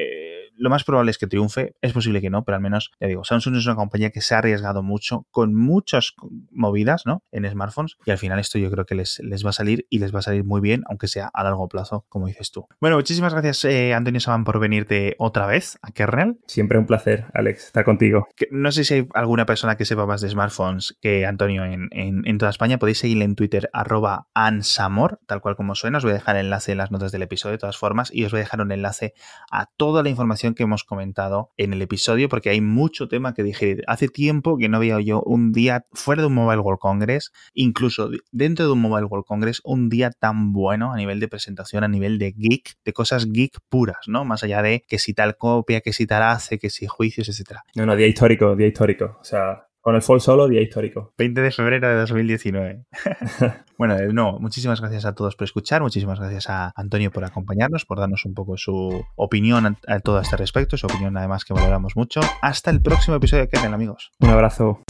lo 0.59 0.69
más 0.69 0.83
probable 0.83 1.11
es 1.11 1.17
que 1.17 1.27
triunfe, 1.27 1.73
es 1.81 1.93
posible 1.93 2.21
que 2.21 2.29
no, 2.29 2.43
pero 2.43 2.57
al 2.57 2.61
menos, 2.61 2.91
ya 2.99 3.07
digo, 3.07 3.23
Samsung 3.23 3.55
es 3.55 3.65
una 3.65 3.75
compañía 3.75 4.11
que 4.11 4.21
se 4.21 4.35
ha 4.35 4.39
arriesgado 4.39 4.83
mucho 4.83 5.25
con 5.31 5.55
muchas 5.55 6.13
movidas, 6.51 7.05
¿no? 7.05 7.23
En 7.31 7.49
smartphones 7.49 7.97
y 8.05 8.11
al 8.11 8.17
final 8.17 8.39
esto 8.39 8.59
yo 8.59 8.69
creo 8.69 8.85
que 8.85 8.95
les, 8.95 9.19
les 9.19 9.45
va 9.45 9.51
a 9.51 9.53
salir 9.53 9.87
y 9.89 9.99
les 9.99 10.13
va 10.13 10.19
a 10.19 10.21
salir 10.21 10.43
muy 10.43 10.59
bien, 10.59 10.83
aunque 10.89 11.07
sea 11.07 11.29
a 11.33 11.43
largo 11.43 11.67
plazo, 11.69 12.05
como 12.09 12.27
dices 12.27 12.51
tú. 12.51 12.67
Bueno, 12.81 12.97
muchísimas 12.97 13.33
gracias, 13.33 13.63
eh, 13.65 13.93
Antonio 13.93 14.19
Saban, 14.19 14.43
por 14.43 14.59
venirte 14.59 15.15
otra 15.17 15.47
vez 15.47 15.79
a 15.81 15.91
Kernel. 15.91 16.39
Siempre 16.45 16.77
un 16.77 16.85
placer, 16.85 17.27
Alex, 17.33 17.67
estar 17.67 17.85
contigo. 17.85 18.27
no 18.51 18.71
sé 18.71 18.83
si 18.83 18.93
hay 18.95 19.07
alguna 19.13 19.45
persona 19.45 19.77
que 19.77 19.85
sepa 19.85 20.05
más 20.05 20.19
de 20.21 20.29
smartphones 20.29 20.97
que 21.01 21.25
Antonio 21.25 21.63
en, 21.63 21.87
en, 21.91 22.37
toda 22.37 22.51
España. 22.51 22.79
Podéis 22.79 22.99
seguirle 22.99 23.25
en 23.25 23.35
Twitter, 23.35 23.69
arroba 23.71 24.27
ansamor, 24.33 25.19
tal 25.25 25.41
cual 25.41 25.55
como 25.55 25.75
suena. 25.75 25.99
Os 25.99 26.03
voy 26.03 26.11
a 26.11 26.15
dejar 26.15 26.35
el 26.35 26.45
enlace 26.45 26.73
en 26.73 26.79
las 26.79 26.91
notas 26.91 27.11
del 27.11 27.21
episodio 27.21 27.53
de 27.53 27.59
todas 27.59 27.77
formas 27.77 28.09
y 28.13 28.25
os 28.25 28.31
voy 28.31 28.39
a 28.39 28.43
dejar 28.43 28.61
un 28.61 28.71
enlace 28.71 29.13
a 29.51 29.67
toda 29.77 30.03
la 30.03 30.09
información 30.09 30.48
que 30.55 30.63
hemos 30.63 30.83
comentado 30.83 31.51
en 31.57 31.73
el 31.73 31.81
episodio 31.81 32.29
porque 32.29 32.49
hay 32.49 32.61
mucho 32.61 33.07
tema 33.07 33.33
que 33.33 33.43
dije. 33.43 33.77
Hace 33.87 34.07
tiempo 34.07 34.57
que 34.57 34.69
no 34.69 34.77
había 34.77 34.99
yo 34.99 35.21
un 35.23 35.51
día 35.51 35.85
fuera 35.91 36.21
de 36.21 36.27
un 36.27 36.33
Mobile 36.33 36.61
World 36.61 36.79
Congress, 36.79 37.31
incluso 37.53 38.09
dentro 38.31 38.65
de 38.65 38.71
un 38.71 38.81
Mobile 38.81 39.05
World 39.05 39.25
Congress, 39.25 39.61
un 39.63 39.89
día 39.89 40.11
tan 40.11 40.51
bueno 40.53 40.91
a 40.91 40.97
nivel 40.97 41.19
de 41.19 41.27
presentación, 41.27 41.83
a 41.83 41.87
nivel 41.87 42.17
de 42.19 42.31
geek, 42.31 42.75
de 42.83 42.93
cosas 42.93 43.31
geek 43.31 43.59
puras, 43.69 43.99
¿no? 44.07 44.25
Más 44.25 44.43
allá 44.43 44.61
de 44.61 44.83
que 44.87 44.99
si 44.99 45.13
tal 45.13 45.37
copia, 45.37 45.81
que 45.81 45.93
si 45.93 46.05
tal 46.05 46.23
hace, 46.23 46.59
que 46.59 46.69
si 46.69 46.87
juicios, 46.87 47.29
etcétera. 47.29 47.63
No, 47.75 47.85
no, 47.85 47.95
día 47.95 48.07
histórico, 48.07 48.55
día 48.55 48.67
histórico. 48.67 49.17
O 49.19 49.23
sea, 49.23 49.68
con 49.89 49.95
el 49.95 50.03
Fall 50.03 50.21
Solo, 50.21 50.47
día 50.47 50.61
histórico. 50.61 51.15
20 51.17 51.41
de 51.41 51.49
febrero 51.49 51.89
de 51.89 51.95
2019. 51.95 52.83
bueno, 53.79 53.97
no, 54.13 54.37
muchísimas 54.39 54.79
gracias 54.81 55.03
a 55.05 55.15
todos 55.15 55.35
por 55.35 55.45
escuchar, 55.45 55.81
muchísimas 55.81 56.19
gracias 56.19 56.47
a 56.47 56.71
Antonio 56.75 57.09
por 57.09 57.25
acompañarnos, 57.25 57.85
por 57.85 57.99
darnos 57.99 58.23
un 58.25 58.35
poco 58.35 58.55
su 58.55 59.03
opinión 59.15 59.77
a 59.87 59.99
todo 59.99 60.19
este 60.19 60.37
respecto, 60.37 60.77
su 60.77 60.85
opinión 60.85 61.17
además 61.17 61.43
que 61.43 61.55
valoramos 61.55 61.95
mucho. 61.95 62.21
Hasta 62.43 62.69
el 62.69 62.83
próximo 62.83 63.17
episodio 63.17 63.45
de 63.45 63.49
Kernel, 63.49 63.73
amigos. 63.73 64.11
Un 64.19 64.29
abrazo. 64.29 64.83